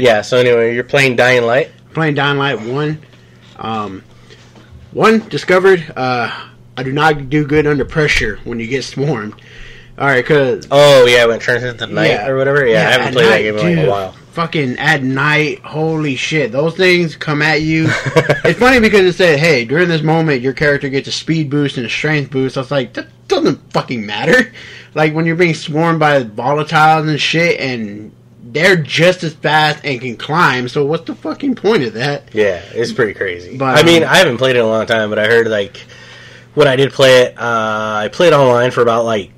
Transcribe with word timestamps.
Yeah. 0.00 0.22
So 0.22 0.38
anyway, 0.38 0.74
you're 0.74 0.84
playing 0.84 1.16
Dying 1.16 1.42
Light. 1.44 1.70
Playing 1.94 2.14
Dying 2.14 2.38
Light 2.38 2.60
one. 2.60 3.00
Um, 3.56 4.02
one 4.92 5.28
discovered. 5.28 5.84
Uh, 5.96 6.48
I 6.76 6.82
do 6.82 6.92
not 6.92 7.28
do 7.28 7.46
good 7.46 7.66
under 7.66 7.84
pressure 7.84 8.38
when 8.44 8.58
you 8.60 8.66
get 8.66 8.84
swarmed. 8.84 9.34
All 9.98 10.06
right, 10.06 10.24
cause 10.24 10.66
Oh 10.70 11.04
yeah, 11.06 11.26
when 11.26 11.36
it 11.36 11.42
turns 11.42 11.62
into 11.62 11.86
night 11.86 12.08
Yeah. 12.08 12.28
or 12.28 12.36
whatever. 12.38 12.66
Yeah, 12.66 12.88
I 12.88 12.92
haven't 12.92 13.12
played 13.12 13.26
that 13.26 13.30
night, 13.30 13.42
game 13.42 13.56
in 13.56 13.60
like 13.62 13.74
dude, 13.76 13.84
a 13.86 13.90
while. 13.90 14.12
Fucking 14.32 14.78
at 14.78 15.02
night, 15.02 15.58
holy 15.58 16.16
shit! 16.16 16.52
Those 16.52 16.74
things 16.74 17.16
come 17.16 17.42
at 17.42 17.60
you. 17.62 17.84
it's 18.44 18.58
funny 18.58 18.80
because 18.80 19.00
it 19.00 19.12
said, 19.12 19.38
"Hey, 19.40 19.64
during 19.66 19.88
this 19.88 20.00
moment, 20.02 20.40
your 20.40 20.54
character 20.54 20.88
gets 20.88 21.08
a 21.08 21.12
speed 21.12 21.50
boost 21.50 21.76
and 21.76 21.84
a 21.84 21.90
strength 21.90 22.30
boost." 22.30 22.56
I 22.56 22.60
was 22.60 22.70
like, 22.70 22.94
that 22.94 23.08
doesn't 23.28 23.72
fucking 23.72 24.06
matter. 24.06 24.52
Like 24.94 25.12
when 25.12 25.26
you're 25.26 25.36
being 25.36 25.54
swarmed 25.54 26.00
by 26.00 26.22
volatiles 26.24 27.08
and 27.08 27.20
shit, 27.20 27.60
and 27.60 28.12
they're 28.52 28.76
just 28.76 29.22
as 29.22 29.34
fast 29.34 29.84
and 29.84 30.00
can 30.00 30.16
climb. 30.16 30.68
So 30.68 30.84
what's 30.84 31.04
the 31.04 31.14
fucking 31.14 31.54
point 31.54 31.82
of 31.84 31.94
that? 31.94 32.34
Yeah, 32.34 32.62
it's 32.72 32.92
pretty 32.92 33.14
crazy. 33.14 33.56
But, 33.56 33.78
I 33.78 33.82
mean, 33.84 34.02
um, 34.02 34.08
I 34.08 34.16
haven't 34.16 34.38
played 34.38 34.56
it 34.56 34.60
in 34.60 34.64
a 34.64 34.68
long 34.68 34.86
time, 34.86 35.10
but 35.10 35.18
I 35.18 35.26
heard 35.26 35.46
like 35.48 35.76
when 36.54 36.66
I 36.68 36.76
did 36.76 36.92
play 36.92 37.22
it, 37.22 37.38
uh, 37.38 38.00
I 38.04 38.08
played 38.12 38.32
online 38.32 38.70
for 38.70 38.82
about 38.82 39.04
like 39.04 39.30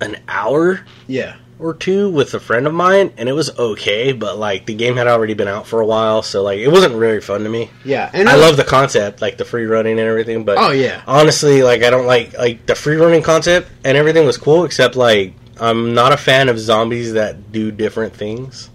an 0.00 0.16
hour 0.28 0.80
Yeah, 1.06 1.36
or 1.58 1.74
two 1.74 2.08
with 2.10 2.32
a 2.34 2.40
friend 2.40 2.66
of 2.66 2.72
mine, 2.72 3.12
and 3.18 3.28
it 3.28 3.32
was 3.32 3.50
okay. 3.58 4.12
But 4.12 4.38
like 4.38 4.64
the 4.66 4.74
game 4.74 4.96
had 4.96 5.06
already 5.08 5.34
been 5.34 5.48
out 5.48 5.66
for 5.66 5.80
a 5.80 5.86
while, 5.86 6.22
so 6.22 6.42
like 6.42 6.60
it 6.60 6.68
wasn't 6.68 6.94
very 6.94 7.20
fun 7.20 7.42
to 7.42 7.48
me. 7.50 7.68
yeah, 7.84 8.08
and 8.12 8.28
I 8.28 8.36
love 8.36 8.56
the 8.56 8.64
concept, 8.64 9.20
like 9.20 9.36
the 9.38 9.44
free 9.44 9.64
running 9.66 9.98
and 9.98 10.08
everything, 10.08 10.44
but 10.44 10.56
Oh 10.58 10.70
yeah, 10.70 11.02
honestly, 11.06 11.62
like 11.62 11.82
I 11.82 11.90
don't 11.90 12.06
like 12.06 12.38
like 12.38 12.64
the 12.66 12.74
free 12.76 12.96
running 12.96 13.22
concept 13.22 13.68
and 13.84 13.96
everything 13.98 14.24
was 14.24 14.36
cool, 14.38 14.64
except 14.64 14.94
like 14.96 15.34
I'm 15.60 15.94
not 15.94 16.12
a 16.12 16.16
fan 16.16 16.48
of 16.48 16.58
zombies 16.58 17.12
that 17.14 17.52
do 17.52 17.70
different 17.70 18.14
things. 18.14 18.70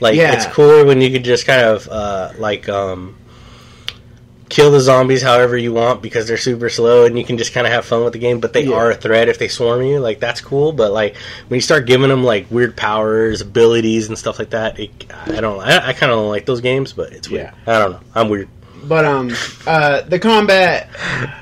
Like 0.00 0.14
Yeah. 0.16 0.32
it's 0.34 0.46
cooler 0.46 0.84
when 0.84 1.00
you 1.00 1.10
could 1.10 1.24
just 1.24 1.46
kind 1.46 1.62
of 1.62 1.88
uh, 1.88 2.32
like 2.38 2.68
um, 2.68 3.16
kill 4.48 4.70
the 4.70 4.80
zombies 4.80 5.22
however 5.22 5.56
you 5.56 5.72
want 5.72 6.02
because 6.02 6.26
they're 6.28 6.36
super 6.36 6.68
slow 6.68 7.06
and 7.06 7.16
you 7.18 7.24
can 7.24 7.38
just 7.38 7.54
kind 7.54 7.66
of 7.66 7.72
have 7.72 7.84
fun 7.86 8.04
with 8.04 8.12
the 8.12 8.18
game. 8.18 8.40
But 8.40 8.52
they 8.52 8.64
Yeah. 8.64 8.74
are 8.76 8.90
a 8.90 8.94
threat 8.94 9.28
if 9.28 9.38
they 9.38 9.48
swarm 9.48 9.82
you. 9.82 9.98
Like 10.00 10.20
that's 10.20 10.40
cool. 10.40 10.72
But 10.72 10.92
like 10.92 11.16
when 11.48 11.56
you 11.56 11.62
start 11.62 11.86
giving 11.86 12.08
them 12.08 12.24
like 12.24 12.50
weird 12.50 12.76
powers, 12.76 13.40
abilities, 13.40 14.08
and 14.08 14.18
stuff 14.18 14.38
like 14.38 14.50
that, 14.50 14.78
it, 14.78 14.90
I 15.26 15.40
don't. 15.40 15.60
I, 15.60 15.88
I 15.88 15.92
kind 15.92 16.12
of 16.12 16.18
don't 16.18 16.28
like 16.28 16.46
those 16.46 16.60
games, 16.60 16.92
but 16.92 17.12
it's 17.12 17.28
weird. 17.30 17.52
I 17.66 17.78
don't 17.78 17.92
know. 17.92 18.00
I'm 18.14 18.28
weird. 18.28 18.48
But 18.84 19.04
um, 19.04 19.30
uh, 19.66 20.02
the 20.02 20.18
combat 20.18 20.88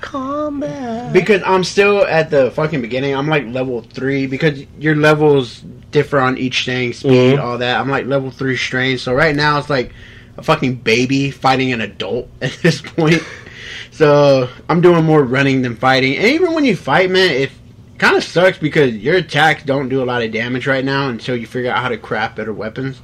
Combat. 0.01 1.13
because 1.13 1.43
I'm 1.45 1.65
still 1.65 2.05
at 2.05 2.31
the 2.31 2.51
fucking 2.51 2.81
beginning. 2.83 3.15
I'm 3.15 3.29
like 3.29 3.47
level 3.47 3.83
three 3.83 4.27
because 4.27 4.63
your 4.79 4.95
levels 4.97 5.61
differ 5.91 6.19
on 6.21 6.39
each 6.39 6.65
thing, 6.65 6.93
speed, 6.93 7.37
Mhm. 7.37 7.43
all 7.43 7.59
that. 7.59 7.81
I'm 7.81 7.89
like 7.89 8.07
level 8.07 8.31
three 8.31 8.57
strain. 8.57 8.99
So 8.99 9.13
right 9.13 9.35
now 9.35 9.59
it's 9.59 9.71
like 9.71 9.93
a 10.37 10.43
fucking 10.43 10.77
baby 10.77 11.31
fighting 11.31 11.73
an 11.73 11.81
adult 11.81 12.29
at 12.43 12.53
this 12.63 12.81
point. 12.81 13.23
so 13.91 14.49
I'm 14.69 14.81
doing 14.81 15.05
more 15.05 15.23
running 15.23 15.63
than 15.63 15.77
fighting. 15.77 16.17
And 16.17 16.27
even 16.27 16.55
when 16.55 16.65
you 16.65 16.77
fight, 16.77 17.11
man, 17.11 17.31
it 17.31 17.51
kind 17.99 18.17
of 18.17 18.25
sucks 18.25 18.59
because 18.59 18.95
your 18.97 19.17
attacks 19.17 19.63
don't 19.65 19.89
do 19.89 20.03
a 20.03 20.07
lot 20.07 20.23
of 20.23 20.33
damage 20.33 20.67
right 20.67 20.85
now 20.85 21.09
until 21.09 21.37
you 21.37 21.47
figure 21.47 21.71
out 21.71 21.79
how 21.83 21.89
to 21.89 21.99
craft 21.99 22.37
better 22.37 22.53
weapons. 22.53 23.01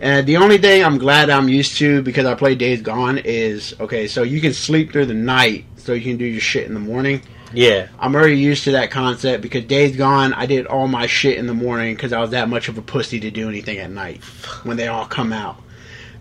And 0.00 0.26
the 0.26 0.38
only 0.38 0.56
thing 0.58 0.82
I'm 0.82 0.96
glad 0.98 1.28
I'm 1.30 1.48
used 1.48 1.76
to 1.78 2.00
because 2.02 2.24
I 2.26 2.34
play 2.34 2.54
Days 2.54 2.80
Gone 2.80 3.18
is 3.18 3.74
okay. 3.80 4.06
So 4.08 4.22
you 4.22 4.40
can 4.40 4.54
sleep 4.54 4.92
through 4.92 5.06
the 5.06 5.14
night, 5.14 5.66
so 5.76 5.92
you 5.92 6.00
can 6.02 6.16
do 6.16 6.24
your 6.24 6.40
shit 6.40 6.66
in 6.66 6.74
the 6.74 6.80
morning. 6.80 7.20
Yeah. 7.52 7.88
I'm 7.98 8.14
already 8.14 8.38
used 8.38 8.64
to 8.64 8.72
that 8.72 8.90
concept 8.90 9.42
because 9.42 9.64
Days 9.64 9.96
Gone, 9.96 10.32
I 10.34 10.46
did 10.46 10.66
all 10.66 10.86
my 10.88 11.06
shit 11.06 11.36
in 11.36 11.46
the 11.46 11.54
morning 11.54 11.94
because 11.96 12.12
I 12.12 12.20
was 12.20 12.30
that 12.30 12.48
much 12.48 12.68
of 12.68 12.78
a 12.78 12.82
pussy 12.82 13.20
to 13.20 13.30
do 13.30 13.48
anything 13.48 13.78
at 13.78 13.90
night 13.90 14.22
when 14.62 14.76
they 14.76 14.86
all 14.86 15.04
come 15.04 15.32
out. 15.32 15.60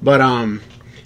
But 0.02 0.22
um, 0.22 0.62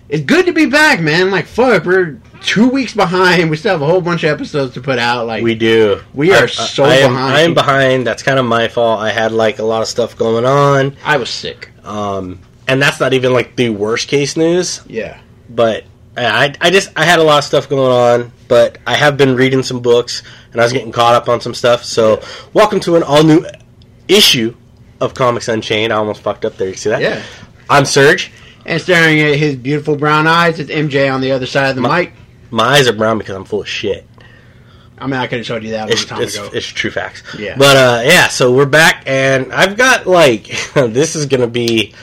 it's 0.10 0.24
good 0.24 0.46
to 0.48 0.54
be 0.54 0.66
back, 0.66 1.00
man. 1.02 1.30
Like 1.30 1.46
fuck, 1.46 1.84
we're 1.86 2.20
two 2.42 2.70
weeks 2.70 2.94
behind. 2.96 3.50
We 3.52 3.58
still 3.58 3.74
have 3.74 3.82
a 3.82 3.86
whole 3.86 4.02
bunch 4.02 4.24
of 4.24 4.30
episodes 4.32 4.74
to 4.76 4.82
put 4.82 4.98
out. 4.98 5.28
Like 5.28 5.44
We 5.44 5.56
do. 5.56 6.02
We 6.14 6.32
are 6.32 6.44
I- 6.44 6.48
so 6.48 6.86
I 6.86 6.96
am, 6.96 7.12
behind. 7.12 7.34
I 7.36 7.42
am 7.42 7.54
behind. 7.54 8.08
That's 8.08 8.24
kind 8.24 8.40
of 8.40 8.46
my 8.46 8.68
fault. 8.70 9.00
I 9.02 9.12
had 9.12 9.32
like 9.32 9.60
a 9.60 9.64
lot 9.64 9.82
of 9.82 9.88
stuff 9.90 10.18
going 10.18 10.46
on, 10.46 10.96
I 11.04 11.18
was 11.18 11.30
sick. 11.30 11.70
um, 11.84 12.40
and 12.68 12.82
that's 12.82 13.00
not 13.00 13.14
even 13.14 13.34
like 13.34 13.56
the 13.56 13.70
worst 13.70 14.08
case 14.08 14.36
news. 14.38 14.82
Yeah, 14.88 15.20
But 15.50 15.86
I, 16.16 16.54
I 16.62 16.70
just 16.70 16.92
I 16.96 17.04
had 17.06 17.20
a 17.20 17.24
lot 17.24 17.40
of 17.40 17.44
stuff 17.44 17.68
going 17.70 17.92
on. 18.24 18.32
But 18.48 18.78
I 18.86 18.94
have 18.96 19.18
been 19.18 19.36
reading 19.36 19.64
some 19.64 19.82
books, 19.82 20.22
and 20.52 20.62
I 20.62 20.64
was 20.64 20.74
getting 20.74 20.92
caught 20.92 21.16
up 21.16 21.28
on 21.28 21.42
some 21.42 21.56
stuff. 21.56 21.84
So, 21.84 22.22
welcome 22.54 22.80
to 22.82 22.96
an 22.96 23.02
all 23.04 23.24
new 23.24 23.44
issue 24.08 24.56
of 25.02 25.14
Comics 25.16 25.48
Unchained. 25.48 25.92
I 25.92 25.96
almost 25.96 26.22
fucked 26.22 26.46
up 26.46 26.58
there. 26.58 26.68
You 26.68 26.76
see 26.76 26.90
that? 26.90 27.02
yeah. 27.02 27.24
I'm 27.70 27.84
Serg. 27.84 28.30
And 28.66 28.80
staring 28.80 29.20
at 29.22 29.36
his 29.38 29.56
beautiful 29.56 29.96
brown 29.96 30.28
eyes, 30.28 30.60
it's 30.60 30.70
MJ 30.70 31.12
on 31.12 31.22
the 31.22 31.32
other 31.32 31.46
side 31.48 31.70
of 31.72 31.76
the 31.76 31.82
My- 31.82 32.02
mic. 32.02 32.14
My 32.52 32.64
eyes 32.76 32.88
are 32.88 32.94
brown 32.94 33.18
because 33.18 33.36
I'm 33.36 33.46
full 33.46 33.62
of 33.62 33.68
shit. 33.68 34.08
I 35.00 35.06
mean, 35.08 35.16
I 35.16 35.26
could 35.26 35.40
have 35.40 35.48
told 35.48 35.64
you 35.64 35.72
that 35.72 35.78
a 35.80 35.82
long 35.86 35.92
It's, 35.92 36.06
time 36.06 36.22
it's, 36.22 36.36
ago. 36.36 36.50
it's 36.54 36.68
true 36.68 36.92
facts. 36.92 37.24
Yeah. 37.40 37.58
But 37.58 37.76
uh, 37.76 38.02
yeah, 38.06 38.28
so 38.28 38.54
we're 38.54 38.68
back, 38.68 39.04
and 39.08 39.52
I've 39.52 39.76
got 39.76 40.06
like 40.06 40.44
this 40.76 41.16
is 41.16 41.26
gonna 41.26 41.48
be 41.48 41.96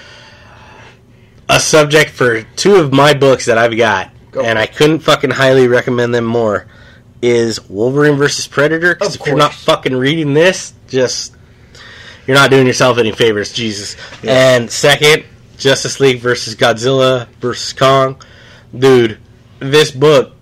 a 1.51 1.61
subject 1.61 2.11
for 2.11 2.43
two 2.57 2.77
of 2.77 2.93
my 2.93 3.15
books 3.15 3.47
that 3.47 3.59
I've 3.59 3.77
got, 3.77 4.11
Go 4.31 4.43
and 4.43 4.59
I 4.59 4.67
couldn't 4.67 5.01
fucking 5.01 5.31
highly 5.31 5.67
recommend 5.69 6.15
them 6.15 6.25
more. 6.25 6.67
Is 7.23 7.61
Wolverine 7.69 8.17
versus 8.17 8.47
Predator? 8.47 8.95
Because 8.95 9.17
if 9.17 9.27
you're 9.27 9.37
not 9.37 9.53
fucking 9.53 9.95
reading 9.95 10.33
this, 10.33 10.73
just 10.89 11.35
you're 12.27 12.37
not 12.37 12.51
doing 12.51 12.67
yourself 12.67 12.97
any 12.99 13.13
favors, 13.13 13.53
Jesus. 13.53 13.97
Yeah. 14.23 14.55
And 14.57 14.71
second, 14.71 15.25
Justice 15.59 16.01
League 16.01 16.21
versus 16.21 16.55
Godzilla 16.57 17.27
versus 17.41 17.73
Kong, 17.75 18.17
dude. 18.77 19.19
This 19.59 19.91
book 19.91 20.33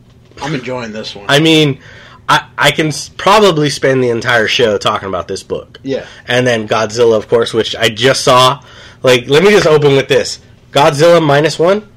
I'm 0.41 0.55
enjoying 0.55 0.93
this 0.93 1.17
one. 1.17 1.27
I 1.29 1.41
mean, 1.41 1.81
I, 2.29 2.49
I 2.57 2.71
can 2.71 2.89
s- 2.89 3.09
probably 3.09 3.71
spend 3.71 4.05
the 4.05 4.11
entire 4.11 4.47
show 4.47 4.79
talking 4.79 5.09
about 5.09 5.27
this 5.27 5.43
book. 5.43 5.81
yeah. 5.83 6.07
And 6.29 6.47
then 6.47 6.69
Godzilla, 6.69 7.17
of 7.17 7.27
course, 7.29 7.53
which 7.53 7.75
I 7.75 7.89
just 7.89 8.23
saw. 8.23 8.63
Like, 9.03 9.29
let 9.29 9.43
me 9.43 9.51
just 9.51 9.67
open 9.67 9.97
with 9.97 10.07
this 10.09 10.39
Godzilla 10.73 11.25
minus 11.25 11.59
one, 11.59 11.89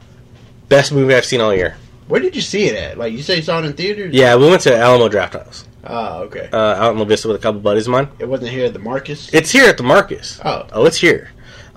best 0.70 0.92
movie 0.92 1.14
I've 1.14 1.26
seen 1.26 1.42
all 1.42 1.54
year. 1.54 1.76
Where 2.08 2.22
did 2.22 2.36
you 2.36 2.42
see 2.42 2.66
it 2.66 2.76
at? 2.76 2.98
Like 2.98 3.14
you 3.14 3.22
say, 3.22 3.38
you 3.38 3.42
saw 3.42 3.60
it 3.60 3.66
in 3.66 3.74
theaters? 3.74 4.14
Yeah, 4.14 4.36
we 4.36 4.50
went 4.50 4.62
to 4.64 4.76
Alamo 4.76 5.08
Drafthouse 5.10 5.66
Oh, 5.86 6.24
okay. 6.24 6.50
uh, 6.52 6.58
out 6.58 6.94
in 6.94 7.00
La 7.00 7.06
Vista 7.06 7.28
with 7.28 7.38
a 7.38 7.40
couple 7.40 7.62
buddies 7.62 7.88
of 7.88 7.92
mine. 7.92 8.10
It 8.20 8.28
wasn't 8.28 8.50
here 8.52 8.66
at 8.66 8.74
the 8.74 8.80
Marcus. 8.80 9.34
It's 9.34 9.52
here 9.52 9.66
at 9.70 9.78
the 9.78 9.84
Marcus. 9.84 10.40
Oh. 10.44 10.68
Oh, 10.74 10.86
it's 10.86 10.98
here. 10.98 11.30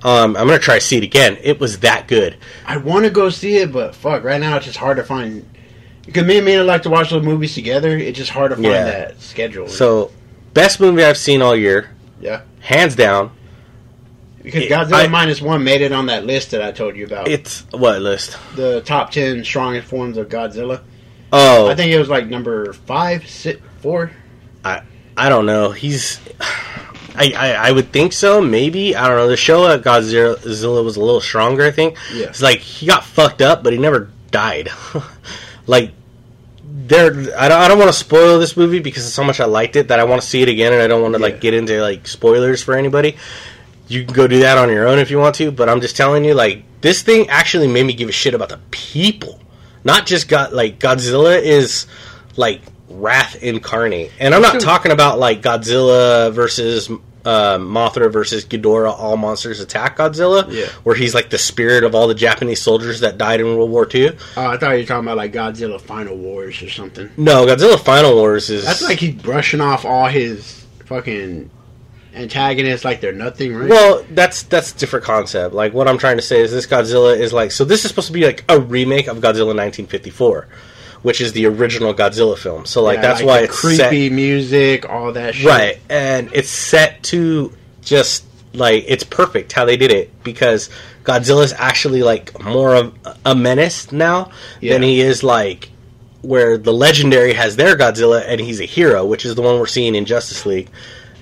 Um, 0.02 0.36
I'm 0.36 0.46
going 0.46 0.58
to 0.58 0.64
try 0.64 0.74
to 0.74 0.80
see 0.80 0.98
it 0.98 1.02
again. 1.04 1.38
It 1.42 1.58
was 1.60 1.78
that 1.80 2.08
good. 2.08 2.36
I 2.66 2.76
want 2.76 3.04
to 3.06 3.10
go 3.10 3.30
see 3.30 3.56
it, 3.56 3.72
but 3.72 3.94
fuck, 3.94 4.22
right 4.22 4.40
now 4.40 4.56
it's 4.56 4.66
just 4.66 4.76
hard 4.78 4.98
to 4.98 5.04
find. 5.04 5.48
Because 6.04 6.24
me 6.24 6.36
and 6.36 6.44
Mina 6.44 6.62
like 6.64 6.82
to 6.82 6.90
watch 6.90 7.08
those 7.10 7.22
movies 7.24 7.54
together. 7.54 7.96
It's 7.96 8.18
just 8.18 8.30
hard 8.30 8.50
to 8.50 8.56
find 8.56 8.66
Yeah. 8.66 8.84
that 8.84 9.20
schedule. 9.22 9.66
So, 9.68 10.10
best 10.52 10.78
movie 10.78 11.02
I've 11.02 11.16
seen 11.16 11.40
all 11.40 11.56
year, 11.56 11.90
yeah, 12.20 12.42
hands 12.60 12.94
down. 12.96 13.30
Because 14.44 14.64
Godzilla 14.68 15.04
I- 15.04 15.08
minus 15.08 15.40
one 15.42 15.64
made 15.64 15.80
it 15.80 15.90
on 15.92 16.06
that 16.06 16.24
list 16.26 16.52
that 16.52 16.62
I 16.62 16.70
told 16.70 16.94
you 16.96 17.06
about. 17.06 17.26
It's 17.26 17.64
what 17.72 18.00
list? 18.02 18.38
the 18.54 18.80
top 18.82 19.10
ten 19.10 19.42
strongest 19.42 19.88
forms 19.88 20.16
of 20.16 20.28
Godzilla. 20.28 20.82
Oh, 21.32 21.66
I 21.68 21.74
think 21.74 21.90
it 21.90 21.98
was 21.98 22.08
like 22.08 22.28
number 22.28 22.72
five, 22.72 23.26
six, 23.28 23.60
four. 23.80 24.12
I 24.64 24.82
I 25.16 25.28
don't 25.28 25.46
know. 25.46 25.70
He's. 25.72 26.20
I, 27.16 27.32
I, 27.36 27.52
I 27.68 27.70
would 27.72 27.92
think 27.92 28.12
so. 28.12 28.40
Maybe 28.40 28.96
I 28.96 29.06
don't 29.06 29.16
know. 29.16 29.28
The 29.28 29.36
Showa 29.36 29.80
Godzilla 29.80 30.36
Zilla 30.52 30.82
was 30.82 30.96
a 30.96 31.00
little 31.00 31.20
stronger. 31.20 31.64
I 31.64 31.70
think. 31.70 31.96
Yeah. 32.12 32.26
It's 32.26 32.42
like 32.42 32.58
he 32.58 32.86
got 32.86 33.04
fucked 33.04 33.40
up, 33.40 33.62
but 33.62 33.72
he 33.72 33.78
never 33.78 34.10
died. 34.32 34.68
like 35.68 35.92
there, 36.62 37.12
I 37.38 37.48
don't. 37.48 37.60
I 37.60 37.68
don't 37.68 37.78
want 37.78 37.88
to 37.88 37.96
spoil 37.96 38.38
this 38.40 38.56
movie 38.56 38.80
because 38.80 39.06
of 39.06 39.12
so 39.12 39.22
much 39.24 39.38
I 39.40 39.44
liked 39.44 39.76
it 39.76 39.88
that 39.88 40.00
I 40.00 40.04
want 40.04 40.22
to 40.22 40.26
see 40.28 40.42
it 40.42 40.48
again, 40.48 40.72
and 40.72 40.82
I 40.82 40.88
don't 40.88 41.02
want 41.02 41.14
to 41.14 41.20
Yeah. 41.20 41.26
like 41.26 41.40
get 41.40 41.54
into 41.54 41.80
like 41.80 42.06
spoilers 42.08 42.62
for 42.62 42.74
anybody. 42.76 43.16
You 43.88 44.04
can 44.04 44.14
go 44.14 44.26
do 44.26 44.40
that 44.40 44.56
on 44.58 44.70
your 44.70 44.86
own 44.88 44.98
if 44.98 45.10
you 45.10 45.18
want 45.18 45.34
to, 45.36 45.50
but 45.50 45.68
I'm 45.68 45.80
just 45.80 45.96
telling 45.96 46.24
you, 46.24 46.34
like 46.34 46.62
this 46.80 47.02
thing 47.02 47.28
actually 47.28 47.68
made 47.68 47.84
me 47.84 47.92
give 47.92 48.08
a 48.08 48.12
shit 48.12 48.34
about 48.34 48.48
the 48.48 48.60
people, 48.70 49.40
not 49.84 50.06
just 50.06 50.28
got 50.28 50.52
like 50.54 50.78
Godzilla 50.78 51.40
is 51.40 51.86
like 52.36 52.62
wrath 52.88 53.42
incarnate, 53.42 54.12
and 54.18 54.34
I'm 54.34 54.42
not 54.42 54.60
talking 54.60 54.92
about 54.92 55.18
like 55.18 55.42
Godzilla 55.42 56.32
versus 56.32 56.90
uh, 57.26 57.56
Mothra 57.58 58.12
versus 58.12 58.44
Ghidorah, 58.44 58.92
all 58.98 59.16
monsters 59.16 59.60
attack 59.60 59.96
Godzilla, 59.96 60.46
Yeah. 60.50 60.66
where 60.82 60.94
he's 60.94 61.14
like 61.14 61.30
the 61.30 61.38
spirit 61.38 61.82
of 61.84 61.94
all 61.94 62.06
the 62.06 62.14
Japanese 62.14 62.60
soldiers 62.60 63.00
that 63.00 63.16
died 63.18 63.40
in 63.40 63.46
World 63.46 63.70
War 63.70 63.88
II. 63.92 64.10
Oh, 64.36 64.46
I 64.46 64.56
thought 64.58 64.72
you 64.72 64.78
were 64.80 64.84
talking 64.86 65.04
about 65.06 65.16
like 65.16 65.32
Godzilla 65.32 65.80
Final 65.80 66.16
Wars 66.16 66.62
or 66.62 66.68
something. 66.70 67.10
No, 67.16 67.46
Godzilla 67.46 67.78
Final 67.80 68.14
Wars 68.14 68.50
is 68.50 68.64
That's 68.64 68.82
like 68.82 68.98
he's 68.98 69.14
brushing 69.14 69.60
off 69.62 69.84
all 69.86 70.06
his 70.06 70.64
fucking 70.84 71.50
antagonists 72.14 72.84
like 72.84 73.00
they're 73.00 73.12
nothing, 73.12 73.54
right? 73.54 73.68
Well, 73.68 74.04
that's 74.10 74.44
that's 74.44 74.72
a 74.72 74.78
different 74.78 75.04
concept. 75.04 75.54
Like 75.54 75.72
what 75.72 75.88
I'm 75.88 75.98
trying 75.98 76.16
to 76.16 76.22
say 76.22 76.40
is 76.40 76.52
this 76.52 76.66
Godzilla 76.66 77.18
is 77.18 77.32
like 77.32 77.50
so 77.52 77.64
this 77.64 77.84
is 77.84 77.90
supposed 77.90 78.08
to 78.08 78.12
be 78.12 78.24
like 78.24 78.44
a 78.48 78.58
remake 78.58 79.06
of 79.06 79.18
Godzilla 79.18 79.54
1954, 79.54 80.48
which 81.02 81.20
is 81.20 81.32
the 81.32 81.46
original 81.46 81.94
Godzilla 81.94 82.36
film. 82.38 82.66
So 82.66 82.82
like 82.82 82.96
Yeah, 82.96 83.02
that's 83.02 83.22
why 83.22 83.40
it's 83.40 83.60
creepy 83.60 84.08
set, 84.08 84.12
music, 84.12 84.88
all 84.88 85.12
that 85.12 85.34
shit. 85.34 85.46
right, 85.46 85.80
and 85.88 86.30
it's 86.32 86.50
set 86.50 87.02
to 87.04 87.52
just 87.82 88.24
like 88.52 88.84
it's 88.86 89.04
perfect 89.04 89.52
how 89.52 89.64
they 89.64 89.76
did 89.76 89.90
it 89.90 90.22
because 90.22 90.70
Godzilla's 91.02 91.52
actually 91.52 92.02
like 92.02 92.42
more 92.42 92.74
of 92.74 92.94
a 93.26 93.34
menace 93.34 93.92
now 93.92 94.30
than 94.60 94.82
he 94.82 95.00
is 95.00 95.22
like 95.22 95.70
where 96.22 96.56
the 96.56 96.72
legendary 96.72 97.34
has 97.34 97.56
their 97.56 97.76
Godzilla 97.76 98.24
and 98.26 98.40
he's 98.40 98.60
a 98.60 98.64
hero, 98.64 99.04
which 99.04 99.26
is 99.26 99.34
the 99.34 99.42
one 99.42 99.58
we're 99.58 99.66
seeing 99.66 99.94
in 99.94 100.06
Justice 100.06 100.46
League. 100.46 100.70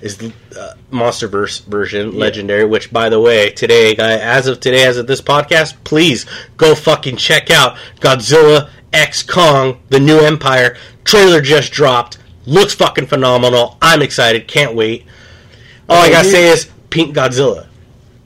Is 0.03 0.17
the 0.17 0.33
uh, 0.59 0.73
MonsterVerse 0.91 1.63
version 1.65 2.17
legendary? 2.19 2.65
Which, 2.65 2.91
by 2.91 3.07
the 3.07 3.19
way, 3.21 3.51
today, 3.51 3.95
guy, 3.95 4.17
as 4.19 4.47
of 4.47 4.59
today, 4.59 4.85
as 4.85 4.97
of 4.97 5.07
this 5.07 5.21
podcast, 5.21 5.75
please 5.85 6.25
go 6.57 6.75
fucking 6.75 7.15
check 7.15 7.49
out 7.49 7.77
Godzilla 8.01 8.69
X 8.91 9.23
Kong: 9.23 9.79
The 9.89 10.01
New 10.01 10.19
Empire 10.19 10.75
trailer 11.05 11.39
just 11.39 11.71
dropped. 11.71 12.17
Looks 12.45 12.73
fucking 12.75 13.07
phenomenal. 13.07 13.77
I'm 13.81 14.01
excited. 14.01 14.45
Can't 14.49 14.75
wait. 14.75 15.05
All 15.87 15.95
I 15.97 16.01
Okay, 16.07 16.11
gotta 16.11 16.27
you- 16.27 16.33
say 16.33 16.47
is 16.49 16.67
Pink 16.89 17.15
Godzilla. 17.15 17.67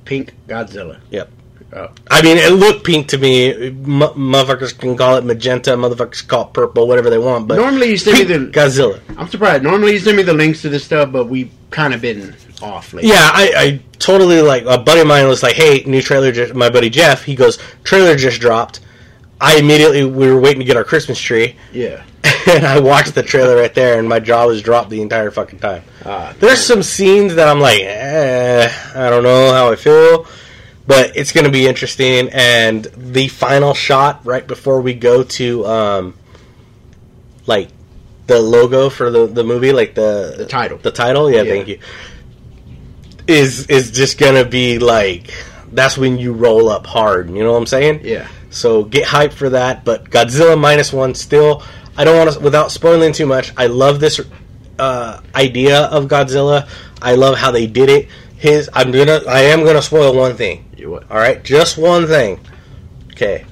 Pink 0.03 0.33
Godzilla. 0.47 0.97
Yep. 1.12 1.29
Oh. 1.77 1.91
I 2.09 2.21
mean, 2.21 2.38
it 2.38 2.51
looked 2.53 2.83
pink 2.85 3.09
to 3.09 3.18
me. 3.18 3.51
M- 3.68 4.00
motherfuckers 4.00 4.77
can 4.77 4.97
call 4.97 5.18
it 5.18 5.24
magenta. 5.25 5.71
Motherfuckers 5.71 6.27
call 6.27 6.47
it 6.47 6.53
purple. 6.53 6.88
Whatever 6.88 7.09
they 7.09 7.18
want. 7.18 7.47
But 7.47 7.57
Normally 7.57 7.91
you 7.91 7.97
send 7.97 8.18
me 8.19 8.24
the. 8.24 8.45
Godzilla. 8.51 9.00
I'm 9.18 9.27
surprised. 9.27 9.63
Normally 9.63 9.94
you 9.94 10.00
send 10.00 10.18
me 10.18 10.24
the 10.24 10.33
links 10.33 10.62
to 10.63 10.69
this 10.69 10.83
stuff, 10.83 11.12
but 11.12 11.25
we've 11.25 11.51
kind 11.69 11.94
of 11.94 12.01
been 12.01 12.35
off 12.62 12.94
lately. 12.94 13.09
Yeah, 13.09 13.29
I, 13.33 13.51
I 13.56 13.81
totally 14.00 14.41
like. 14.41 14.63
A 14.65 14.77
buddy 14.77 15.01
of 15.01 15.07
mine 15.07 15.27
was 15.27 15.44
like, 15.44 15.56
"Hey, 15.56 15.83
new 15.85 16.01
trailer." 16.01 16.31
Just, 16.31 16.53
my 16.56 16.69
buddy 16.69 16.89
Jeff, 16.89 17.24
he 17.24 17.35
goes, 17.35 17.59
"Trailer 17.83 18.15
just 18.15 18.39
dropped." 18.41 18.79
I 19.39 19.57
immediately 19.59 20.03
we 20.03 20.31
were 20.31 20.39
waiting 20.39 20.59
to 20.62 20.65
get 20.65 20.77
our 20.77 20.83
Christmas 20.83 21.19
tree, 21.19 21.57
Yeah. 21.71 22.01
and 22.47 22.65
I 22.65 22.79
watched 22.79 23.13
the 23.13 23.21
trailer 23.21 23.56
right 23.56 23.71
there, 23.71 24.00
and 24.00 24.09
my 24.09 24.19
jaw 24.19 24.47
was 24.47 24.63
dropped 24.63 24.89
the 24.89 25.00
entire 25.00 25.29
fucking 25.29 25.59
time. 25.59 25.83
Uh, 26.03 26.33
There's 26.39 26.57
some 26.59 26.81
scenes 26.81 27.35
that 27.35 27.47
I'm 27.47 27.59
like, 27.59 27.81
eh, 27.81 28.68
I 28.95 29.09
don't 29.12 29.21
know 29.21 29.53
how 29.53 29.71
I 29.71 29.75
feel, 29.75 30.25
but 30.88 31.16
it's 31.18 31.31
going 31.34 31.45
to 31.45 31.51
be 31.51 31.68
interesting. 31.68 32.30
And 32.31 32.86
the 32.95 33.28
final 33.28 33.74
shot 33.74 34.22
right 34.25 34.45
before 34.48 34.81
we 34.81 34.94
go 34.94 35.24
to, 35.24 35.66
um, 35.68 36.13
like 37.45 37.69
the 38.28 38.39
logo 38.42 38.89
for 38.89 39.10
the 39.10 39.28
the 39.28 39.44
movie, 39.44 39.72
like 39.72 39.94
the 39.95 40.36
The 40.38 40.45
title. 40.45 40.78
the 40.80 40.92
title. 40.92 41.30
Yeah, 41.31 41.44
Yeah. 41.44 41.51
thank 41.54 41.68
you. 41.68 41.80
Is 43.28 43.68
is 43.68 43.92
just 43.92 44.18
gonna 44.18 44.45
be 44.45 44.80
like 44.80 45.34
that's 45.74 45.98
when 45.98 46.18
you 46.18 46.31
roll 46.34 46.69
up 46.69 46.88
hard. 46.88 47.30
You 47.30 47.44
know 47.44 47.51
what 47.51 47.57
I'm 47.57 47.66
saying? 47.66 48.01
yeah. 48.04 48.28
So 48.50 48.84
get 48.86 49.04
hyped 49.06 49.34
for 49.34 49.50
that. 49.50 49.84
But 49.84 50.10
Godzilla 50.10 50.57
minus 50.57 50.94
one 50.94 51.13
still. 51.13 51.62
I 51.98 52.06
don't 52.06 52.18
want 52.18 52.31
to 52.34 52.39
without 52.39 52.72
spoiling 52.72 53.12
too 53.12 53.25
much. 53.25 53.51
I 53.57 53.68
love 53.68 54.00
this 54.00 54.22
uh, 54.80 55.19
idea 55.36 55.81
of 55.81 56.06
Godzilla. 56.06 56.69
I 57.01 57.16
love 57.16 57.36
how 57.38 57.51
they 57.51 57.68
did 57.68 57.89
it. 57.89 58.07
His 58.38 58.69
I'm 58.74 58.92
gonna 58.92 59.22
I 59.28 59.42
am 59.42 59.66
gonna 59.66 59.81
spoil 59.81 60.16
one 60.16 60.36
thing. 60.38 60.63
You 60.88 60.94
what? 60.94 61.12
All 61.12 61.18
right, 61.18 61.44
just 61.44 61.78
one 61.78 62.07
thing. 62.07 62.39
Okay. 63.12 63.44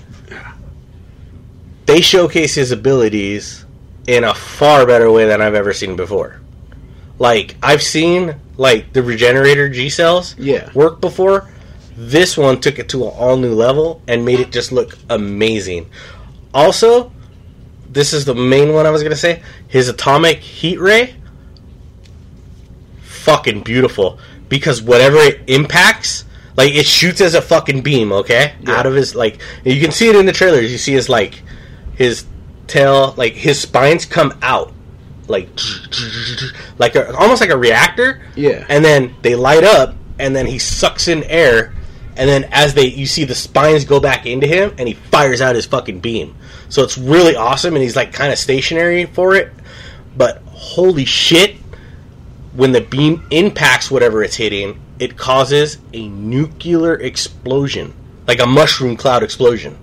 They 1.86 2.00
showcase 2.00 2.56
his 2.56 2.72
abilities 2.72 3.66
in 4.08 4.24
a 4.24 4.34
far 4.34 4.86
better 4.86 5.12
way 5.12 5.26
than 5.26 5.42
I've 5.42 5.54
ever 5.54 5.74
seen 5.74 5.98
before. 5.98 6.40
Like 7.20 7.58
I've 7.62 7.84
seen 7.84 8.36
like 8.56 8.94
the 8.94 9.04
regenerator 9.04 9.68
G 9.68 9.90
cells 9.90 10.34
Yeah. 10.40 10.70
work 10.74 11.02
before. 11.02 11.50
This 11.98 12.38
one 12.38 12.62
took 12.62 12.80
it 12.80 12.88
to 12.90 13.04
an 13.04 13.10
all 13.14 13.36
new 13.36 13.54
level 13.54 14.02
and 14.08 14.24
made 14.24 14.40
it 14.40 14.54
just 14.54 14.72
look 14.72 14.98
amazing. 15.10 15.90
Also, 16.54 17.12
this 17.90 18.14
is 18.14 18.24
the 18.24 18.36
main 18.36 18.72
one 18.72 18.86
I 18.86 18.92
was 18.92 19.04
gonna 19.04 19.16
say. 19.18 19.42
His 19.68 19.90
atomic 19.90 20.40
heat 20.40 20.80
ray, 20.80 21.16
fucking 23.02 23.62
beautiful. 23.64 24.20
Because 24.48 24.82
whatever 24.82 25.18
it 25.18 25.42
impacts, 25.48 26.24
like 26.57 26.74
it 26.74 26.86
shoots 26.86 27.22
as 27.22 27.34
a 27.36 27.42
fucking 27.42 27.81
beam. 27.81 28.12
Okay, 28.12 28.54
Yeah. 28.62 28.75
out 28.75 28.86
of 28.86 28.94
his 28.96 29.16
like 29.16 29.40
you 29.63 29.80
can 29.81 29.92
see 29.92 30.07
it 30.10 30.16
in 30.16 30.25
the 30.25 30.31
trailers. 30.31 30.72
You 30.72 30.78
see 30.78 30.94
his 30.94 31.10
like 31.10 31.42
his 31.96 32.25
tail, 32.68 33.13
like 33.18 33.34
his 33.34 33.60
spines 33.60 34.06
come 34.06 34.34
out, 34.42 34.74
like 35.28 35.50
like 36.78 36.96
a, 36.96 37.16
almost 37.16 37.42
like 37.42 37.50
a 37.50 37.57
reactor 37.57 38.22
Yeah. 38.36 38.66
and 38.69 38.84
then 38.84 39.16
they 39.22 39.36
light 39.36 39.63
up 39.63 39.96
and 40.19 40.36
then 40.36 40.46
he 40.46 40.60
sucks 40.60 41.07
in 41.07 41.24
air 41.24 41.74
and 42.18 42.30
then 42.30 42.46
as 42.52 42.74
they 42.74 42.86
you 42.88 43.06
see 43.06 43.24
the 43.25 43.36
spines 43.36 43.86
go 43.86 44.00
back 44.00 44.25
into 44.25 44.48
him 44.48 44.74
and 44.78 44.88
he 44.88 44.94
fires 44.94 45.42
out 45.42 45.56
his 45.56 45.66
fucking 45.66 46.00
beam 46.00 46.36
so 46.69 46.84
it's 46.84 46.98
really 46.98 47.36
awesome 47.36 47.74
and 47.75 47.84
he's 47.84 47.96
like 47.96 48.13
kind 48.13 48.31
of 48.31 48.38
stationary 48.40 49.06
for 49.06 49.36
it 49.36 49.51
but 50.16 50.42
holy 50.48 51.04
shit 51.06 51.56
when 52.56 52.72
the 52.72 52.81
beam 52.81 53.25
impacts 53.31 53.92
whatever 53.92 54.24
it's 54.24 54.36
hitting 54.36 54.80
it 55.00 55.18
causes 55.18 55.78
a 55.94 56.07
nuclear 56.10 56.96
explosion 56.96 57.94
like 58.28 58.40
a 58.40 58.46
mushroom 58.46 58.96
cloud 58.96 59.24
explosion 59.24 59.78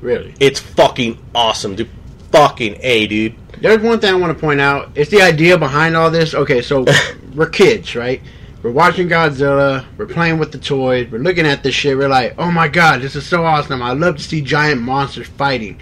Really. 0.00 0.34
it's 0.40 0.60
fucking 0.60 1.18
awesome 1.34 1.74
dude 1.74 1.90
fucking 2.30 2.76
a 2.80 3.06
dude 3.06 3.34
There's 3.60 3.80
one 3.82 3.98
thing 4.00 4.12
I 4.12 4.16
want 4.18 4.36
to 4.36 4.40
point 4.40 4.60
out. 4.60 4.90
It's 4.94 5.10
the 5.10 5.22
idea 5.22 5.56
behind 5.56 5.96
all 5.96 6.10
this. 6.10 6.34
Okay, 6.34 6.60
so 6.60 6.84
we're 7.34 7.48
kids, 7.48 7.96
right? 7.96 8.20
We're 8.62 8.72
watching 8.72 9.08
Godzilla. 9.08 9.86
We're 9.96 10.06
playing 10.06 10.38
with 10.38 10.52
the 10.52 10.58
toys. 10.58 11.10
We're 11.10 11.18
looking 11.22 11.46
at 11.46 11.62
this 11.62 11.74
shit. 11.74 11.96
We're 11.96 12.08
like, 12.08 12.34
oh 12.36 12.50
my 12.50 12.68
god, 12.68 13.00
this 13.00 13.16
is 13.16 13.24
so 13.24 13.44
awesome. 13.44 13.80
I 13.80 13.92
love 13.92 14.16
to 14.16 14.22
see 14.22 14.42
giant 14.42 14.82
monsters 14.82 15.28
fighting. 15.28 15.80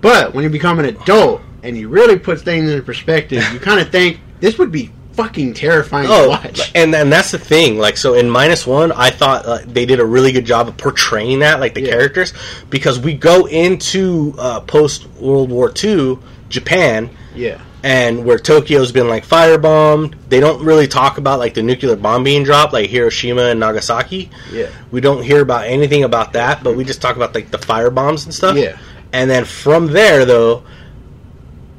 But 0.00 0.34
when 0.34 0.42
you 0.42 0.50
become 0.50 0.78
an 0.80 0.86
adult 0.86 1.42
and 1.62 1.76
you 1.76 1.88
really 1.88 2.18
put 2.18 2.40
things 2.40 2.70
in 2.70 2.82
perspective, 2.82 3.44
you 3.52 3.60
kind 3.60 3.78
of 3.80 3.90
think 3.90 4.18
this 4.40 4.58
would 4.58 4.70
be 4.72 4.90
fucking 5.12 5.52
terrifying 5.54 6.06
to 6.06 6.12
Oh, 6.14 6.28
watch. 6.28 6.70
and 6.76 6.94
and 6.94 7.12
that's 7.12 7.32
the 7.32 7.38
thing. 7.38 7.76
Like, 7.78 7.96
so 7.96 8.14
in 8.14 8.30
minus 8.30 8.66
one, 8.66 8.92
I 8.92 9.10
thought 9.10 9.46
uh, 9.46 9.58
they 9.66 9.84
did 9.84 9.98
a 10.00 10.04
really 10.06 10.30
good 10.32 10.44
job 10.44 10.68
of 10.68 10.76
portraying 10.76 11.40
that, 11.40 11.58
like 11.60 11.74
the 11.74 11.82
Yeah. 11.82 11.90
characters, 11.92 12.32
because 12.70 12.98
we 13.00 13.14
go 13.14 13.46
into 13.46 14.34
uh, 14.38 14.60
post 14.60 15.08
World 15.20 15.50
War 15.50 15.72
II 15.84 16.18
Japan, 16.48 17.10
Yeah. 17.34 17.58
and 17.82 18.24
where 18.24 18.38
Tokyo's 18.38 18.92
been 18.92 19.08
like 19.08 19.26
firebombed. 19.26 20.14
They 20.28 20.38
don't 20.38 20.62
really 20.62 20.86
talk 20.86 21.18
about 21.18 21.40
like 21.40 21.54
the 21.54 21.62
nuclear 21.64 21.96
bomb 21.96 22.22
being 22.22 22.44
dropped, 22.44 22.72
like 22.72 22.88
Hiroshima 22.88 23.42
and 23.42 23.58
Nagasaki. 23.58 24.30
Yeah. 24.52 24.68
We 24.92 25.00
don't 25.00 25.22
hear 25.24 25.40
about 25.42 25.66
anything 25.66 26.04
about 26.04 26.34
that, 26.34 26.62
but 26.62 26.76
we 26.76 26.84
just 26.84 27.02
talk 27.02 27.16
about 27.16 27.34
like 27.34 27.50
the 27.50 27.58
fire 27.58 27.90
bombs 27.90 28.24
and 28.24 28.32
stuff. 28.32 28.56
Yeah. 28.56 28.76
And 29.12 29.28
then 29.28 29.44
from 29.44 29.88
there, 29.88 30.24
though, 30.24 30.62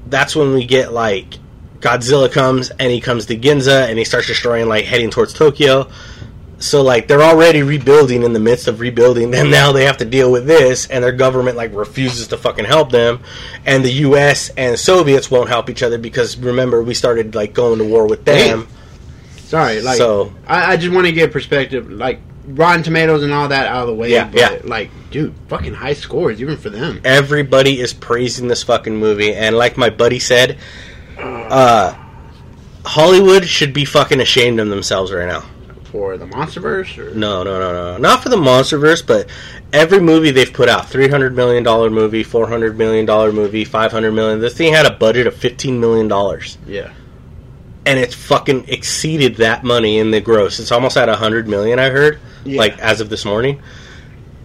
that's 0.07 0.35
when 0.35 0.53
we 0.53 0.65
get 0.65 0.91
like 0.91 1.35
Godzilla 1.79 2.31
comes 2.31 2.69
and 2.71 2.91
he 2.91 2.99
comes 3.01 3.25
to 3.27 3.37
Ginza 3.37 3.87
and 3.89 3.97
he 3.97 4.05
starts 4.05 4.27
destroying 4.27 4.67
like 4.67 4.85
heading 4.85 5.09
towards 5.09 5.33
Tokyo. 5.33 5.89
So 6.59 6.81
like 6.81 7.07
they're 7.07 7.21
already 7.21 7.63
rebuilding 7.63 8.23
in 8.23 8.33
the 8.33 8.39
midst 8.39 8.67
of 8.67 8.81
rebuilding. 8.81 9.33
and 9.35 9.49
now 9.49 9.71
they 9.71 9.85
have 9.85 9.97
to 9.97 10.05
deal 10.05 10.29
with 10.31 10.45
this, 10.45 10.87
and 10.87 11.03
their 11.03 11.13
government 11.13 11.55
like 11.55 11.73
refuses 11.73 12.27
to 12.27 12.37
fucking 12.37 12.65
help 12.65 12.91
them, 12.91 13.21
and 13.65 13.83
the 13.83 13.91
U.S. 13.91 14.49
and 14.57 14.77
Soviets 14.77 15.31
won't 15.31 15.47
help 15.47 15.69
each 15.69 15.81
other 15.83 15.97
because 15.97 16.37
remember 16.37 16.83
we 16.83 16.93
started 16.93 17.33
like 17.33 17.53
going 17.53 17.79
to 17.79 17.85
war 17.85 18.07
with 18.07 18.25
them. 18.25 18.67
Sorry, 19.37 19.81
like 19.81 19.97
So- 19.97 20.33
I, 20.45 20.73
I 20.73 20.77
just 20.77 20.93
want 20.93 21.07
to 21.07 21.13
get 21.13 21.31
perspective, 21.31 21.89
like 21.89 22.19
Rotten 22.45 22.83
Tomatoes 22.83 23.23
and 23.23 23.31
all 23.33 23.47
that 23.47 23.67
out 23.67 23.83
of 23.83 23.87
the 23.87 23.95
way. 23.95 24.11
Yeah, 24.11 24.25
but, 24.25 24.35
yeah. 24.39 24.59
Like, 24.63 24.91
dude, 25.11 25.33
fucking 25.47 25.73
high 25.73 25.93
scores 25.93 26.41
even 26.41 26.57
for 26.57 26.69
them. 26.69 27.01
Everybody 27.05 27.79
is 27.79 27.93
praising 27.93 28.47
this 28.47 28.63
fucking 28.63 28.95
movie, 28.95 29.33
and 29.33 29.55
like 29.57 29.77
my 29.77 29.89
buddy 29.89 30.19
said, 30.19 30.57
uh, 31.49 31.95
Hollywood 32.85 33.45
should 33.45 33.73
be 33.73 33.85
fucking 33.85 34.19
ashamed 34.21 34.59
of 34.59 34.69
themselves 34.69 35.11
right 35.11 35.27
now. 35.27 35.43
For 35.85 36.17
the 36.17 36.25
MonsterVerse, 36.27 36.97
or 36.99 37.15
No, 37.15 37.41
no, 37.43 37.59
no, 37.59 37.71
no. 37.73 37.97
Not 37.97 38.21
for 38.21 38.29
the 38.29 38.35
MonsterVerse, 38.37 39.05
but 39.07 39.27
every 39.73 39.99
movie 39.99 40.29
they've 40.29 40.51
put 40.53 40.69
out 40.69 40.83
$300 40.85 41.33
million 41.33 41.63
movie, 41.91 42.23
$400 42.23 42.75
million 42.75 43.05
movie, 43.35 43.65
500 43.65 44.11
million. 44.11 44.39
This 44.39 44.55
thing 44.55 44.71
had 44.71 44.85
a 44.85 44.91
budget 44.91 45.25
of 45.25 45.33
$15 45.33 45.79
million. 45.79 46.07
yeah, 46.67 46.93
And 47.87 47.97
it's 47.97 48.13
fucking 48.13 48.65
exceeded 48.69 49.37
that 49.37 49.63
money 49.63 49.97
in 49.97 50.11
the 50.11 50.21
gross. 50.21 50.59
It's 50.59 50.71
almost 50.71 50.95
at 50.95 51.07
100 51.09 51.47
million, 51.47 51.79
I 51.79 51.89
heard, 51.89 52.19
Yeah. 52.45 52.59
like 52.59 52.77
as 52.77 53.01
of 53.01 53.09
this 53.09 53.25
morning. 53.25 53.59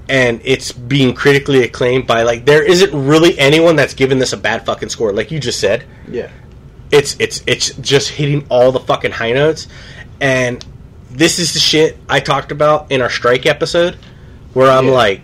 And 0.08 0.40
it's 0.44 0.72
being 0.72 1.14
critically 1.14 1.62
acclaimed 1.62 2.06
by, 2.06 2.22
like, 2.22 2.46
there 2.46 2.62
isn't 2.62 2.92
really 3.06 3.38
anyone 3.38 3.76
that's 3.76 3.94
given 3.94 4.18
this 4.18 4.32
a 4.32 4.36
bad 4.38 4.64
fucking 4.64 4.88
score. 4.90 5.12
Like 5.12 5.30
you 5.30 5.40
just 5.40 5.60
said, 5.60 5.84
yeah, 6.08 6.30
it's 6.94 7.16
it's 7.18 7.42
it's 7.46 7.70
just 7.74 8.08
hitting 8.10 8.46
all 8.48 8.72
the 8.72 8.80
fucking 8.80 9.10
high 9.10 9.32
notes. 9.32 9.66
And 10.20 10.64
this 11.10 11.38
is 11.38 11.52
the 11.54 11.60
shit 11.60 11.98
I 12.08 12.20
talked 12.20 12.52
about 12.52 12.90
in 12.92 13.02
our 13.02 13.10
strike 13.10 13.46
episode 13.46 13.96
where 14.52 14.70
I'm 14.70 14.86
Yeah. 14.86 14.92
like 14.92 15.20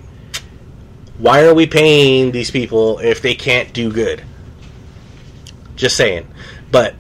why 1.19 1.45
are 1.45 1.55
we 1.55 1.67
paying 1.67 2.33
these 2.33 2.51
people 2.51 2.99
if 2.99 3.21
they 3.23 3.35
can't 3.35 3.73
do 3.73 3.93
good? 3.93 4.23
Just 5.77 5.97
saying. 5.97 6.27
But 6.73 6.95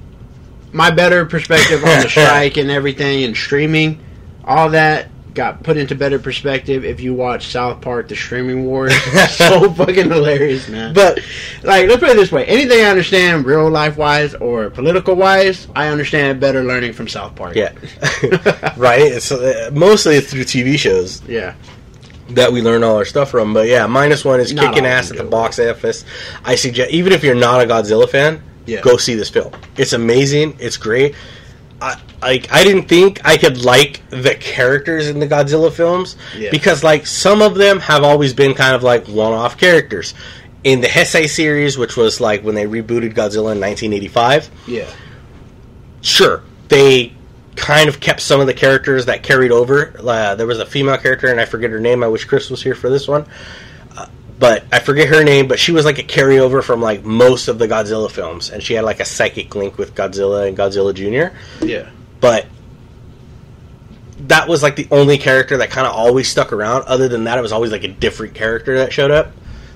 my 0.73 0.91
better 0.91 1.25
perspective 1.27 1.83
on 1.83 2.03
the 2.03 2.09
strike 2.09 2.57
and 2.59 2.71
everything 2.71 3.25
and 3.25 3.35
streaming, 3.37 3.99
all 4.45 4.71
that 4.71 5.09
got 5.35 5.63
put 5.63 5.77
into 5.77 5.95
better 5.95 6.19
perspective 6.19 6.85
if 6.85 7.01
you 7.01 7.15
watch 7.15 7.49
South 7.49 7.81
Park: 7.81 8.09
The 8.09 8.17
Streaming 8.17 8.67
Wars. 8.67 8.95
so 9.31 9.71
fucking 9.73 10.11
hilarious, 10.11 10.69
man. 10.69 10.95
but 10.95 11.19
like, 11.63 11.89
let's 11.89 12.01
put 12.01 12.11
it 12.11 12.17
this 12.17 12.33
way: 12.33 12.45
anything 12.47 12.81
I 12.81 12.91
understand 12.91 13.45
real 13.47 13.69
life 13.71 13.97
wise 13.97 14.35
or 14.35 14.71
political 14.71 15.15
wise, 15.15 15.69
I 15.75 15.89
understand 15.89 16.41
better 16.41 16.63
learning 16.65 16.93
from 16.93 17.09
South 17.09 17.35
Park. 17.37 17.55
yeah 17.57 17.73
right 18.77 19.01
it's 19.03 19.31
uh, 19.33 19.71
mostly 19.73 20.21
through 20.21 20.45
TV 20.45 20.79
shows 20.79 21.23
yeah. 21.27 21.55
that 22.31 22.53
we 22.53 22.63
learn 22.63 22.83
all 22.83 22.97
our 22.97 23.05
stuff 23.05 23.31
from. 23.31 23.55
But 23.55 23.69
yeah, 23.69 23.87
minus 23.87 24.25
one 24.25 24.41
is 24.41 24.53
Not 24.53 24.75
kicking 24.75 24.87
ass 24.87 25.11
at 25.11 25.17
the 25.17 25.25
box 25.25 25.59
office. 25.59 26.05
I 26.45 26.55
suggest 26.55 26.91
even 26.91 27.13
if 27.13 27.23
you're 27.25 27.35
not 27.35 27.61
a 27.61 27.65
Godzilla 27.65 28.09
fan, 28.09 28.43
Yeah. 28.67 28.81
go 28.83 28.97
see 28.97 29.15
this 29.15 29.31
film. 29.31 29.53
It's 29.77 29.93
amazing. 29.93 30.57
It's 30.61 30.77
great. 30.77 31.15
I 31.81 31.99
like 32.21 32.53
I 32.53 32.63
didn't 32.65 32.89
think 32.89 33.21
I 33.25 33.37
could 33.37 33.65
like 33.65 34.03
the 34.11 34.35
characters 34.35 35.09
in 35.09 35.19
the 35.21 35.27
Godzilla 35.27 35.73
films 35.73 36.17
Yeah. 36.37 36.51
because 36.51 36.85
like 36.85 37.07
some 37.07 37.41
of 37.43 37.55
them 37.55 37.81
have 37.81 38.05
always 38.05 38.35
been 38.35 38.55
kind 38.55 38.75
of 38.75 38.83
like 38.83 39.07
one-off 39.09 39.57
characters. 39.59 40.15
In 40.63 40.83
the 40.83 40.89
Heisei 40.89 41.27
series, 41.29 41.79
which 41.79 41.97
was 41.97 42.21
like 42.21 42.43
when 42.45 42.55
they 42.55 42.67
rebooted 42.67 43.15
Godzilla 43.15 43.53
in 43.53 43.61
1985, 43.61 44.51
Yeah. 44.67 44.85
sure 46.03 46.43
they 46.69 47.13
kind 47.57 47.89
of 47.89 47.99
kept 48.01 48.21
some 48.21 48.41
of 48.41 48.47
the 48.47 48.55
characters 48.55 49.07
that 49.07 49.23
carried 49.23 49.53
over. 49.53 49.95
Uh, 49.99 50.35
there 50.35 50.47
was 50.47 50.59
a 50.59 50.67
female 50.67 50.97
character, 50.99 51.27
and 51.29 51.41
I 51.41 51.45
forget 51.45 51.71
her 51.71 51.81
name. 51.81 52.03
I 52.05 52.09
wish 52.09 52.25
Chris 52.25 52.49
was 52.51 52.63
here 52.63 52.75
for 52.75 52.89
this 52.89 53.09
one, 53.09 53.27
but 54.41 54.65
I 54.73 54.81
forget 54.81 55.09
her 55.09 55.23
name. 55.23 55.47
But 55.47 55.61
she 55.61 55.71
was 55.71 55.85
like 55.85 55.99
a 55.99 56.03
carryover 56.03 56.65
from 56.65 56.81
like 56.81 57.05
most 57.05 57.47
of 57.47 57.59
the 57.59 57.69
Godzilla 57.69 58.11
films, 58.11 58.51
and 58.51 58.63
she 58.63 58.75
had 58.75 58.85
like 58.85 58.99
a 58.99 59.05
psychic 59.05 59.55
link 59.55 59.79
with 59.79 59.95
Godzilla 59.95 60.49
and 60.49 60.57
Godzilla 60.57 60.95
Junior. 60.95 61.37
Yeah. 61.61 61.89
But 62.21 62.47
that 64.27 64.49
was 64.49 64.63
like 64.63 64.77
the 64.77 64.89
only 64.91 65.19
character 65.19 65.59
that 65.59 65.71
kind 65.71 65.87
of 65.87 65.93
always 65.93 66.27
stuck 66.27 66.53
around. 66.53 66.85
Other 66.87 67.07
than 67.07 67.25
that, 67.25 67.39
it 67.39 67.43
was 67.43 67.53
always 67.53 67.71
like 67.71 67.85
a 67.85 67.89
different 67.89 68.35
character 68.35 68.79
that 68.79 68.93
showed 68.93 69.11
up. 69.11 69.33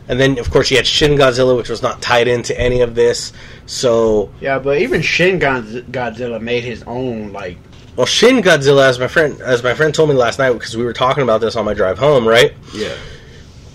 And 0.08 0.18
then, 0.18 0.38
of 0.38 0.50
course, 0.50 0.70
you 0.70 0.76
had 0.78 0.86
Shin 0.86 1.12
Godzilla, 1.12 1.56
which 1.56 1.70
was 1.70 1.82
not 1.82 2.02
tied 2.02 2.28
into 2.28 2.58
any 2.58 2.80
of 2.80 2.94
this. 2.94 3.32
So 3.66 4.30
Yeah, 4.40 4.58
but 4.58 4.78
even 4.78 5.02
Shin 5.02 5.38
Godzilla 5.38 6.40
made 6.40 6.64
his 6.64 6.82
own 6.84 7.32
like 7.34 7.58
Well, 7.96 8.06
Shin 8.06 8.42
Godzilla, 8.42 8.88
as 8.88 8.98
my 8.98 9.08
friend 9.08 9.38
as 9.42 9.62
my 9.62 9.74
friend 9.74 9.94
told 9.94 10.08
me 10.08 10.14
last 10.14 10.38
night, 10.38 10.52
because 10.52 10.74
we 10.74 10.84
were 10.84 10.94
talking 10.94 11.22
about 11.22 11.42
this 11.42 11.54
on 11.54 11.66
my 11.66 11.74
drive 11.74 11.98
home, 11.98 12.26
right? 12.26 12.54
yeah 12.74 12.94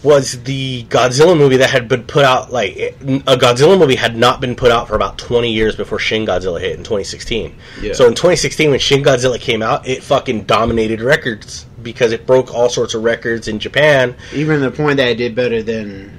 Was 0.02 0.42
the 0.44 0.86
Godzilla 0.86 1.38
movie 1.38 1.58
that 1.58 1.70
had 1.70 1.90
been 1.90 2.04
put 2.04 2.24
out 2.24 2.54
like 2.54 2.78
a 2.78 3.38
Godzilla 3.38 3.78
movie 3.78 3.96
had 3.96 4.16
not 4.16 4.40
been 4.40 4.56
put 4.56 4.72
out 4.72 4.88
for 4.88 4.96
about 4.96 5.18
twenty 5.18 5.52
years 5.52 5.76
before 5.76 6.00
Shin 6.00 6.26
Godzilla 6.26 6.60
hit 6.60 6.78
in 6.78 6.84
2016. 6.86 7.56
Yeah. 7.82 7.94
So 7.94 8.06
in 8.08 8.12
2016, 8.12 8.70
when 8.70 8.80
Shin 8.80 9.04
Godzilla 9.04 9.40
came 9.40 9.62
out, 9.62 9.88
it 9.88 10.02
fucking 10.02 10.46
dominated 10.46 11.02
records 11.02 11.66
because 11.84 12.14
it 12.14 12.26
broke 12.26 12.54
all 12.54 12.70
sorts 12.70 12.94
of 12.94 13.04
records 13.04 13.48
in 13.48 13.60
Japan. 13.60 14.16
even 14.34 14.62
the 14.62 14.72
point 14.72 14.98
that 14.98 15.10
it 15.10 15.16
did 15.16 15.36
better 15.36 15.62
than 15.62 16.18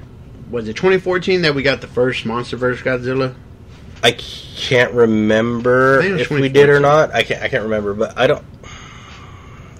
was 0.51 0.67
it 0.67 0.75
2014 0.75 1.43
that 1.43 1.55
we 1.55 1.63
got 1.63 1.81
the 1.81 1.87
first 1.87 2.25
Monster 2.25 2.57
MonsterVerse 2.57 2.83
Godzilla? 2.83 3.35
I 4.03 4.11
can't 4.11 4.93
remember 4.93 5.99
I 5.99 6.01
think 6.01 6.09
it 6.09 6.13
was 6.13 6.21
if 6.23 6.29
we 6.29 6.49
did 6.49 6.69
or 6.69 6.79
not. 6.79 7.13
I 7.13 7.23
can't. 7.23 7.41
I 7.41 7.47
can't 7.47 7.63
remember, 7.63 7.93
but 7.93 8.17
I 8.17 8.27
don't. 8.27 8.43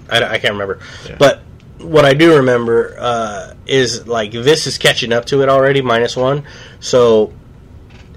I, 0.08 0.24
I 0.24 0.38
can't 0.38 0.54
remember. 0.54 0.80
Yeah. 1.06 1.16
But 1.18 1.42
what 1.82 2.04
I 2.04 2.14
do 2.14 2.36
remember 2.36 2.96
uh, 2.98 3.54
is 3.66 4.06
like 4.06 4.32
this 4.32 4.66
is 4.66 4.78
catching 4.78 5.12
up 5.12 5.26
to 5.26 5.42
it 5.42 5.48
already, 5.48 5.82
minus 5.82 6.16
one. 6.16 6.44
So 6.80 7.32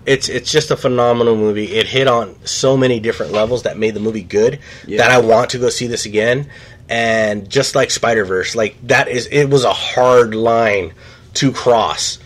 it's 0.06 0.30
it's 0.30 0.52
just 0.52 0.72
a 0.72 0.78
phenomenal 0.78 1.36
movie. 1.36 1.66
It 1.74 1.88
hit 1.88 2.08
on 2.08 2.36
so 2.46 2.78
many 2.78 3.00
different 3.00 3.32
levels 3.32 3.64
that 3.64 3.78
made 3.78 3.94
the 3.94 4.00
movie 4.00 4.24
good 4.24 4.60
Yeah. 4.86 5.00
that 5.00 5.12
I 5.12 5.20
want 5.20 5.52
to 5.52 5.60
go 5.60 5.70
see 5.70 5.88
this 5.88 6.06
again. 6.06 6.50
And 6.88 7.50
just 7.50 7.74
like 7.74 7.90
Spider 7.90 8.26
Verse, 8.26 8.56
like 8.56 8.76
that 8.88 9.08
is 9.08 9.26
it 9.28 9.46
was 9.46 9.64
a 9.64 9.74
hard 9.74 10.36
line 10.36 10.94
to 11.36 11.52
cross, 11.52 12.20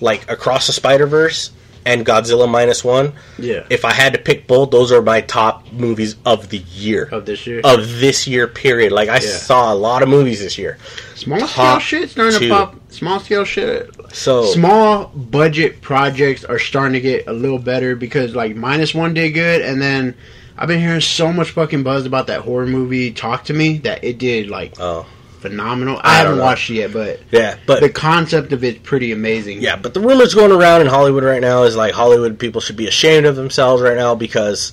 like 0.00 0.28
across 0.30 0.66
the 0.66 0.72
Spider 0.72 1.06
Verse 1.06 1.52
and 1.86 2.04
Godzilla 2.04 2.48
minus 2.48 2.84
one. 2.84 3.12
Yeah. 3.38 3.64
If 3.70 3.84
I 3.84 3.92
had 3.92 4.12
to 4.12 4.18
pick 4.18 4.46
both, 4.46 4.70
those 4.70 4.92
are 4.92 5.00
my 5.02 5.20
top 5.22 5.72
movies 5.72 6.16
of 6.26 6.50
the 6.50 6.58
year 6.58 7.08
Of 7.10 7.26
this 7.26 7.46
year, 7.46 7.60
of 7.64 8.00
this 8.00 8.26
year. 8.26 8.46
Period. 8.46 8.92
Like 8.92 9.08
I 9.08 9.14
Yeah. 9.14 9.20
saw 9.20 9.72
a 9.72 9.74
lot 9.76 10.02
of 10.02 10.08
movies 10.08 10.40
this 10.40 10.58
year. 10.58 10.78
small 11.14 11.38
scale 11.38 11.48
top 11.48 11.82
shit 11.82 12.10
starting 12.10 12.38
two. 12.38 12.48
to 12.48 12.54
pop. 12.54 12.76
Small 12.90 13.20
scale 13.20 13.44
shit. 13.44 13.90
So 14.12 14.44
Small 14.46 15.06
budget 15.14 15.80
projects 15.80 16.44
are 16.44 16.58
starting 16.58 16.94
to 16.94 17.00
get 17.00 17.26
a 17.28 17.32
little 17.32 17.58
better 17.58 17.94
because 17.96 18.34
like 18.34 18.56
minus 18.56 18.94
one 18.94 19.14
did 19.14 19.30
good, 19.30 19.60
and 19.62 19.80
then 19.80 20.14
I've 20.58 20.68
been 20.68 20.80
hearing 20.80 21.00
so 21.00 21.32
much 21.32 21.50
fucking 21.50 21.82
buzz 21.84 22.04
about 22.06 22.26
that 22.26 22.40
horror 22.42 22.66
movie 22.66 23.12
Talk 23.12 23.44
to 23.44 23.54
Me 23.54 23.78
that 23.78 24.02
it 24.04 24.18
did 24.18 24.48
like 24.50 24.74
oh 24.80 25.06
phenomenal. 25.40 25.98
I 25.98 26.10
I, 26.10 26.14
haven't 26.18 26.36
know. 26.36 26.42
watched 26.42 26.70
it 26.70 26.74
yet, 26.74 26.92
but 26.92 27.20
yeah, 27.30 27.56
but 27.66 27.80
the 27.80 27.90
concept 27.90 28.52
of 28.52 28.62
it's 28.62 28.78
pretty 28.82 29.12
amazing. 29.12 29.60
Yeah, 29.60 29.76
but 29.76 29.94
the 29.94 30.00
rumors 30.00 30.34
going 30.34 30.52
around 30.52 30.82
in 30.82 30.86
Hollywood 30.86 31.24
right 31.24 31.40
now 31.40 31.64
is 31.64 31.76
like 31.76 31.94
Hollywood 31.94 32.38
people 32.38 32.60
should 32.60 32.76
be 32.76 32.86
ashamed 32.86 33.26
of 33.26 33.36
themselves 33.36 33.82
right 33.82 33.96
now 33.96 34.14
because 34.14 34.72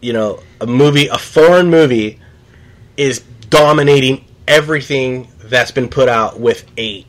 you 0.00 0.12
know 0.12 0.40
a 0.60 0.66
movie, 0.66 1.08
a 1.08 1.18
foreign 1.18 1.70
movie, 1.70 2.20
is 2.96 3.20
dominating 3.20 4.24
everything 4.46 5.28
that's 5.44 5.70
been 5.70 5.88
put 5.88 6.08
out 6.08 6.38
with 6.40 6.64
a 6.78 7.04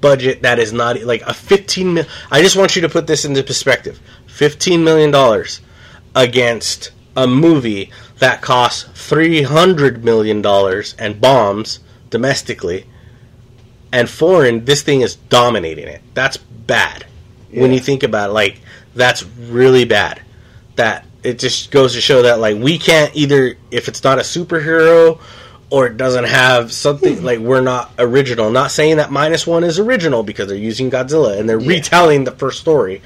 budget 0.00 0.42
that 0.42 0.58
is 0.58 0.72
not 0.72 1.00
like 1.02 1.22
a 1.22 1.34
15 1.34 1.94
mil- 1.94 2.06
I 2.30 2.42
just 2.42 2.56
want 2.56 2.74
you 2.76 2.82
to 2.82 2.88
put 2.88 3.06
this 3.06 3.24
into 3.24 3.42
perspective. 3.42 4.00
15 4.26 4.82
million 4.82 5.10
dollars 5.10 5.60
against 6.14 6.90
a 7.16 7.26
movie 7.26 7.90
that 8.18 8.40
costs 8.40 8.84
300 8.94 10.04
million 10.04 10.40
dollars 10.42 10.94
and 10.98 11.20
bombs 11.20 11.80
domestically 12.12 12.86
and 13.92 14.08
foreign 14.08 14.64
this 14.64 14.82
thing 14.82 15.00
is 15.00 15.16
dominating 15.16 15.88
it. 15.88 16.00
That's 16.14 16.36
bad. 16.36 17.06
When 17.52 17.72
you 17.72 17.80
think 17.80 18.02
about 18.02 18.30
it 18.30 18.32
like 18.32 18.60
that's 18.94 19.24
really 19.24 19.84
bad. 19.84 20.22
That 20.76 21.04
it 21.22 21.38
just 21.38 21.70
goes 21.70 21.94
to 21.94 22.00
show 22.00 22.22
that 22.22 22.38
like 22.38 22.56
we 22.56 22.78
can't 22.78 23.14
either 23.14 23.56
if 23.70 23.88
it's 23.88 24.02
not 24.02 24.18
a 24.18 24.22
superhero 24.22 25.20
or 25.70 25.86
it 25.86 25.96
doesn't 25.96 26.24
have 26.24 26.72
something 26.72 27.18
hmm. 27.18 27.24
like 27.24 27.38
we're 27.40 27.60
not 27.60 27.90
original. 27.98 28.50
Not 28.50 28.70
saying 28.70 28.96
that 28.96 29.10
minus 29.10 29.46
one 29.46 29.64
is 29.64 29.78
original 29.78 30.22
because 30.22 30.48
they're 30.48 30.56
using 30.56 30.90
Godzilla 30.90 31.38
and 31.38 31.48
they're 31.48 31.60
Yeah. 31.60 31.68
retelling 31.68 32.24
the 32.24 32.32
first 32.32 32.60
story. 32.60 33.02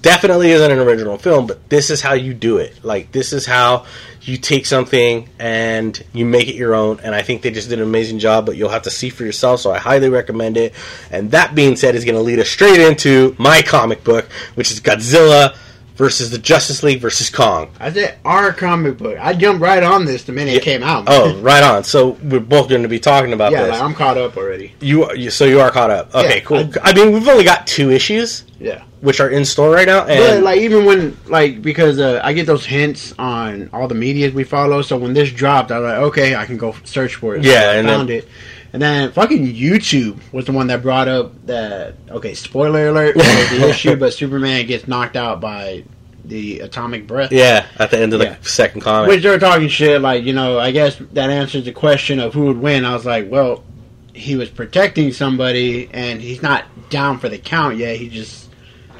Definitely 0.00 0.52
isn't 0.52 0.70
an 0.70 0.78
original 0.78 1.18
film, 1.18 1.48
but 1.48 1.68
this 1.70 1.90
is 1.90 2.00
how 2.00 2.12
you 2.12 2.32
do 2.34 2.58
it. 2.58 2.84
Like 2.84 3.10
this 3.10 3.32
is 3.32 3.46
how 3.46 3.86
you 4.22 4.36
take 4.36 4.66
something 4.66 5.28
and 5.38 6.02
you 6.12 6.24
make 6.24 6.48
it 6.48 6.54
your 6.54 6.74
own. 6.74 7.00
And 7.00 7.14
I 7.14 7.22
think 7.22 7.42
they 7.42 7.50
just 7.50 7.68
did 7.68 7.78
an 7.78 7.86
amazing 7.86 8.18
job. 8.18 8.46
But 8.46 8.56
you'll 8.56 8.68
have 8.68 8.82
to 8.82 8.90
see 8.90 9.10
for 9.10 9.24
yourself. 9.24 9.60
So 9.60 9.72
I 9.72 9.78
highly 9.78 10.08
recommend 10.08 10.56
it. 10.56 10.74
And 11.10 11.30
that 11.32 11.54
being 11.54 11.76
said, 11.76 11.94
is 11.94 12.04
going 12.04 12.14
to 12.14 12.22
lead 12.22 12.38
us 12.38 12.48
straight 12.48 12.80
into 12.80 13.34
my 13.38 13.62
comic 13.62 14.04
book, 14.04 14.30
which 14.54 14.70
is 14.70 14.80
Godzilla 14.80 15.56
versus 15.98 16.30
the 16.30 16.38
Justice 16.38 16.82
League 16.82 17.00
versus 17.00 17.28
Kong. 17.28 17.68
I 17.80 17.92
said 17.92 18.18
our 18.24 18.52
comic 18.52 18.96
book. 18.98 19.18
I 19.20 19.34
jumped 19.34 19.60
right 19.60 19.82
on 19.82 20.04
this 20.06 20.22
the 20.24 20.32
minute 20.32 20.52
Yeah. 20.52 20.58
it 20.58 20.62
came 20.62 20.82
out. 20.82 21.04
Oh, 21.08 21.36
right 21.42 21.62
on. 21.62 21.84
So 21.84 22.10
we're 22.22 22.38
both 22.40 22.68
going 22.68 22.82
to 22.82 22.88
be 22.88 23.00
talking 23.00 23.32
about 23.32 23.52
yeah, 23.52 23.64
this. 23.64 23.72
like, 23.72 23.82
I'm 23.82 23.94
caught 23.94 24.16
up 24.16 24.36
already. 24.36 24.72
you, 24.80 25.04
are- 25.04 25.16
you, 25.16 25.30
so 25.30 25.44
you 25.44 25.60
are 25.60 25.70
caught 25.70 25.90
up. 25.90 26.14
Okay, 26.14 26.36
Yeah, 26.36 26.40
cool. 26.44 26.58
I- 26.82 26.90
I, 26.90 26.94
mean, 26.94 27.12
we've 27.12 27.26
only 27.28 27.44
got 27.44 27.66
two 27.66 27.90
issues, 27.90 28.44
Yeah. 28.60 28.84
which 29.00 29.18
are 29.20 29.28
in 29.28 29.44
store 29.44 29.70
right 29.72 29.88
now, 29.88 30.02
But 30.06 30.10
and 30.36 30.44
like 30.44 30.60
even 30.60 30.84
when 30.84 31.16
like 31.26 31.60
because 31.62 31.98
uh, 31.98 32.20
I 32.22 32.32
get 32.32 32.46
those 32.46 32.64
hints 32.64 33.12
on 33.18 33.68
all 33.72 33.88
the 33.88 33.94
medias 33.96 34.32
we 34.32 34.44
follow, 34.44 34.82
so 34.82 34.96
when 34.96 35.12
this 35.14 35.32
dropped, 35.32 35.72
I 35.72 35.80
was 35.80 35.86
like, 35.88 35.98
okay, 36.10 36.36
I 36.36 36.46
can 36.46 36.56
go 36.58 36.74
search 36.84 37.16
for 37.16 37.34
it. 37.34 37.44
Yeah, 37.44 37.60
so 37.62 37.68
I 37.70 37.74
and 37.74 37.88
found 37.88 38.08
then- 38.08 38.18
it. 38.18 38.28
And 38.72 38.82
then 38.82 39.12
fucking 39.12 39.46
YouTube 39.54 40.18
was 40.32 40.44
the 40.44 40.52
one 40.52 40.66
that 40.66 40.82
brought 40.82 41.08
up 41.08 41.46
that 41.46 41.94
okay, 42.10 42.34
spoiler 42.34 42.88
alert 42.88 43.14
the 43.16 43.66
issue, 43.70 43.96
but 43.96 44.12
Superman 44.12 44.66
gets 44.66 44.86
knocked 44.86 45.16
out 45.16 45.40
by 45.40 45.84
the 46.24 46.60
atomic 46.60 47.06
breath. 47.06 47.32
yeah, 47.32 47.64
at 47.78 47.90
the 47.90 47.98
end 47.98 48.12
of 48.12 48.18
the 48.18 48.26
Yeah. 48.26 48.36
second 48.42 48.82
comic. 48.82 49.08
Which 49.08 49.22
they're 49.22 49.38
talking 49.38 49.68
shit 49.68 50.02
like, 50.02 50.24
you 50.24 50.34
know, 50.34 50.58
I 50.58 50.72
guess 50.72 50.96
that 51.12 51.30
answers 51.30 51.64
the 51.64 51.72
question 51.72 52.20
of 52.20 52.34
who 52.34 52.42
would 52.46 52.58
win. 52.58 52.84
I 52.84 52.92
was 52.92 53.06
like, 53.06 53.30
well, 53.30 53.64
he 54.12 54.36
was 54.36 54.50
protecting 54.50 55.12
somebody 55.12 55.88
and 55.92 56.20
he's 56.20 56.42
not 56.42 56.64
down 56.90 57.18
for 57.18 57.30
the 57.30 57.38
count 57.38 57.78
yet. 57.78 57.96
He 57.96 58.10
just 58.10 58.50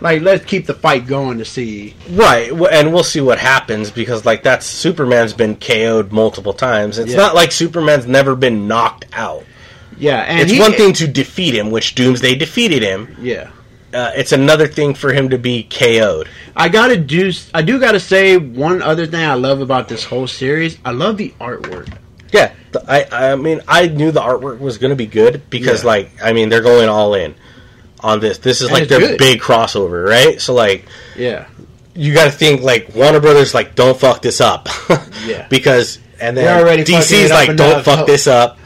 like 0.00 0.22
let's 0.22 0.44
keep 0.46 0.64
the 0.66 0.72
fight 0.74 1.06
going 1.06 1.38
to 1.38 1.44
see. 1.44 1.94
Right, 2.10 2.50
and 2.50 2.94
we'll 2.94 3.04
see 3.04 3.20
what 3.20 3.38
happens 3.38 3.90
because 3.90 4.24
like 4.24 4.42
that's 4.44 4.64
Superman's 4.64 5.34
been 5.34 5.56
KO'd 5.56 6.10
multiple 6.12 6.54
times. 6.54 6.98
It's 6.98 7.10
Yeah. 7.10 7.16
not 7.18 7.34
like 7.34 7.52
Superman's 7.52 8.06
never 8.06 8.34
been 8.36 8.66
knocked 8.68 9.04
out. 9.12 9.44
Yeah, 9.98 10.20
and 10.20 10.40
it's 10.40 10.52
he- 10.52 10.60
one 10.60 10.72
thing 10.72 10.92
to 10.94 11.08
defeat 11.08 11.54
him, 11.54 11.70
which 11.70 11.94
Doomsday 11.94 12.36
defeated 12.36 12.82
him. 12.82 13.16
Yeah. 13.20 13.50
Uh, 13.92 14.10
it's 14.14 14.32
another 14.32 14.66
thing 14.68 14.92
for 14.94 15.12
him 15.12 15.30
to 15.30 15.38
be 15.38 15.62
KO'd. 15.62 16.28
I 16.54 16.68
gotta 16.68 16.96
do. 16.96 17.32
I 17.54 17.62
do 17.62 17.80
gotta 17.80 17.98
say 18.00 18.36
one 18.36 18.82
other 18.82 19.06
thing 19.06 19.24
I 19.24 19.34
love 19.34 19.60
about 19.62 19.88
this 19.88 20.04
whole 20.04 20.26
series. 20.26 20.76
I 20.84 20.90
love 20.90 21.16
the 21.16 21.30
artwork. 21.40 21.88
Yeah, 22.30 22.52
th- 22.72 22.84
I 22.86 23.32
I 23.32 23.36
mean 23.36 23.62
I 23.66 23.88
knew 23.88 24.10
the 24.10 24.20
artwork 24.20 24.58
was 24.58 24.76
going 24.76 24.90
to 24.90 24.96
be 24.96 25.06
good 25.06 25.48
because 25.48 25.82
Yeah. 25.82 25.88
like 25.88 26.10
I 26.22 26.34
mean 26.34 26.50
they're 26.50 26.60
going 26.60 26.90
all 26.90 27.14
in 27.14 27.34
on 28.00 28.20
this. 28.20 28.36
This 28.38 28.60
is 28.60 28.68
And 28.68 28.78
like 28.78 28.88
their 28.88 28.98
good. 29.00 29.18
big 29.18 29.40
crossover, 29.40 30.06
right? 30.06 30.38
So 30.38 30.52
like 30.52 30.84
Yeah, 31.16 31.46
you 31.94 32.12
got 32.12 32.24
to 32.26 32.30
think 32.30 32.60
like 32.60 32.94
Warner 32.94 33.20
Brothers 33.20 33.54
like 33.54 33.74
don't 33.74 33.98
fuck 33.98 34.20
this 34.20 34.42
up. 34.42 34.68
Yeah. 35.26 35.46
because 35.48 35.98
and 36.20 36.36
then 36.36 36.44
They're 36.44 36.60
already 36.62 36.84
fucking 36.84 36.98
DC's 37.00 37.30
like 37.30 37.56
don't 37.56 37.82
fuck 37.82 38.06
this 38.06 38.26
up. 38.26 38.58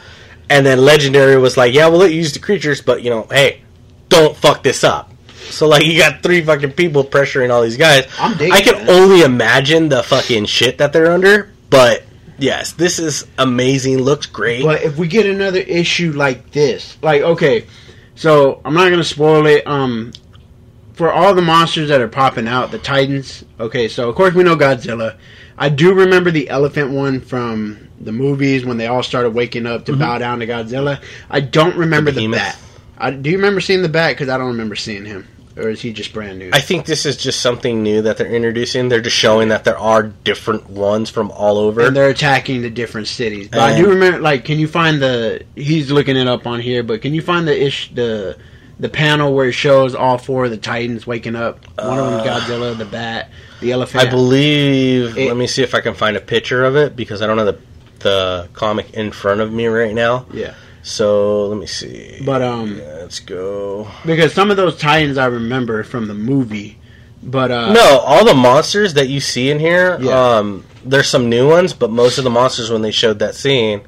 And 0.49 0.65
then 0.65 0.79
Legendary 0.79 1.37
was 1.37 1.57
like, 1.57 1.73
yeah, 1.73 1.87
we'll 1.87 1.99
let 1.99 2.11
you 2.11 2.17
use 2.17 2.33
the 2.33 2.39
creatures, 2.39 2.81
but 2.81 3.01
you 3.01 3.09
know, 3.09 3.27
hey, 3.31 3.61
don't 4.09 4.35
fuck 4.35 4.63
this 4.63 4.83
up. 4.83 5.11
So 5.49 5.67
like 5.67 5.85
you 5.85 5.97
got 5.97 6.23
three 6.23 6.43
fucking 6.43 6.71
people 6.73 7.03
pressuring 7.03 7.51
all 7.51 7.61
these 7.61 7.77
guys. 7.77 8.07
I'm 8.19 8.37
digging 8.37 8.53
I 8.53 8.61
can 8.61 8.89
only 8.89 9.21
imagine 9.21 9.89
the 9.89 10.03
fucking 10.03 10.45
shit 10.45 10.77
that 10.77 10.93
they're 10.93 11.11
under, 11.11 11.51
but 11.69 12.03
Yes, 12.37 12.73
this 12.73 12.99
is 12.99 13.27
amazing. 13.37 13.99
Looks 13.99 14.25
great. 14.25 14.63
But 14.63 14.81
if 14.81 14.97
we 14.97 15.07
get 15.07 15.25
another 15.25 15.59
issue 15.59 16.11
like 16.11 16.51
this, 16.51 16.97
like 17.01 17.21
okay, 17.21 17.65
so 18.15 18.61
I'm 18.65 18.73
not 18.73 18.89
gonna 18.89 19.03
spoil 19.03 19.45
it. 19.47 19.65
Um, 19.67 20.13
for 20.93 21.11
all 21.11 21.33
the 21.33 21.41
monsters 21.41 21.89
that 21.89 22.01
are 22.01 22.07
popping 22.07 22.47
out, 22.47 22.71
the 22.71 22.79
Titans. 22.79 23.45
Okay, 23.59 23.87
so 23.87 24.09
of 24.09 24.15
course 24.15 24.33
we 24.33 24.43
know 24.43 24.55
Godzilla. 24.55 25.17
I 25.57 25.69
do 25.69 25.93
remember 25.93 26.31
the 26.31 26.49
elephant 26.49 26.91
one 26.91 27.21
from 27.21 27.89
the 28.03 28.11
movies 28.11 28.65
when 28.65 28.77
they 28.77 28.87
all 28.87 29.03
started 29.03 29.31
waking 29.31 29.65
up 29.65 29.85
to 29.85 29.95
bow 29.95 30.17
down 30.17 30.39
to 30.39 30.47
Godzilla. 30.47 31.01
I 31.29 31.39
don't 31.39 31.75
remember 31.77 32.11
the, 32.11 32.21
behemoth. 32.27 32.39
bat. 32.39 32.59
I, 32.97 33.11
do 33.11 33.29
you 33.29 33.37
remember 33.37 33.61
seeing 33.61 33.81
the 33.81 33.89
bat? 33.89 34.11
Because 34.11 34.29
I 34.29 34.37
don't 34.37 34.47
remember 34.47 34.75
seeing 34.75 35.03
him, 35.05 35.27
or 35.57 35.69
is 35.69 35.81
he 35.81 35.91
just 35.93 36.13
brand 36.13 36.39
new? 36.39 36.51
I 36.53 36.59
think 36.59 36.85
this 36.85 37.05
is 37.05 37.17
just 37.17 37.41
something 37.41 37.81
new 37.83 38.01
that 38.03 38.17
they're 38.17 38.27
introducing. 38.33 38.87
They're 38.89 39.01
just 39.01 39.15
showing 39.17 39.49
that 39.49 39.63
there 39.63 39.77
are 39.77 40.03
different 40.03 40.69
ones 40.69 41.09
from 41.09 41.31
all 41.31 41.57
over. 41.57 41.81
and 41.81 41.95
they're 41.95 42.09
attacking 42.09 42.61
the 42.61 42.69
different 42.69 43.07
cities. 43.07 43.47
But 43.49 43.59
I 43.59 43.77
do 43.77 43.89
remember, 43.89 44.19
like, 44.19 44.45
can 44.45 44.59
you 44.59 44.67
find 44.67 45.01
the? 45.01 45.43
He's 45.55 45.91
looking 45.91 46.15
it 46.17 46.27
up 46.27 46.45
on 46.47 46.59
here, 46.61 46.83
but 46.83 47.01
can 47.01 47.13
you 47.13 47.21
find 47.21 47.47
the 47.47 47.61
ish 47.65 47.91
the 47.93 48.37
the 48.79 48.89
panel 48.89 49.33
where 49.35 49.47
it 49.49 49.53
shows 49.53 49.93
all 49.95 50.17
four 50.17 50.45
of 50.45 50.51
the 50.51 50.57
Titans 50.57 51.05
waking 51.07 51.35
up? 51.35 51.59
One 51.77 51.99
of 51.99 52.05
them, 52.11 52.19
Uh, 52.21 52.23
Godzilla, 52.39 52.77
the 52.77 52.85
Bat, 52.85 53.29
the 53.59 53.71
elephant. 53.71 54.05
I 54.07 54.09
believe. 54.09 55.17
It- 55.17 55.27
let 55.27 55.37
me 55.37 55.47
see 55.47 55.63
if 55.63 55.75
I 55.75 55.81
can 55.81 55.93
find 55.93 56.15
a 56.15 56.21
picture 56.21 56.63
of 56.63 56.75
it 56.75 56.95
because 56.95 57.21
I 57.21 57.27
don't 57.27 57.37
have 57.37 57.47
the 57.47 57.59
the 58.03 58.47
comic 58.53 58.93
in 58.93 59.11
front 59.11 59.41
of 59.41 59.51
me 59.51 59.65
right 59.67 59.93
now. 59.95 60.25
Yeah, 60.31 60.53
So 60.83 61.47
let 61.47 61.57
me 61.57 61.65
see. 61.65 62.21
but 62.25 62.41
um, 62.41 62.77
let's 62.77 63.19
go. 63.19 63.87
because 64.05 64.33
some 64.33 64.51
of 64.51 64.57
those 64.57 64.77
Titans 64.77 65.17
I 65.17 65.25
remember 65.25 65.83
from 65.83 66.07
the 66.07 66.13
movie, 66.13 66.77
but 67.23 67.49
uh, 67.51 67.71
No, 67.73 67.99
all 67.99 68.25
the 68.25 68.33
monsters 68.33 68.93
that 68.95 69.07
you 69.09 69.19
see 69.19 69.49
in 69.49 69.59
here, 69.59 69.97
Yeah. 70.01 70.37
um, 70.37 70.65
there's 70.85 71.07
some 71.07 71.29
new 71.29 71.47
ones, 71.49 71.73
but 71.73 71.89
most 71.89 72.17
of 72.17 72.23
the 72.23 72.29
monsters 72.29 72.69
when 72.69 72.81
they 72.81 72.91
showed 72.91 73.19
that 73.19 73.35
scene 73.35 73.81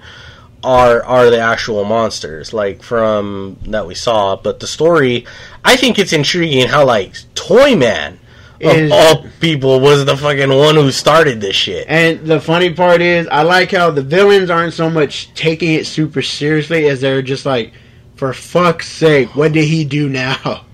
are 0.64 1.04
are 1.04 1.30
the 1.30 1.38
actual 1.40 1.84
monsters, 1.84 2.52
like 2.54 2.82
from 2.82 3.58
that 3.68 3.86
we 3.86 3.94
saw. 3.94 4.36
But 4.36 4.60
the 4.62 4.68
story, 4.68 5.26
I 5.64 5.76
think 5.76 6.00
it's 6.00 6.12
intriguing 6.14 6.68
how 6.68 6.86
like 6.86 7.14
Toyman 7.36 8.14
of 8.14 8.20
Is- 8.60 8.92
all 8.92 9.26
people 9.40 9.80
was 9.80 10.06
the 10.06 10.16
fucking 10.16 10.50
one 10.50 10.76
who 10.76 10.92
started 10.92 11.42
this 11.42 11.56
shit. 11.56 11.86
And 11.90 12.20
the 12.26 12.40
funny 12.40 12.74
part 12.74 13.02
is, 13.02 13.28
I 13.28 13.44
like 13.44 13.72
how 13.72 13.92
the 13.92 14.02
villains 14.02 14.50
aren't 14.50 14.74
so 14.74 14.90
much 14.90 15.34
taking 15.34 15.74
it 15.74 15.86
super 15.86 16.22
seriously 16.22 16.88
as 16.88 17.02
they're 17.02 17.22
just 17.22 17.46
like, 17.46 17.74
for 18.16 18.32
fuck's 18.34 18.88
sake, 18.90 19.36
what 19.36 19.52
did 19.52 19.66
he 19.66 19.84
do 19.86 20.10
now? 20.10 20.66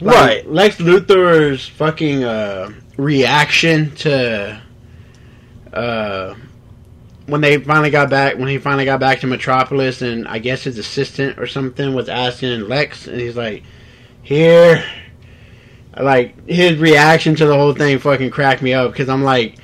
Like, 0.00 0.14
Right. 0.16 0.50
Lex 0.50 0.76
Luthor's 0.78 1.68
fucking 1.68 2.24
uh, 2.24 2.72
reaction 2.96 3.94
to 3.96 4.60
uh, 5.72 6.34
when 7.26 7.40
they 7.40 7.58
finally 7.58 7.90
got 7.90 8.10
back, 8.10 8.36
when 8.36 8.48
he 8.48 8.58
finally 8.58 8.84
got 8.84 8.98
back 9.00 9.20
to 9.20 9.26
Metropolis, 9.28 10.02
and 10.02 10.26
I 10.26 10.40
guess 10.40 10.64
his 10.64 10.78
assistant 10.78 11.38
or 11.38 11.46
something 11.46 11.94
was 11.94 12.08
asking 12.08 12.68
Lex, 12.68 13.06
and 13.06 13.20
he's 13.20 13.36
like, 13.36 13.62
"Here." 14.22 14.84
Like 15.98 16.48
his 16.48 16.78
reaction 16.78 17.34
to 17.36 17.46
the 17.46 17.54
whole 17.54 17.72
thing 17.74 17.98
fucking 17.98 18.30
cracked 18.30 18.62
me 18.62 18.74
up 18.74 18.90
because 18.92 19.08
I'm 19.08 19.22
like, 19.22 19.56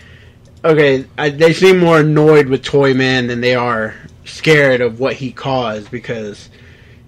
okay, 0.65 1.05
I, 1.19 1.31
they 1.31 1.53
seem 1.53 1.79
more 1.79 2.01
annoyed 2.01 2.47
with 2.49 2.63
Toyman 2.63 3.27
than 3.29 3.41
they 3.41 3.55
are 3.55 3.95
scared 4.25 4.81
of 4.81 5.01
what 5.01 5.15
he 5.15 5.33
caused 5.33 5.91
because, 5.91 6.49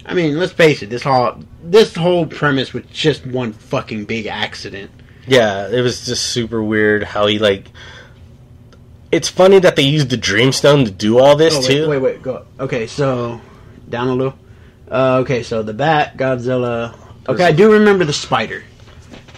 I 0.05 0.15
mean, 0.15 0.39
let's 0.39 0.53
face 0.53 0.83
it, 0.83 0.91
this 0.91 1.03
whole 1.05 1.37
this 1.63 1.95
whole 1.95 2.27
premise 2.27 2.73
was 2.73 2.85
just 2.87 3.25
one 3.25 3.53
fucking 3.53 4.07
big 4.07 4.27
accident. 4.27 4.91
Yeah, 5.29 5.69
it 5.69 5.83
was 5.83 6.05
just 6.05 6.25
super 6.31 6.61
weird 6.63 7.05
how 7.05 7.27
he 7.29 7.39
like. 7.39 7.69
It's 9.13 9.29
funny 9.29 9.59
that 9.61 9.77
they 9.77 9.83
used 9.83 10.09
the 10.11 10.17
Dreamstone 10.17 10.87
to 10.87 10.91
do 10.91 11.19
all 11.21 11.37
this 11.37 11.55
Oh, 11.55 11.61
wait, 11.61 11.67
too. 11.69 11.89
wait, 11.89 11.99
wait, 11.99 12.23
go. 12.23 12.47
Okay, 12.59 12.87
so 12.87 13.41
down 13.89 14.09
a 14.09 14.15
little. 14.15 14.35
Uh, 14.91 15.19
okay, 15.23 15.43
so 15.43 15.63
the 15.63 15.75
bat, 15.75 16.17
Godzilla. 16.17 16.97
Okay, 17.29 17.45
I 17.45 17.53
do 17.53 17.73
remember 17.75 18.05
the 18.05 18.13
spider. 18.13 18.65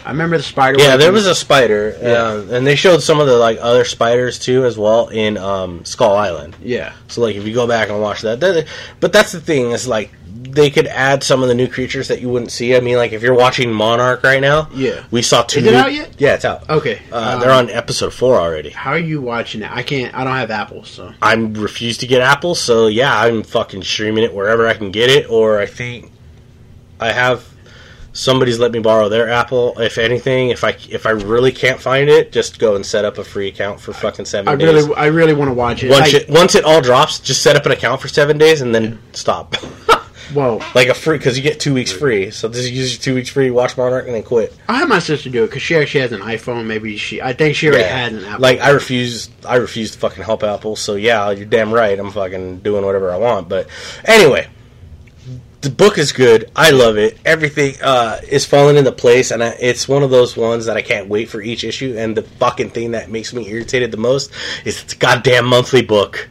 I 0.05 0.11
remember 0.11 0.37
the 0.37 0.43
spider. 0.43 0.79
Yeah, 0.79 0.97
there 0.97 1.12
was 1.12 1.27
a 1.27 1.35
spider, 1.35 1.97
Yeah. 2.01 2.09
uh, 2.09 2.47
and 2.51 2.67
they 2.67 2.77
showed 2.77 3.03
some 3.03 3.21
of 3.21 3.27
the 3.27 3.37
like 3.37 3.59
other 3.61 3.85
spiders 3.85 4.38
too 4.38 4.64
as 4.64 4.77
well 4.77 5.09
in 5.09 5.37
um, 5.38 5.85
Skull 5.85 6.14
Island. 6.14 6.57
Yeah, 6.62 6.93
So 7.09 7.23
like 7.23 7.37
if 7.37 7.47
you 7.47 7.55
go 7.55 7.67
back 7.67 7.88
and 7.88 8.01
watch 8.01 8.21
that, 8.23 8.40
that- 8.40 8.67
but 9.01 9.12
that's 9.12 9.33
the 9.33 9.40
thing 9.40 9.71
is 9.73 9.88
like 9.88 10.11
they 10.27 10.71
could 10.71 10.87
add 10.87 11.25
some 11.25 11.43
of 11.43 11.49
the 11.49 11.55
new 11.55 11.67
creatures 11.67 12.09
that 12.09 12.21
you 12.21 12.29
wouldn't 12.29 12.53
see. 12.53 12.77
I 12.77 12.81
mean, 12.81 12.97
like 12.97 13.12
if 13.12 13.23
you're 13.23 13.35
watching 13.35 13.73
Monarch 13.73 14.23
right 14.23 14.40
now, 14.40 14.69
Yeah. 14.75 15.03
we 15.11 15.21
saw 15.23 15.43
two. 15.43 15.61
Is 15.61 15.67
it 15.67 15.71
new- 15.73 15.77
out 15.79 15.93
yet? 15.93 16.11
Yeah, 16.19 16.35
it's 16.35 16.45
out. 16.45 16.69
Okay, 16.71 17.01
Uh, 17.11 17.17
um, 17.17 17.40
they're 17.40 17.51
on 17.51 17.71
episode 17.71 18.12
four 18.12 18.37
already. 18.38 18.71
How 18.71 18.90
are 18.93 18.99
you 18.99 19.21
watching 19.21 19.62
it? 19.62 19.71
I 19.73 19.83
can't. 19.83 20.14
I 20.14 20.23
don't 20.23 20.37
have 20.37 20.51
Apple, 20.53 20.85
so 20.85 21.12
I 21.23 21.33
refuse 21.35 21.99
to 21.99 22.07
get 22.07 22.21
Apple, 22.21 22.55
so 22.55 22.87
yeah, 22.87 23.19
I'm 23.19 23.43
fucking 23.43 23.83
streaming 23.83 24.23
it 24.23 24.33
wherever 24.35 24.69
I 24.69 24.75
can 24.75 24.90
get 24.93 25.11
it, 25.11 25.29
or 25.29 25.59
I 25.59 25.67
think 25.67 26.12
I 27.01 27.11
have 27.11 27.43
somebody's 28.14 28.59
let 28.59 28.72
me 28.72 28.79
borrow 28.79 29.11
their 29.11 29.29
Apple. 29.29 29.79
If 29.79 29.98
anything, 29.98 30.48
if 30.48 30.64
I 30.64 30.70
if 30.88 31.05
I 31.05 31.11
really 31.11 31.53
can't 31.53 31.81
find 31.81 32.09
it, 32.09 32.33
just 32.33 32.59
go 32.59 32.74
and 32.77 32.87
set 32.87 33.05
up 33.05 33.18
a 33.18 33.24
free 33.24 33.48
account 33.48 33.81
for 33.81 33.92
fucking 33.92 34.24
seven 34.24 34.48
I 34.48 34.57
days. 34.57 34.87
really, 34.87 34.94
I 34.94 35.07
really 35.07 35.35
want 35.35 35.50
to 35.50 35.55
watch 35.55 35.85
it. 35.85 35.90
once 35.90 36.12
Like, 36.14 36.22
it 36.22 36.31
once 36.31 36.55
it 36.55 36.64
all 36.64 36.81
drops, 36.81 37.20
just 37.20 37.42
set 37.42 37.57
up 37.57 37.66
an 37.66 37.72
account 37.72 38.00
for 38.00 38.09
seven 38.09 38.38
days 38.38 38.62
and 38.62 38.74
then 38.74 38.98
stop. 39.12 39.55
Whoa! 40.33 40.62
like 40.74 40.88
a 40.88 40.94
free 40.94 41.18
because 41.18 41.37
you 41.37 41.42
get 41.42 41.61
two 41.61 41.74
weeks 41.74 41.92
free. 41.92 42.31
So 42.31 42.48
this 42.48 42.61
is 42.61 42.70
use 42.70 42.94
your 42.94 43.03
two 43.03 43.14
weeks 43.14 43.29
free, 43.29 43.50
watch 43.50 43.77
Monarch, 43.77 44.07
and 44.07 44.14
then 44.14 44.22
quit. 44.22 44.57
I 44.68 44.79
had 44.79 44.88
my 44.88 44.98
sister 44.98 45.29
do 45.29 45.44
it 45.44 45.48
because 45.48 45.61
she 45.61 45.77
actually 45.77 46.00
has 46.00 46.12
an 46.12 46.20
iPhone. 46.20 46.64
Maybe 46.64 46.96
she. 46.96 47.20
I 47.20 47.35
think 47.35 47.57
she 47.57 47.68
already 47.68 47.85
had 47.85 48.12
an 48.14 48.24
Apple. 48.24 48.40
Like 48.40 48.61
I 48.61 48.70
refuse, 48.70 49.29
I 49.46 49.57
refuse 49.57 49.90
to 49.92 49.98
fucking 49.98 50.24
help 50.24 50.42
Apple. 50.42 50.77
So 50.77 50.94
yeah, 50.94 51.31
you're 51.31 51.44
damn 51.44 51.72
right. 51.72 51.98
I'm 51.98 52.11
fucking 52.11 52.61
doing 52.61 52.87
whatever 52.87 53.12
I 53.12 53.18
want. 53.18 53.50
But 53.50 53.68
anyway, 54.07 54.48
the 55.64 55.70
book 55.70 55.98
is 55.98 56.12
good. 56.12 56.50
I 56.55 56.70
love 56.70 56.96
it. 56.96 57.18
Everything 57.24 57.74
uh, 57.83 58.20
is 58.29 58.46
falling 58.46 58.77
into 58.77 58.92
place, 58.92 59.31
and 59.31 59.42
I, 59.42 59.48
it's 59.61 59.88
one 59.88 60.03
of 60.03 60.11
those 60.11 60.37
ones 60.37 60.66
that 60.66 60.77
I 60.77 60.83
can't 60.83 61.09
wait 61.09 61.29
for 61.29 61.42
each 61.42 61.64
issue. 61.64 61.94
And 61.98 62.16
the 62.16 62.22
fucking 62.22 62.70
thing 62.70 62.92
that 62.92 63.11
makes 63.11 63.33
me 63.35 63.48
irritated 63.48 63.90
the 63.90 63.96
most 63.96 64.31
is 64.64 64.83
it's 64.83 64.92
a 64.92 64.96
goddamn 64.96 65.46
monthly 65.46 65.83
book. 65.83 66.29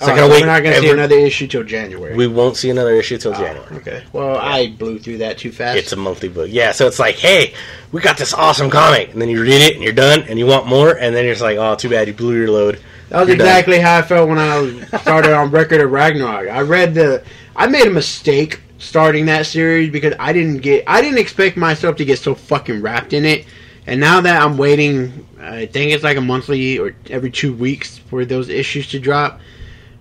So 0.00 0.06
gotta 0.06 0.22
right, 0.22 0.30
wait. 0.30 0.40
We're 0.40 0.46
not 0.46 0.62
going 0.62 0.74
to 0.76 0.80
see 0.80 0.90
another 0.90 1.18
issue 1.18 1.46
till 1.46 1.62
January. 1.62 2.16
We 2.16 2.26
won't 2.26 2.56
see 2.56 2.70
another 2.70 2.92
issue 2.94 3.18
till 3.18 3.34
Oh, 3.34 3.38
January. 3.38 3.76
okay. 3.76 4.02
Well, 4.14 4.34
I 4.38 4.68
blew 4.68 4.98
through 4.98 5.18
that 5.18 5.36
too 5.36 5.52
fast. 5.52 5.76
It's 5.78 5.92
a 5.92 5.96
monthly 5.96 6.30
book. 6.30 6.48
Yeah, 6.50 6.72
so 6.72 6.86
it's 6.86 6.98
like, 6.98 7.16
hey, 7.16 7.52
we 7.92 8.00
got 8.00 8.16
this 8.16 8.32
awesome 8.32 8.70
comic, 8.70 9.12
and 9.12 9.20
then 9.20 9.28
you 9.28 9.42
read 9.42 9.60
it 9.60 9.74
and 9.74 9.84
you're 9.84 9.92
done, 9.92 10.22
and 10.22 10.38
you 10.38 10.46
want 10.46 10.66
more, 10.66 10.90
and 10.96 11.14
then 11.14 11.24
you're 11.26 11.34
just 11.34 11.42
like, 11.42 11.58
oh, 11.58 11.74
too 11.74 11.90
bad 11.90 12.08
you 12.08 12.14
blew 12.14 12.34
your 12.34 12.50
load. 12.50 12.80
That 13.10 13.20
was 13.20 13.28
You're 13.28 13.36
done. 13.38 13.46
exactly 13.48 13.78
how 13.80 13.98
I 13.98 14.02
felt 14.02 14.28
when 14.28 14.38
I 14.38 14.84
started 15.02 15.32
on 15.34 15.50
Record 15.50 15.80
of 15.80 15.90
Ragnarok. 15.90 16.48
I 16.48 16.60
read 16.62 16.94
the. 16.94 17.22
I 17.56 17.66
made 17.66 17.86
a 17.86 17.90
mistake 17.90 18.60
starting 18.78 19.26
that 19.26 19.46
series 19.46 19.90
because 19.90 20.14
I 20.18 20.32
didn't 20.32 20.58
get. 20.58 20.84
I 20.86 21.02
didn't 21.02 21.18
expect 21.18 21.56
myself 21.56 21.96
to 21.96 22.04
get 22.04 22.18
so 22.20 22.34
fucking 22.34 22.80
wrapped 22.80 23.12
in 23.12 23.24
it. 23.24 23.46
And 23.86 23.98
now 24.00 24.20
that 24.20 24.40
I'm 24.40 24.56
waiting, 24.56 25.26
I 25.40 25.66
think 25.66 25.90
it's 25.92 26.04
like 26.04 26.16
a 26.16 26.20
monthly 26.20 26.78
or 26.78 26.94
every 27.08 27.30
two 27.30 27.52
weeks 27.52 27.98
for 27.98 28.24
those 28.24 28.48
issues 28.48 28.88
to 28.90 29.00
drop. 29.00 29.40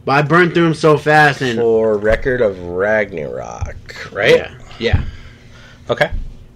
But 0.05 0.11
I 0.13 0.21
burned 0.21 0.53
through 0.53 0.65
them 0.65 0.73
so 0.75 0.97
fast, 0.97 1.41
and 1.41 1.57
For 1.59 1.97
record 1.97 2.41
of 2.41 2.59
Ragnarok, 2.61 4.11
right? 4.13 4.35
yeah, 4.35 4.53
yeah. 4.79 5.03
Okay. 5.89 6.11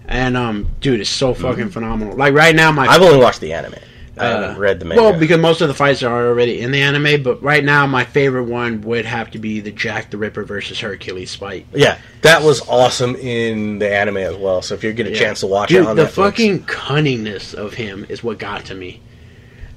And 0.06 0.36
um, 0.36 0.68
dude, 0.80 1.00
it's 1.00 1.10
so 1.10 1.34
fucking 1.34 1.70
phenomenal. 1.70 2.16
Like 2.16 2.34
right 2.34 2.54
now, 2.54 2.70
my 2.70 2.86
I've 2.86 3.02
only 3.02 3.18
watched 3.18 3.40
the 3.40 3.52
anime. 3.52 3.74
I 4.16 4.26
Uh, 4.26 4.40
haven't 4.42 4.58
read 4.60 4.78
the 4.78 4.84
manga. 4.84 5.02
Well, 5.02 5.18
because 5.18 5.38
most 5.38 5.60
of 5.60 5.68
the 5.68 5.74
fights 5.74 6.02
are 6.02 6.26
already 6.28 6.60
in 6.60 6.70
the 6.70 6.80
anime, 6.82 7.22
but 7.22 7.42
right 7.42 7.64
now 7.64 7.86
my 7.86 8.04
favorite 8.04 8.44
one 8.44 8.80
would 8.82 9.04
have 9.06 9.30
to 9.32 9.38
be 9.38 9.60
the 9.60 9.72
Jack 9.72 10.10
the 10.10 10.16
Ripper 10.18 10.44
versus 10.44 10.78
Hercules 10.80 11.34
fight. 11.34 11.66
yeah, 11.74 11.98
that 12.22 12.42
was 12.42 12.60
awesome 12.68 13.16
in 13.16 13.78
the 13.80 13.92
anime 13.92 14.18
as 14.18 14.36
well. 14.36 14.62
So 14.62 14.74
if 14.74 14.84
you 14.84 14.92
get 14.92 15.06
a 15.06 15.10
Yeah. 15.10 15.18
chance 15.18 15.40
to 15.40 15.46
watch 15.48 15.70
Dude, 15.70 15.82
it 15.82 15.86
on 15.88 15.96
the 15.96 16.04
Netflix, 16.04 16.10
fucking 16.12 16.60
cunningness 16.64 17.54
of 17.54 17.74
him 17.74 18.06
is 18.08 18.22
what 18.22 18.38
got 18.38 18.66
to 18.66 18.74
me. 18.74 19.00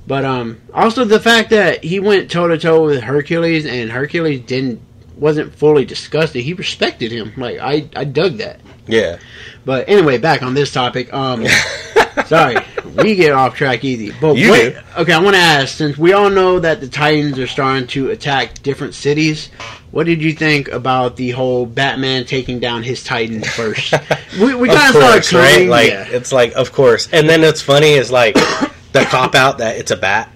But 0.06 0.24
um, 0.24 0.58
also 0.74 1.04
the 1.04 1.20
fact 1.20 1.50
that 1.50 1.84
he 1.84 2.00
went 2.00 2.30
toe 2.32 2.48
to 2.48 2.58
toe 2.58 2.86
with 2.86 3.02
Hercules, 3.02 3.66
and 3.66 3.92
Hercules 3.92 4.40
didn't 4.42 4.82
wasn't 5.18 5.54
fully 5.56 5.84
disgusted. 5.84 6.44
He 6.44 6.54
respected 6.54 7.12
him. 7.12 7.34
Like 7.38 7.58
I, 7.60 7.90
I 7.96 8.04
dug 8.04 8.38
that. 8.38 8.60
yeah, 8.88 9.18
But 9.66 9.90
anyway, 9.90 10.20
back 10.20 10.44
on 10.44 10.54
this 10.54 10.72
topic. 10.72 11.12
Um, 11.12 11.44
sorry, 12.28 12.56
we 13.04 13.16
get 13.16 13.32
off 13.34 13.56
track 13.56 13.84
easy. 13.84 14.12
But 14.20 14.38
You 14.38 14.52
wait, 14.52 14.74
do. 14.74 14.80
okay, 15.02 15.14
I 15.14 15.20
want 15.22 15.36
to 15.36 15.42
ask 15.42 15.76
since 15.78 15.98
we 15.98 16.14
all 16.14 16.30
know 16.30 16.60
that 16.60 16.82
the 16.82 16.88
Titans 16.88 17.38
are 17.40 17.48
starting 17.48 17.88
to 17.90 18.10
attack 18.12 18.62
different 18.64 18.94
cities. 18.96 19.50
What 19.92 20.06
did 20.06 20.22
you 20.22 20.34
think 20.34 20.68
about 20.70 21.16
the 21.16 21.32
whole 21.32 21.66
Batman 21.66 22.26
taking 22.26 22.60
down 22.60 22.84
his 22.84 23.04
Titans 23.04 23.48
first? 23.50 23.94
we 24.42 24.54
we 24.56 24.68
kind 24.68 24.96
of 24.96 25.02
saw 25.02 25.10
it 25.10 25.14
course, 25.14 25.34
right? 25.34 25.54
coming. 25.54 25.70
Like 25.70 25.90
yeah, 25.92 26.06
it's 26.10 26.32
like, 26.32 26.54
of 26.54 26.72
course. 26.74 27.08
And 27.12 27.28
then 27.30 27.44
it's 27.44 27.62
funny 27.62 27.92
is 27.94 28.12
like 28.12 28.36
the 28.92 29.06
cop 29.10 29.36
out 29.36 29.58
that 29.60 29.78
it's 29.78 29.92
a 29.92 29.98
bat. 29.98 30.32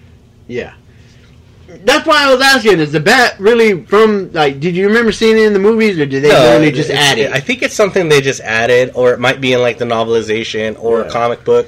yeah. 0.47 0.73
That's 1.85 2.05
why 2.05 2.25
I 2.27 2.33
was 2.33 2.41
asking: 2.41 2.79
Is 2.81 2.91
the 2.91 2.99
bat 2.99 3.39
really 3.39 3.85
from? 3.85 4.33
Like, 4.33 4.59
did 4.59 4.75
you 4.75 4.87
remember 4.89 5.13
seeing 5.13 5.37
it 5.37 5.43
in 5.45 5.53
the 5.53 5.59
movies, 5.59 5.97
or 5.97 6.05
did 6.05 6.21
they 6.21 6.27
literally 6.29 6.71
just 6.71 6.89
add 6.89 7.17
it? 7.17 7.31
I 7.31 7.39
think 7.39 7.61
it's 7.61 7.73
something 7.73 8.09
they 8.09 8.19
just 8.19 8.41
added, 8.41 8.91
or 8.93 9.13
it 9.13 9.21
might 9.21 9.39
be 9.39 9.53
in 9.53 9.61
like 9.61 9.77
the 9.77 9.85
novelization 9.85 10.77
or 10.83 10.99
Yeah. 10.99 11.05
a 11.05 11.11
comic 11.11 11.45
book. 11.45 11.67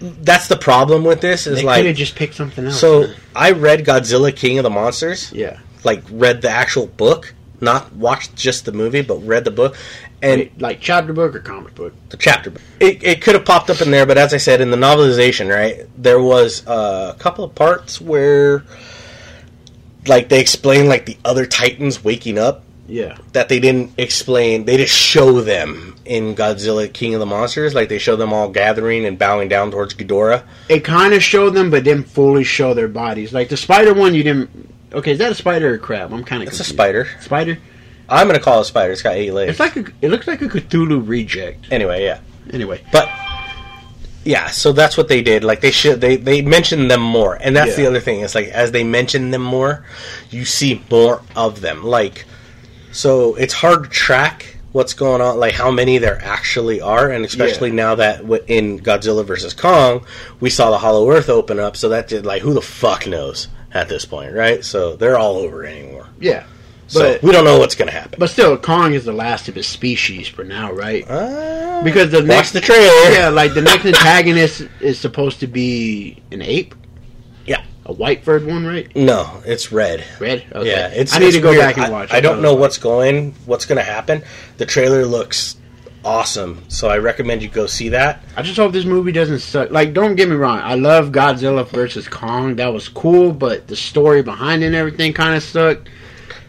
That's 0.00 0.48
the 0.48 0.56
problem 0.56 1.04
with 1.04 1.20
this 1.20 1.46
is 1.46 1.56
They 1.56 1.62
could 1.62 1.76
have 1.76 1.84
like 1.86 1.96
just 1.96 2.16
picked 2.16 2.34
something 2.34 2.64
else. 2.66 2.80
so 2.80 3.02
man. 3.02 3.16
I 3.36 3.50
read 3.52 3.84
Godzilla 3.84 4.34
King 4.34 4.58
of 4.58 4.62
the 4.64 4.70
Monsters, 4.70 5.32
yeah, 5.32 5.58
like 5.84 6.02
read 6.10 6.42
the 6.42 6.50
actual 6.50 6.86
book, 6.86 7.34
not 7.60 7.92
watched 7.94 8.34
just 8.34 8.64
the 8.64 8.72
movie, 8.72 9.02
but 9.02 9.16
read 9.18 9.44
the 9.44 9.50
book, 9.50 9.76
and 10.22 10.40
Wait, 10.40 10.60
like 10.60 10.80
chapter 10.80 11.12
book 11.12 11.34
or 11.34 11.40
comic 11.40 11.74
book. 11.74 11.92
the 12.08 12.16
chapter. 12.16 12.52
It, 12.78 13.02
it 13.02 13.22
could 13.22 13.34
have 13.34 13.44
popped 13.44 13.68
up 13.70 13.80
in 13.82 13.90
there, 13.90 14.06
but 14.06 14.16
as 14.18 14.32
I 14.32 14.38
said 14.38 14.60
in 14.60 14.70
the 14.70 14.76
novelization, 14.76 15.54
right, 15.54 15.86
there 15.96 16.20
was 16.20 16.64
a 16.66 17.14
couple 17.18 17.44
of 17.44 17.54
parts 17.54 18.00
where, 18.00 18.64
like, 20.06 20.28
they 20.28 20.40
explain 20.40 20.88
like 20.88 21.06
the 21.06 21.16
other 21.24 21.44
Titans 21.46 22.02
waking 22.02 22.38
up 22.38 22.64
Yeah, 22.90 23.16
that 23.32 23.48
they 23.48 23.60
didn't 23.60 23.92
explain. 23.98 24.64
They 24.64 24.76
just 24.76 24.96
show 24.96 25.40
them 25.40 25.96
in 26.04 26.34
Godzilla 26.34 26.92
King 26.92 27.14
of 27.14 27.20
the 27.20 27.26
Monsters, 27.26 27.74
like 27.74 27.88
they 27.88 27.98
show 27.98 28.16
them 28.16 28.32
all 28.32 28.48
gathering 28.48 29.06
and 29.06 29.18
bowing 29.18 29.48
down 29.48 29.70
towards 29.70 29.94
Ghidorah. 29.94 30.42
it 30.68 30.80
kind 30.84 31.14
of 31.14 31.22
showed 31.22 31.50
them, 31.50 31.70
but 31.70 31.84
didn't 31.84 32.08
fully 32.08 32.42
show 32.44 32.74
their 32.74 32.88
bodies. 32.88 33.32
Like 33.32 33.48
the 33.48 33.56
spider 33.56 33.94
one, 33.94 34.14
you 34.14 34.22
didn't. 34.22 34.50
Okay, 34.92 35.12
is 35.12 35.18
that 35.18 35.30
a 35.30 35.34
spider 35.36 35.70
or 35.70 35.74
a 35.74 35.78
crab? 35.78 36.12
I'm 36.12 36.24
kind 36.24 36.42
of. 36.42 36.48
It's 36.48 36.58
a 36.60 36.64
spider. 36.64 37.06
Spider. 37.20 37.58
I'm 38.08 38.26
gonna 38.26 38.40
call 38.40 38.58
it 38.58 38.62
a 38.62 38.64
spider. 38.64 38.92
It's 38.92 39.02
got 39.02 39.14
eight 39.14 39.30
legs. 39.32 39.50
It's 39.52 39.60
like 39.60 39.76
a, 39.76 39.84
it 40.02 40.08
looks 40.10 40.26
like 40.26 40.42
a 40.42 40.48
Cthulhu 40.48 41.06
reject. 41.06 41.66
anyway, 41.70 42.02
yeah. 42.02 42.18
Anyway, 42.52 42.82
But 42.90 43.08
yeah, 44.24 44.48
so 44.48 44.72
that's 44.72 44.96
what 44.96 45.06
they 45.08 45.22
did. 45.22 45.44
Like 45.44 45.60
they 45.60 45.70
should 45.70 46.00
they 46.00 46.16
they 46.16 46.42
mentioned 46.42 46.90
them 46.90 47.00
more, 47.00 47.36
and 47.40 47.54
that's 47.56 47.76
the 47.76 47.86
other 47.86 48.00
thing. 48.00 48.20
It's 48.20 48.34
like 48.34 48.48
as 48.48 48.72
they 48.72 48.82
mention 48.82 49.30
them 49.30 49.42
more, 49.42 49.84
you 50.30 50.44
see 50.44 50.82
more 50.90 51.22
of 51.36 51.60
them. 51.60 51.84
Like 51.84 52.26
so, 52.92 53.34
it's 53.36 53.54
hard 53.54 53.84
to 53.84 53.90
track 53.90 54.56
what's 54.72 54.94
going 54.94 55.20
on, 55.20 55.38
like 55.38 55.54
how 55.54 55.70
many 55.70 55.98
there 55.98 56.20
actually 56.22 56.80
are, 56.80 57.10
and 57.10 57.24
especially 57.24 57.70
Yeah. 57.70 57.74
now 57.76 57.94
that 57.96 58.20
in 58.48 58.78
Godzilla 58.80 59.24
versus 59.24 59.52
Kong, 59.52 60.04
we 60.38 60.48
saw 60.50 60.70
the 60.70 60.78
Hollow 60.78 61.10
Earth 61.10 61.28
open 61.28 61.58
up. 61.58 61.76
So 61.76 61.88
that 61.88 62.06
did 62.08 62.24
like 62.24 62.42
who 62.42 62.54
the 62.54 62.62
fuck 62.62 63.06
knows 63.06 63.48
at 63.72 63.88
this 63.88 64.04
point, 64.04 64.32
right? 64.34 64.64
So 64.64 64.94
they're 64.96 65.18
all 65.18 65.36
over 65.38 65.64
anymore. 65.64 66.06
yeah, 66.20 66.44
So 66.86 67.00
but 67.00 67.22
we 67.22 67.32
don't 67.32 67.44
know 67.44 67.58
what's 67.58 67.74
gonna 67.74 67.90
happen. 67.90 68.16
but 68.20 68.30
still, 68.30 68.56
Kong 68.56 68.94
is 68.94 69.04
the 69.04 69.12
last 69.12 69.48
of 69.48 69.56
his 69.56 69.66
species 69.66 70.28
for 70.28 70.44
now, 70.44 70.70
right? 70.72 71.04
Uh, 71.10 71.82
Because 71.82 72.10
the 72.12 72.18
watch 72.18 72.26
next 72.26 72.52
the 72.52 72.60
trailer. 72.60 73.10
yeah, 73.12 73.28
like 73.28 73.54
the 73.54 73.62
next 73.62 73.86
antagonist 73.86 74.62
is 74.80 74.98
supposed 75.00 75.40
to 75.40 75.46
be 75.48 76.22
an 76.30 76.42
ape. 76.42 76.74
A 77.90 77.92
white 77.92 78.22
furred 78.22 78.46
one, 78.46 78.64
right? 78.64 78.94
No, 78.94 79.42
it's 79.44 79.72
red. 79.72 80.04
Red. 80.20 80.46
Okay. 80.52 80.70
Yeah, 80.70 80.86
it's. 80.94 81.12
I 81.12 81.18
need 81.18 81.26
it's 81.26 81.36
to 81.38 81.42
go 81.42 81.50
weird. 81.50 81.62
back 81.62 81.76
and 81.76 81.92
watch. 81.92 82.12
I, 82.12 82.18
it. 82.18 82.20
don't 82.20 82.38
oh, 82.38 82.40
know 82.40 82.54
what's 82.54 82.78
going, 82.78 83.34
what's 83.46 83.66
going 83.66 83.78
to 83.78 83.82
happen. 83.82 84.22
The 84.58 84.66
trailer 84.66 85.04
looks 85.04 85.56
awesome, 86.04 86.62
so 86.68 86.88
I 86.88 86.98
recommend 86.98 87.42
you 87.42 87.48
go 87.48 87.66
see 87.66 87.88
that. 87.88 88.22
I 88.36 88.42
just 88.42 88.56
hope 88.56 88.70
this 88.70 88.84
movie 88.84 89.10
doesn't 89.10 89.40
suck. 89.40 89.72
Like, 89.72 89.92
don't 89.92 90.14
get 90.14 90.28
me 90.28 90.36
wrong. 90.36 90.60
I 90.60 90.76
love 90.76 91.10
Godzilla 91.10 91.66
versus 91.66 92.06
Kong. 92.06 92.54
That 92.54 92.68
was 92.68 92.88
cool, 92.88 93.32
but 93.32 93.66
the 93.66 93.74
story 93.74 94.22
behind 94.22 94.62
it 94.62 94.66
and 94.66 94.76
everything 94.76 95.12
kind 95.12 95.34
of 95.34 95.42
sucked. 95.42 95.88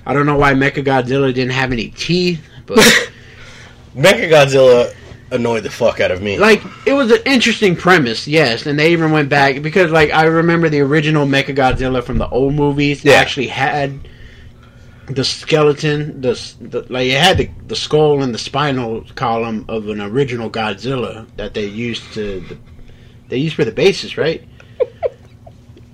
I 0.06 0.13
don't 0.13 0.27
know 0.27 0.38
why 0.38 0.54
Mecha 0.54 0.86
Godzilla 0.86 1.34
didn't 1.34 1.54
have 1.54 1.71
any 1.71 1.89
teeth, 1.89 2.47
but 2.67 2.77
Mechagodzilla 3.95 4.93
annoyed 5.31 5.63
the 5.63 5.69
fuck 5.69 5.99
out 5.99 6.11
of 6.11 6.21
me. 6.21 6.37
like 6.37 6.61
it 6.85 6.93
was 6.93 7.11
an 7.11 7.21
interesting 7.25 7.75
premise, 7.75 8.27
yes. 8.27 8.65
And 8.65 8.77
they 8.77 8.91
even 8.91 9.11
went 9.11 9.29
back 9.29 9.61
because, 9.61 9.91
like, 9.91 10.11
I 10.11 10.25
remember 10.25 10.69
the 10.69 10.81
original 10.81 11.25
Mecha 11.25 11.55
Godzilla 11.55 12.03
from 12.03 12.17
the 12.17 12.27
old 12.29 12.53
movies 12.53 13.03
Yeah. 13.03 13.13
actually 13.13 13.47
had 13.47 14.07
the 15.07 15.23
skeleton, 15.23 16.21
the, 16.21 16.33
the 16.61 16.85
like 16.89 17.07
it 17.07 17.19
had 17.19 17.37
the, 17.37 17.49
the 17.67 17.75
skull 17.75 18.21
and 18.23 18.33
the 18.33 18.37
spinal 18.39 19.03
column 19.15 19.65
of 19.67 19.89
an 19.89 19.99
original 20.01 20.49
Godzilla 20.49 21.25
that 21.37 21.53
they 21.53 21.65
used 21.65 22.13
to 22.13 22.41
the, 22.41 22.57
they 23.29 23.37
used 23.37 23.55
for 23.55 23.65
the 23.65 23.71
basis, 23.71 24.17
right? 24.17 24.47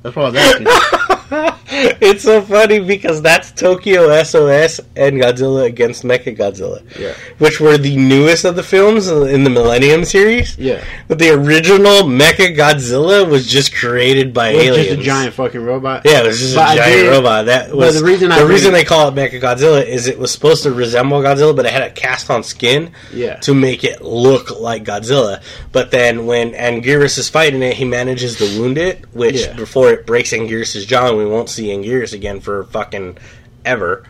That's 0.07 0.17
all 0.17 0.31
that. 0.31 1.17
it's 2.01 2.23
so 2.23 2.41
funny 2.41 2.79
because 2.79 3.21
that's 3.21 3.51
Tokyo 3.51 4.23
SOS 4.23 4.79
and 4.95 5.17
Godzilla 5.21 5.65
against 5.65 6.03
Mechagodzilla, 6.03 6.81
Yeah. 6.97 7.13
which 7.39 7.59
were 7.59 7.77
the 7.77 7.97
newest 7.97 8.45
of 8.45 8.55
the 8.55 8.63
films 8.63 9.09
in 9.09 9.43
the 9.43 9.49
Millennium 9.49 10.05
series. 10.05 10.57
Yeah. 10.57 10.81
But 11.09 11.19
the 11.19 11.31
original 11.31 12.03
Mechagodzilla 12.03 13.29
was 13.29 13.45
just 13.47 13.75
created 13.75 14.33
by 14.33 14.49
It 14.49 14.55
was 14.57 14.65
aliens. 14.67 14.87
just 14.87 14.99
a 14.99 15.03
giant 15.03 15.33
fucking 15.33 15.61
robot. 15.63 16.03
Yeah, 16.05 16.21
it 16.23 16.27
was 16.27 16.39
just 16.39 16.55
But 16.55 16.73
a 16.75 16.77
giant 16.77 16.93
did- 17.01 17.09
robot. 17.09 17.45
That 17.47 17.73
was 17.75 17.99
the 17.99 18.05
reason 18.05 18.31
I 18.31 18.39
the 18.39 18.47
reason 18.47 18.71
they 18.71 18.85
call 18.85 19.09
it 19.09 19.15
Mechagodzilla 19.15 19.85
is 19.85 20.07
it 20.07 20.17
was 20.17 20.31
supposed 20.31 20.63
to 20.63 20.71
resemble 20.71 21.19
Godzilla, 21.21 21.55
but 21.55 21.65
it 21.65 21.73
had 21.73 21.83
a 21.83 21.89
cast 21.91 22.29
on 22.29 22.43
skin 22.43 22.91
Yeah. 23.13 23.35
to 23.41 23.53
make 23.53 23.83
it 23.83 24.01
look 24.01 24.57
like 24.59 24.85
Godzilla. 24.85 25.41
But 25.73 25.91
then 25.91 26.25
when 26.25 26.53
Anguirus 26.53 27.17
is 27.17 27.27
fighting 27.27 27.61
it, 27.63 27.73
he 27.75 27.83
manages 27.85 28.37
to 28.37 28.45
wound 28.59 28.77
it, 28.77 29.03
which 29.11 29.41
Yeah. 29.41 29.53
before 29.53 29.91
it 29.91 29.96
breaks 30.05 30.31
Anguirus' 30.31 30.85
jaw, 30.85 31.09
and 31.09 31.17
we 31.17 31.25
won't 31.25 31.49
see 31.49 31.67
Anguirus 31.67 32.13
again 32.13 32.39
for 32.39 32.65
fucking 32.65 33.17
ever. 33.65 34.05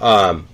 Um, 0.00 0.46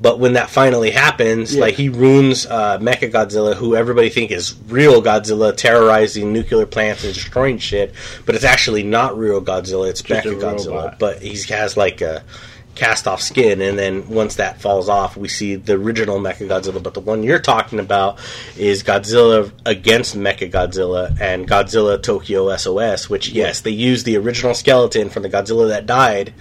but 0.00 0.18
when 0.18 0.32
that 0.32 0.50
finally 0.50 0.90
happens, 0.90 1.54
Yeah. 1.54 1.60
like 1.60 1.74
he 1.74 1.88
ruins 1.88 2.44
uh, 2.46 2.78
Mechagodzilla, 2.78 3.54
who 3.54 3.76
everybody 3.76 4.08
think 4.08 4.30
is 4.32 4.54
real 4.68 5.00
Godzilla, 5.00 5.56
terrorizing 5.56 6.32
nuclear 6.32 6.66
plants 6.66 7.04
and 7.04 7.14
destroying 7.14 7.58
shit, 7.58 7.94
but 8.26 8.34
it's 8.34 8.44
actually 8.44 8.82
not 8.82 9.16
real 9.16 9.40
Godzilla. 9.40 9.88
It's 9.88 10.02
Just 10.02 10.26
a 10.26 10.30
Mechagodzilla, 10.30 10.98
but 10.98 11.22
he 11.22 11.40
has 11.52 11.76
like 11.76 12.00
a 12.00 12.24
cast 12.74 13.06
off 13.06 13.20
skin, 13.20 13.60
and 13.60 13.78
then 13.78 14.08
once 14.08 14.36
that 14.36 14.60
falls 14.60 14.88
off, 14.88 15.16
we 15.16 15.28
see 15.28 15.56
the 15.56 15.74
original 15.74 16.18
Mechagodzilla. 16.18 16.82
But 16.82 16.94
the 16.94 17.00
one 17.00 17.22
you're 17.22 17.38
talking 17.38 17.78
about 17.78 18.18
is 18.56 18.82
Godzilla 18.82 19.52
against 19.66 20.16
Mechagodzilla 20.16 21.20
and 21.20 21.48
Godzilla 21.48 22.02
Tokyo 22.02 22.54
SOS, 22.56 23.10
which 23.10 23.28
yes, 23.28 23.60
they 23.60 23.70
used 23.70 24.06
the 24.06 24.16
original 24.16 24.54
skeleton 24.54 25.10
from 25.10 25.22
the 25.22 25.30
Godzilla 25.30 25.68
that 25.68 25.86
died 25.86 26.34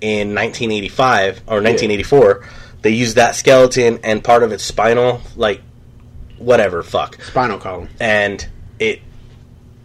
in 0.00 0.34
1985 0.34 1.38
or 1.46 1.62
1984. 1.62 2.44
They 2.82 2.90
used 2.90 3.16
that 3.16 3.34
skeleton 3.34 4.00
and 4.04 4.22
part 4.22 4.42
of 4.42 4.52
its 4.52 4.64
spinal, 4.64 5.20
like 5.36 5.60
whatever, 6.38 6.82
fuck, 6.82 7.20
Spinal 7.22 7.58
column. 7.58 7.88
and 7.98 8.46
it 8.78 9.00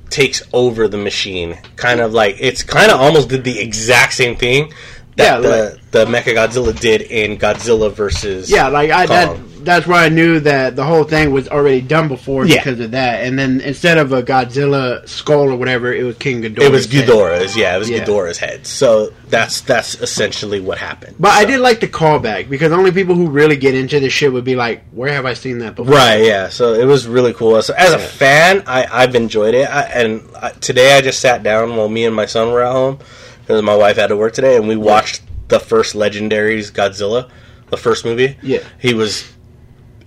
takes 0.10 0.43
over 0.53 0.88
the 0.88 0.97
machine. 0.97 1.58
Kind 1.75 1.99
of 1.99 2.13
like 2.13 2.38
it's 2.39 2.62
kind 2.62 2.91
of 2.91 3.01
almost 3.01 3.29
did 3.29 3.43
the 3.43 3.60
exact 3.60 4.13
same 4.13 4.36
thing 4.36 4.71
that 5.17 5.23
Yeah, 5.36 5.39
the 5.39 5.80
the 5.91 6.06
Mechagodzilla 6.06 6.78
did 6.80 7.02
in 7.02 7.38
Godzilla 7.38 7.91
versus 7.91 8.49
Yeah, 8.49 8.67
like 8.67 8.91
I 8.91 9.06
that 9.06 9.38
that's 9.63 9.88
where 9.88 9.97
I 9.97 10.10
knew 10.10 10.39
that 10.41 10.76
the 10.76 10.84
whole 10.84 11.04
thing 11.06 11.32
was 11.32 11.47
already 11.47 11.80
done 11.82 12.08
before 12.10 12.45
Yeah. 12.45 12.58
because 12.58 12.80
of 12.82 12.91
that. 12.91 13.23
And 13.23 13.39
then 13.39 13.62
instead 13.62 13.97
of 13.97 14.12
a 14.12 14.21
Godzilla 14.21 15.08
skull 15.08 15.49
or 15.52 15.56
whatever, 15.56 15.93
it 15.93 16.04
was 16.04 16.17
King 16.17 16.41
Ghidorah. 16.41 16.62
It 16.63 16.71
was 16.71 16.88
Ghidorah's, 16.88 17.56
yeah. 17.56 17.76
It 17.76 17.80
was 17.80 17.89
Yeah. 17.89 18.04
Ghidorah's 18.04 18.38
head. 18.38 18.67
So 18.67 19.13
that's 19.30 19.62
that's 19.62 19.95
essentially 19.95 20.60
what 20.60 20.78
happened. 20.78 21.15
But 21.19 21.32
I 21.32 21.45
did 21.45 21.60
like 21.60 21.80
the 21.80 21.88
callback 21.88 22.49
because 22.49 22.71
only 22.71 22.91
people 22.91 23.15
who 23.15 23.30
really 23.30 23.56
get 23.56 23.73
into 23.73 23.99
this 23.99 24.12
shit 24.13 24.34
would 24.34 24.43
be 24.43 24.56
like, 24.56 24.84
"Where 24.91 25.13
have 25.13 25.26
I 25.26 25.34
seen 25.34 25.60
that 25.60 25.76
before?" 25.76 25.93
Right, 25.93 26.26
yeah. 26.26 26.49
So 26.49 26.73
it 26.73 26.86
was 26.86 27.08
really 27.08 27.34
cool. 27.34 27.62
So 27.62 27.73
as 27.73 27.93
a 27.93 27.99
fan, 27.99 28.63
I, 28.67 28.86
I've 28.91 29.15
enjoyed 29.15 29.56
it. 29.56 29.69
I, 29.69 29.82
and 29.84 30.23
I, 30.41 30.49
today 30.49 30.97
I 30.97 31.02
just 31.02 31.19
sat 31.19 31.41
down 31.43 31.76
while 31.76 31.88
me 31.89 32.06
and 32.06 32.15
my 32.15 32.26
son 32.26 32.52
were 32.52 32.63
at 32.63 32.71
home 32.71 32.99
because 33.43 33.62
my 33.62 33.75
wife 33.75 33.97
had 33.97 34.08
to 34.08 34.17
work 34.17 34.34
today, 34.34 34.56
and 34.56 34.67
we 34.67 34.75
watched 34.75 35.21
the 35.49 35.60
first 35.60 35.95
Legendaries 35.95 36.71
Godzilla, 36.71 37.29
the 37.69 37.77
first 37.77 38.06
movie. 38.06 38.38
Yeah. 38.41 38.63
he 38.79 38.93
was 38.93 39.32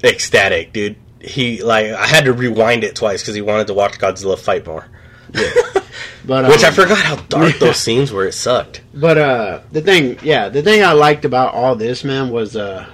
ecstatic, 0.03 0.73
dude. 0.73 0.97
He 1.21 1.63
like 1.63 1.87
I 1.87 2.07
had 2.07 2.25
to 2.25 2.33
rewind 2.33 2.85
it 2.85 2.95
twice 2.95 3.23
because 3.23 3.35
he 3.35 3.43
wanted 3.43 3.69
to 3.69 3.75
watch 3.75 3.99
Godzilla 3.99 4.39
fight 4.39 4.67
more. 4.67 4.87
Yeah. 5.33 5.51
But 6.27 6.49
Which 6.49 6.65
I 6.65 6.69
um, 6.69 6.75
forgot 6.75 6.99
how 6.99 7.17
dark 7.17 7.53
yeah. 7.53 7.59
those 7.61 7.77
scenes 7.77 8.11
were. 8.13 8.27
It 8.27 8.33
sucked. 8.33 8.83
But 8.93 9.17
uh 9.17 9.61
the 9.71 9.81
thing, 9.81 10.19
yeah, 10.23 10.49
the 10.49 10.61
thing 10.61 10.83
I 10.83 10.93
liked 10.93 11.25
about 11.25 11.55
all 11.55 11.77
this, 11.77 12.03
man, 12.03 12.31
was 12.31 12.57
uh 12.57 12.87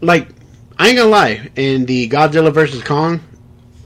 like 0.00 0.28
I 0.78 0.88
ain't 0.88 0.96
gonna 0.96 1.10
lie, 1.10 1.50
in 1.56 1.84
the 1.84 2.08
Godzilla 2.08 2.52
versus 2.52 2.82
Kong, 2.82 3.20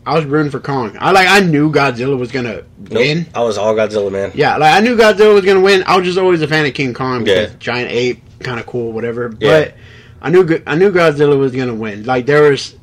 I 0.07 0.15
was 0.15 0.25
rooting 0.27 0.51
for 0.51 0.61
Kong. 0.61 0.97
I 1.01 1.13
like 1.13 1.29
I 1.29 1.41
knew 1.41 1.71
Godzilla 1.73 2.19
was 2.19 2.31
gonna 2.31 2.63
win. 2.91 3.27
I 3.35 3.43
was 3.43 3.57
all 3.57 3.75
Godzilla 3.75 4.13
man. 4.13 4.33
Yeah, 4.35 4.57
like 4.59 4.75
I 4.75 4.81
knew 4.81 4.97
Godzilla 4.97 5.33
was 5.35 5.45
gonna 5.45 5.61
win. 5.61 5.83
I 5.87 5.97
was 5.97 6.05
just 6.07 6.19
always 6.19 6.43
a 6.43 6.49
fan 6.49 6.67
of 6.67 6.75
King 6.75 6.93
Kong 6.95 7.27
Yeah. 7.27 7.49
giant 7.59 7.91
ape, 7.91 8.23
kind 8.41 8.61
of 8.61 8.67
cool, 8.67 8.93
whatever. 8.93 9.35
Yeah. 9.41 9.51
But 9.61 9.75
I 10.21 10.31
knew 10.31 10.63
I 10.67 10.75
knew 10.77 10.93
Godzilla 10.93 11.39
was 11.39 11.53
gonna 11.53 11.75
win. 11.75 12.05
Like 12.05 12.27
there 12.27 12.43
was, 12.51 12.77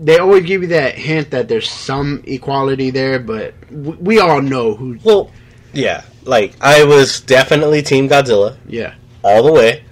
they 0.00 0.18
always 0.18 0.44
give 0.44 0.62
you 0.62 0.68
that 0.68 0.94
hint 0.94 1.30
that 1.32 1.48
there's 1.48 1.68
some 1.68 2.22
equality 2.26 2.90
there, 2.90 3.18
but 3.18 3.54
w- 3.70 3.98
we 4.00 4.18
all 4.20 4.40
know 4.40 4.74
who. 4.74 4.98
Well, 5.02 5.30
yeah. 5.72 6.02
Like 6.24 6.54
I 6.60 6.84
was 6.84 7.20
definitely 7.20 7.82
Team 7.82 8.08
Godzilla 8.08 8.56
Yeah, 8.68 8.94
all 9.24 9.42
the 9.42 9.52
way. 9.52 9.82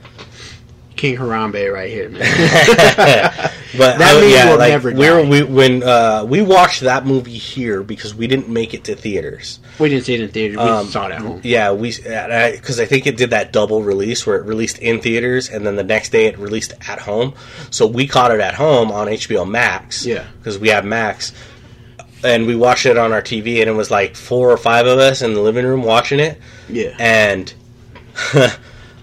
King 0.97 1.17
Harambe 1.17 1.73
right 1.73 1.91
here, 1.91 2.09
man. 2.09 2.23
But 3.77 3.99
That 3.99 4.17
I, 4.17 4.21
means 4.21 4.33
yeah, 4.33 4.49
we'll 4.49 4.59
like 4.59 4.71
never 4.71 4.91
we 4.93 5.11
were, 5.11 5.23
die. 5.23 5.29
we 5.29 5.43
when 5.43 5.83
uh, 5.83 6.25
we 6.27 6.41
watched 6.43 6.83
that 6.83 7.05
movie 7.05 7.37
here 7.39 7.83
because 7.83 8.15
we 8.15 8.27
didn't 8.27 8.49
make 8.49 8.75
it 8.75 8.85
to 8.85 8.95
theaters. 8.95 9.59
we 9.79 9.89
didn't 9.89 10.05
see 10.05 10.15
it 10.15 10.21
in 10.21 10.29
theaters. 10.29 10.57
We 10.59 10.63
Um, 10.63 10.87
saw 10.87 11.07
it 11.09 11.13
at 11.13 11.21
home. 11.21 11.41
Yeah, 11.43 11.73
we 11.73 11.91
because 11.91 12.79
I 12.79 12.87
think 12.87 13.07
it 13.07 13.17
did 13.17 13.31
that 13.31 13.53
double 13.53 13.83
release 13.83 14.27
where 14.27 14.37
it 14.37 14.45
released 14.47 14.79
in 14.79 15.01
theaters 15.01 15.49
and 15.51 15.67
then 15.67 15.75
the 15.77 15.83
next 15.85 16.11
day 16.11 16.27
it 16.27 16.39
released 16.39 16.75
at 16.89 17.01
home. 17.01 17.35
So 17.71 17.87
we 17.87 18.07
caught 18.07 18.31
it 18.31 18.41
at 18.41 18.55
home 18.55 18.93
on 18.93 19.09
HBO 19.09 19.49
Max. 19.49 20.07
Yeah. 20.07 20.27
because 20.39 20.59
we 20.59 20.69
have 20.69 20.85
Max. 20.85 21.33
and 22.25 22.47
we 22.47 22.57
watched 22.57 22.87
it 22.87 22.97
on 22.97 23.13
our 23.13 23.21
TV, 23.23 23.61
and 23.61 23.69
it 23.69 23.75
was 23.75 23.91
like 23.91 24.17
four 24.17 24.51
or 24.51 24.57
five 24.57 24.87
of 24.87 24.99
us 24.99 25.23
in 25.23 25.35
the 25.35 25.41
living 25.41 25.67
room 25.67 25.83
watching 25.83 26.19
it, 26.19 26.41
Yeah. 26.69 26.95
and 26.99 27.53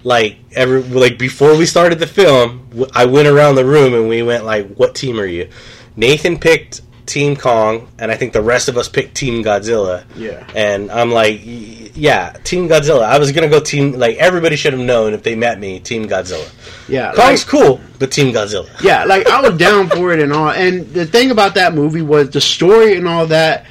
like 0.03 0.37
every 0.53 0.81
like 0.83 1.17
before 1.17 1.55
we 1.57 1.65
started 1.65 1.99
the 1.99 2.07
film, 2.07 2.67
I 2.93 3.05
went 3.05 3.27
around 3.27 3.55
the 3.55 3.65
room 3.65 3.93
and 3.93 4.07
we 4.09 4.21
went 4.23 4.45
like, 4.45 4.73
"What 4.75 4.95
team 4.95 5.19
are 5.19 5.25
you?" 5.25 5.49
Nathan 5.95 6.39
picked 6.39 6.81
Team 7.05 7.35
Kong, 7.35 7.87
and 7.99 8.11
I 8.11 8.15
think 8.15 8.33
the 8.33 8.41
rest 8.41 8.69
of 8.69 8.77
us 8.77 8.87
picked 8.89 9.15
Team 9.15 9.43
Godzilla. 9.43 10.03
Yeah. 10.15 10.45
And 10.55 10.91
I'm 10.91 11.11
like, 11.11 11.41
"Yeah, 11.43 12.31
Team 12.43 12.67
Godzilla." 12.67 13.03
I 13.03 13.19
was 13.19 13.31
gonna 13.31 13.49
go 13.49 13.59
Team 13.59 13.93
like 13.93 14.17
everybody 14.17 14.55
should 14.55 14.73
have 14.73 14.81
known 14.81 15.13
if 15.13 15.23
they 15.23 15.35
met 15.35 15.59
me, 15.59 15.79
Team 15.79 16.07
Godzilla. 16.07 16.49
Yeah. 16.89 17.13
Kong's 17.13 17.45
like- 17.45 17.47
cool, 17.47 17.79
but 17.99 18.11
Team 18.11 18.33
Godzilla. 18.33 18.69
yeah, 18.81 19.05
like 19.05 19.27
I 19.27 19.41
was 19.41 19.57
down 19.57 19.89
for 19.95 20.11
it 20.13 20.19
and 20.19 20.33
all. 20.33 20.49
And 20.49 20.87
the 20.93 21.05
thing 21.05 21.31
about 21.31 21.55
that 21.55 21.73
movie 21.73 22.01
was 22.01 22.29
the 22.29 22.41
story 22.41 22.97
and 22.97 23.07
all 23.07 23.27
that. 23.27 23.65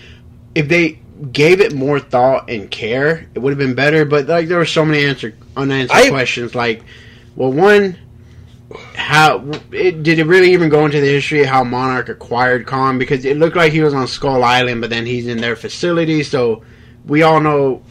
If 0.54 0.68
they 0.68 0.98
gave 1.30 1.60
it 1.60 1.72
more 1.74 1.98
thought 2.00 2.50
and 2.50 2.70
care, 2.70 3.26
it 3.34 3.38
would 3.38 3.50
have 3.50 3.58
been 3.58 3.74
better. 3.74 4.04
But 4.04 4.26
like 4.26 4.48
there 4.48 4.58
were 4.58 4.66
so 4.66 4.84
many 4.84 5.04
answer 5.06 5.34
unanswered 5.56 5.96
I- 5.96 6.08
questions. 6.10 6.54
Like, 6.54 6.84
well, 7.36 7.52
one, 7.52 7.96
how 8.94 9.44
it, 9.70 10.02
did 10.02 10.18
it 10.18 10.24
really 10.24 10.52
even 10.52 10.68
go 10.68 10.84
into 10.84 11.00
the 11.00 11.06
history 11.06 11.40
of 11.42 11.46
how 11.46 11.64
Monarch 11.64 12.08
acquired 12.08 12.66
Kong? 12.66 12.98
Because 12.98 13.24
it 13.24 13.36
looked 13.36 13.56
like 13.56 13.72
he 13.72 13.80
was 13.80 13.94
on 13.94 14.06
Skull 14.06 14.44
Island, 14.44 14.80
but 14.80 14.90
then 14.90 15.06
he's 15.06 15.26
in 15.26 15.38
their 15.38 15.56
facility. 15.56 16.22
So 16.22 16.62
we 17.06 17.22
all 17.22 17.40
know 17.40 17.82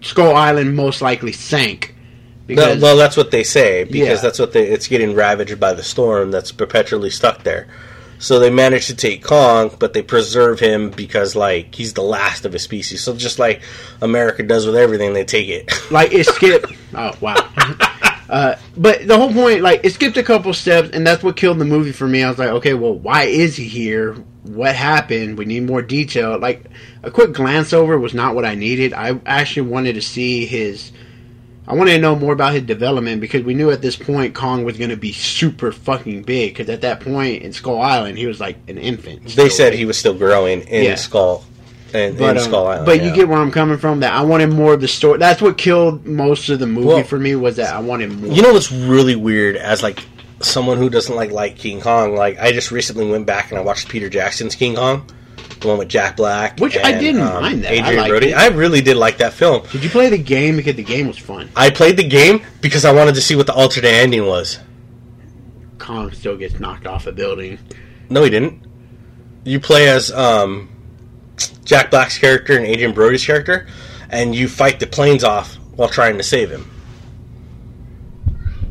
Skull 0.00 0.34
Island 0.34 0.76
most 0.76 1.02
likely 1.02 1.32
sank. 1.32 1.94
No, 2.50 2.78
well, 2.80 2.96
that's 2.96 3.16
what 3.16 3.30
they 3.30 3.44
say 3.44 3.84
because 3.84 3.98
Yeah. 4.08 4.14
that's 4.16 4.38
what 4.38 4.54
they. 4.54 4.66
It's 4.66 4.88
getting 4.88 5.14
ravaged 5.14 5.60
by 5.60 5.74
the 5.74 5.82
storm 5.82 6.30
that's 6.30 6.50
perpetually 6.50 7.10
stuck 7.10 7.44
there. 7.44 7.68
So 8.18 8.38
they 8.38 8.50
manage 8.50 8.86
to 8.86 8.96
take 8.96 9.22
Kong, 9.22 9.74
but 9.78 9.92
they 9.92 10.02
preserve 10.02 10.58
him 10.58 10.90
because 10.90 11.36
like 11.36 11.74
he's 11.74 11.94
the 11.94 12.02
last 12.02 12.44
of 12.44 12.52
his 12.52 12.62
species. 12.62 13.02
So 13.02 13.14
just 13.14 13.38
like 13.38 13.62
America 14.02 14.42
does 14.42 14.66
with 14.66 14.76
everything, 14.76 15.12
they 15.12 15.24
take 15.24 15.48
it. 15.48 15.72
like 15.90 16.12
it 16.12 16.26
skipped. 16.26 16.72
oh 16.94 17.12
wow. 17.20 17.48
Uh, 18.28 18.56
but 18.76 19.06
the 19.06 19.16
whole 19.16 19.32
point, 19.32 19.62
like, 19.62 19.80
it 19.84 19.90
skipped 19.90 20.16
a 20.16 20.22
couple 20.22 20.52
steps, 20.52 20.90
and 20.92 21.06
that's 21.06 21.22
what 21.22 21.36
killed 21.36 21.58
the 21.58 21.64
movie 21.64 21.92
for 21.92 22.06
me. 22.06 22.22
I 22.22 22.28
was 22.28 22.38
like, 22.38 22.50
okay, 22.50 22.74
well, 22.74 22.94
why 22.94 23.24
is 23.24 23.56
he 23.56 23.64
here? 23.64 24.14
What 24.42 24.76
happened? 24.76 25.38
We 25.38 25.46
need 25.46 25.64
more 25.64 25.80
detail. 25.82 26.38
Like, 26.38 26.64
a 27.02 27.10
quick 27.10 27.32
glance 27.32 27.72
over 27.72 27.98
was 27.98 28.14
not 28.14 28.34
what 28.34 28.44
I 28.44 28.54
needed. 28.54 28.92
I 28.92 29.18
actually 29.24 29.70
wanted 29.70 29.94
to 29.94 30.02
see 30.02 30.44
his. 30.44 30.92
I 31.68 31.74
wanted 31.74 31.92
to 31.92 31.98
know 31.98 32.16
more 32.16 32.32
about 32.32 32.54
his 32.54 32.62
development 32.62 33.20
because 33.20 33.42
we 33.44 33.52
knew 33.52 33.70
at 33.70 33.82
this 33.82 33.94
point 33.94 34.34
Kong 34.34 34.64
was 34.64 34.78
going 34.78 34.88
to 34.88 34.96
be 34.96 35.12
super 35.12 35.70
fucking 35.70 36.22
big. 36.22 36.54
Because 36.54 36.70
at 36.70 36.80
that 36.80 37.00
point 37.00 37.42
in 37.42 37.52
Skull 37.52 37.80
Island, 37.80 38.16
he 38.16 38.26
was 38.26 38.40
like 38.40 38.56
an 38.68 38.78
infant. 38.78 39.26
they 39.36 39.50
said 39.50 39.74
he 39.74 39.84
was 39.84 39.98
still 39.98 40.14
growing 40.14 40.62
in 40.62 40.84
Yeah. 40.84 40.94
Skull, 40.94 41.44
in, 41.92 42.16
But, 42.16 42.30
in 42.30 42.36
um, 42.38 42.42
Skull 42.44 42.66
Island. 42.68 42.86
but 42.86 42.98
yeah. 42.98 43.04
you 43.08 43.14
get 43.14 43.28
where 43.28 43.38
I'm 43.38 43.50
coming 43.50 43.76
from. 43.76 44.00
That 44.00 44.14
I 44.14 44.22
wanted 44.22 44.48
more 44.48 44.72
of 44.72 44.80
the 44.80 44.88
story. 44.88 45.18
That's 45.18 45.42
what 45.42 45.58
killed 45.58 46.06
most 46.06 46.48
of 46.48 46.58
the 46.58 46.66
movie 46.66 46.86
Well, 46.86 47.02
for 47.04 47.18
me 47.18 47.34
was 47.36 47.56
that 47.56 47.74
I 47.74 47.80
wanted 47.80 48.12
more. 48.12 48.32
You 48.32 48.40
know 48.40 48.54
what's 48.54 48.72
really 48.72 49.14
weird 49.16 49.56
as 49.56 49.82
like 49.82 50.02
someone 50.40 50.78
who 50.78 50.88
doesn't 50.88 51.14
like 51.14 51.32
like 51.32 51.58
King 51.58 51.82
Kong? 51.82 52.14
Like 52.14 52.38
I 52.38 52.52
just 52.52 52.70
recently 52.70 53.10
went 53.10 53.26
back 53.26 53.50
and 53.50 53.58
I 53.58 53.62
watched 53.62 53.88
Peter 53.90 54.08
Jackson's 54.08 54.54
King 54.54 54.76
Kong, 54.76 55.04
the 55.60 55.68
one 55.68 55.78
with 55.78 55.88
Jack 55.88 56.16
Black, 56.16 56.58
Which 56.58 56.76
I 56.76 56.98
didn't 56.98 57.20
um, 57.22 57.42
mind 57.42 57.64
that. 57.64 57.72
I 57.72 57.76
Adrien 57.76 57.96
liked 57.96 58.08
Brody. 58.10 58.28
it. 58.30 58.34
I 58.36 58.46
really 58.48 58.80
did 58.80 58.96
like 58.96 59.18
that 59.18 59.32
film. 59.32 59.66
Did 59.70 59.84
you 59.84 59.90
play 59.90 60.08
the 60.08 60.18
game 60.18 60.56
because 60.56 60.76
the 60.76 60.82
game 60.82 61.06
was 61.08 61.18
fun? 61.18 61.48
I 61.56 61.70
played 61.70 61.96
the 61.96 62.06
game 62.08 62.42
because 62.60 62.84
I 62.84 62.92
wanted 62.92 63.14
to 63.16 63.20
see 63.20 63.36
what 63.36 63.46
the 63.46 63.54
alternate 63.54 63.88
ending 63.88 64.26
was. 64.26 64.58
Kong 65.78 66.12
still 66.12 66.36
gets 66.36 66.58
knocked 66.60 66.86
off 66.86 67.06
a 67.06 67.12
building. 67.12 67.58
No, 68.10 68.22
he 68.22 68.30
didn't. 68.30 68.62
You 69.44 69.60
play 69.60 69.88
as 69.88 70.10
um, 70.12 70.68
Jack 71.64 71.90
Black's 71.90 72.18
character 72.18 72.56
and 72.56 72.66
Adrien 72.66 72.92
Brody's 72.92 73.24
character, 73.24 73.66
and 74.10 74.34
you 74.34 74.48
fight 74.48 74.80
the 74.80 74.86
planes 74.86 75.24
off 75.24 75.54
while 75.76 75.88
trying 75.88 76.16
to 76.18 76.22
save 76.22 76.50
him. 76.50 76.70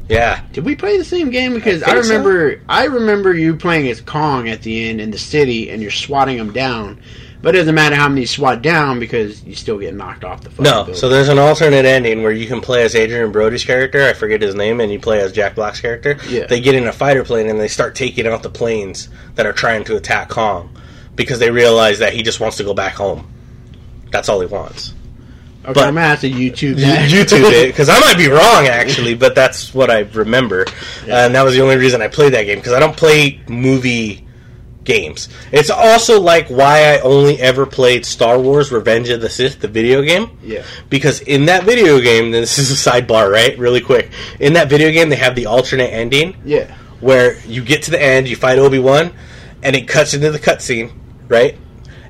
Yeah, 0.10 0.42
Did 0.54 0.64
we 0.64 0.76
play 0.76 0.98
the 0.98 1.04
same 1.04 1.30
game? 1.32 1.54
Because 1.54 1.84
I 1.84 1.88
I, 1.88 1.94
think 1.94 2.06
so. 2.06 2.18
remember, 2.18 2.62
I 2.70 2.86
remember 2.86 3.34
you 3.34 3.56
playing 3.56 3.90
as 3.90 4.00
Kong 4.00 4.48
at 4.48 4.62
the 4.62 4.90
end 4.90 5.02
in 5.02 5.12
the 5.12 5.18
city, 5.18 5.70
and 5.70 5.82
you're 5.82 5.92
swatting 5.92 6.38
him 6.38 6.54
down. 6.54 7.02
But 7.42 7.56
it 7.56 7.60
doesn't 7.60 7.76
matter 7.76 7.96
how 7.96 8.10
many 8.10 8.22
you 8.22 8.28
swat 8.28 8.62
down 8.64 9.00
because 9.00 9.44
you 9.44 9.54
still 9.54 9.78
get 9.78 9.94
knocked 9.94 10.24
off 10.24 10.42
the 10.42 10.50
fucking 10.50 10.64
no. 10.64 10.72
building. 10.80 10.96
So 10.96 11.08
there's 11.08 11.30
an 11.30 11.38
alternate 11.38 11.86
ending 11.86 12.24
where 12.24 12.32
you 12.32 12.48
can 12.48 12.62
play 12.62 12.84
as 12.84 12.96
Adrien 12.96 13.32
Brody's 13.32 13.64
character. 13.64 14.04
I 14.04 14.14
forget 14.14 14.42
his 14.42 14.56
name, 14.56 14.82
and 14.82 14.92
you 14.92 15.00
play 15.00 15.20
as 15.20 15.34
Jack 15.34 15.56
Black's 15.56 15.80
character. 15.80 16.18
Yeah. 16.28 16.48
They 16.48 16.62
get 16.62 16.74
in 16.74 16.88
a 16.88 16.92
fighter 16.92 17.24
plane 17.24 17.48
and 17.48 17.60
they 17.60 17.68
start 17.68 17.94
taking 17.94 18.26
out 18.26 18.44
the 18.44 18.50
planes 18.50 19.10
that 19.36 19.46
are 19.46 19.54
trying 19.54 19.84
to 19.86 19.98
attack 19.98 20.30
Kong 20.30 20.76
because 21.16 21.40
they 21.40 21.52
realize 21.52 22.00
that 22.00 22.14
he 22.14 22.24
just 22.24 22.40
wants 22.40 22.58
to 22.58 22.64
go 22.64 22.74
back 22.74 22.94
home. 22.96 23.32
That's 24.10 24.30
all 24.30 24.40
he 24.40 24.48
wants. 24.48 24.94
Okay, 25.68 25.74
but- 25.74 25.88
I'm 25.88 25.94
gonna 25.96 26.08
have 26.08 26.22
to 26.22 26.30
YouTube 26.30 26.78
that. 26.78 27.10
YouTube 27.10 27.52
it 27.52 27.68
because 27.72 27.90
I 27.90 28.00
might 28.00 28.18
be 28.18 28.28
wrong 28.30 28.68
actually, 28.68 29.16
but 29.16 29.36
that's 29.36 29.74
what 29.74 29.90
I 29.92 30.00
remember, 30.00 30.66
and 31.08 31.36
that 31.36 31.44
was 31.44 31.54
the 31.56 31.62
only 31.62 31.78
reason 31.78 32.02
I 32.02 32.08
played 32.08 32.34
that 32.34 32.44
game 32.44 32.58
because 32.60 32.74
I 32.74 32.80
don't 32.80 32.96
play 32.98 33.42
movie 33.48 34.24
games. 34.84 35.28
It's 35.52 35.70
also 35.70 36.22
like 36.22 36.48
why 36.48 36.94
I 36.96 37.00
only 37.02 37.38
ever 37.42 37.66
played 37.66 38.06
Star 38.06 38.40
Wars: 38.40 38.72
Revenge 38.72 39.10
of 39.10 39.20
the 39.22 39.30
Sith, 39.30 39.60
the 39.60 39.68
video 39.68 40.02
game, 40.02 40.38
yeah. 40.42 40.64
because 40.90 41.20
in 41.22 41.46
that 41.46 41.66
video 41.66 42.00
game, 42.00 42.32
this 42.32 42.58
is 42.58 42.72
a 42.72 42.90
sidebar, 42.90 43.30
right? 43.30 43.58
Really 43.60 43.82
quick, 43.82 44.12
in 44.40 44.54
that 44.54 44.70
video 44.70 44.92
game, 44.92 45.10
they 45.10 45.18
have 45.18 45.36
the 45.36 45.48
alternate 45.48 45.88
ending 45.94 46.38
Yeah. 46.46 46.74
where 47.02 47.38
you 47.42 47.64
get 47.64 47.84
to 47.84 47.92
the 47.92 48.02
end, 48.02 48.28
you 48.30 48.36
fight 48.38 48.60
Obi 48.60 48.80
Wan, 48.80 49.12
and 49.62 49.76
it 49.76 49.88
cuts 49.90 50.14
into 50.14 50.32
the 50.32 50.40
cutscene, 50.40 50.94
right? 51.28 51.58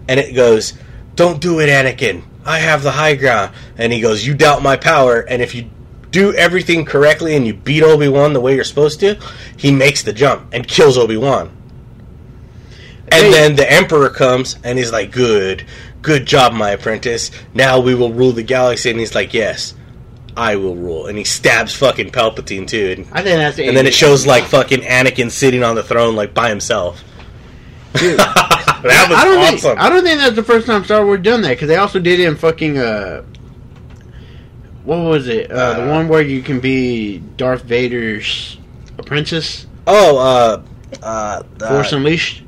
And 0.07 0.19
it 0.19 0.33
goes, 0.35 0.73
"Don't 1.15 1.41
do 1.41 1.59
it, 1.59 1.67
Anakin. 1.69 2.21
I 2.47 2.59
have 2.59 2.81
the 2.83 2.91
high 2.91 3.15
ground." 3.15 3.51
And 3.77 3.93
he 3.93 4.01
goes, 4.01 4.25
"You 4.25 4.33
doubt 4.33 4.63
my 4.63 4.75
power." 4.77 5.19
And 5.19 5.41
if 5.41 5.53
you 5.53 5.65
do 6.09 6.33
everything 6.33 6.85
correctly 6.85 7.35
and 7.35 7.45
you 7.45 7.53
beat 7.53 7.83
Obi 7.83 8.07
Wan 8.07 8.33
the 8.33 8.39
way 8.39 8.55
you're 8.55 8.63
supposed 8.63 8.99
to, 9.01 9.17
he 9.57 9.71
makes 9.71 10.01
the 10.03 10.13
jump 10.13 10.47
and 10.53 10.67
kills 10.67 10.97
Obi 10.97 11.17
Wan. 11.17 11.51
And 13.11 13.25
Hey. 13.25 13.31
then 13.31 13.55
the 13.55 13.71
Emperor 13.71 14.09
comes 14.09 14.57
and 14.63 14.77
he's 14.77 14.91
like, 14.91 15.11
"Good, 15.11 15.63
good 16.01 16.25
job, 16.25 16.53
my 16.53 16.71
apprentice. 16.71 17.31
Now 17.53 17.79
we 17.79 17.93
will 17.95 18.11
rule 18.13 18.31
the 18.31 18.43
galaxy." 18.43 18.89
And 18.89 18.99
he's 18.99 19.15
like, 19.15 19.33
"Yes." 19.33 19.73
I 20.39 20.55
will 20.55 20.75
rule, 20.75 21.07
and 21.07 21.17
he 21.17 21.23
stabs 21.23 21.73
fucking 21.73 22.11
Palpatine 22.11 22.67
too, 22.67 22.93
and 22.95 23.07
I 23.11 23.23
think 23.23 23.37
that's. 23.37 23.57
and 23.57 23.75
then 23.75 23.87
it 23.87 23.93
shows 23.95 24.27
like 24.27 24.43
fucking 24.43 24.81
Anakin 24.81 25.31
sitting 25.31 25.63
on 25.63 25.73
the 25.73 25.81
throne 25.81 26.15
like 26.15 26.35
by 26.35 26.49
himself. 26.49 27.03
Dude, 27.95 28.19
that 28.83 29.09
was 29.09 29.17
I 29.17 29.23
don't 29.25 29.37
awesome. 29.39 29.57
think 29.59 29.79
I 29.79 29.89
don't 29.89 30.03
think 30.03 30.19
that's 30.19 30.35
the 30.35 30.43
first 30.43 30.67
time 30.67 30.83
Star 30.83 31.05
Wars 31.05 31.21
done 31.21 31.41
that 31.43 31.49
because 31.49 31.67
they 31.67 31.75
also 31.77 31.99
did 31.99 32.19
it 32.19 32.27
in 32.27 32.35
fucking 32.35 32.77
uh, 32.77 33.23
what 34.83 34.97
was 34.99 35.27
it? 35.27 35.51
Uh, 35.51 35.73
the 35.73 35.83
Uh, 35.85 35.89
one 35.95 36.07
where 36.07 36.21
you 36.21 36.41
can 36.41 36.59
be 36.59 37.19
Darth 37.35 37.63
Vader's 37.63 38.57
apprentice, 38.97 39.67
oh, 39.85 40.17
uh, 40.17 40.61
uh, 41.03 41.43
Force 41.67 41.91
Unleashed. 41.91 42.43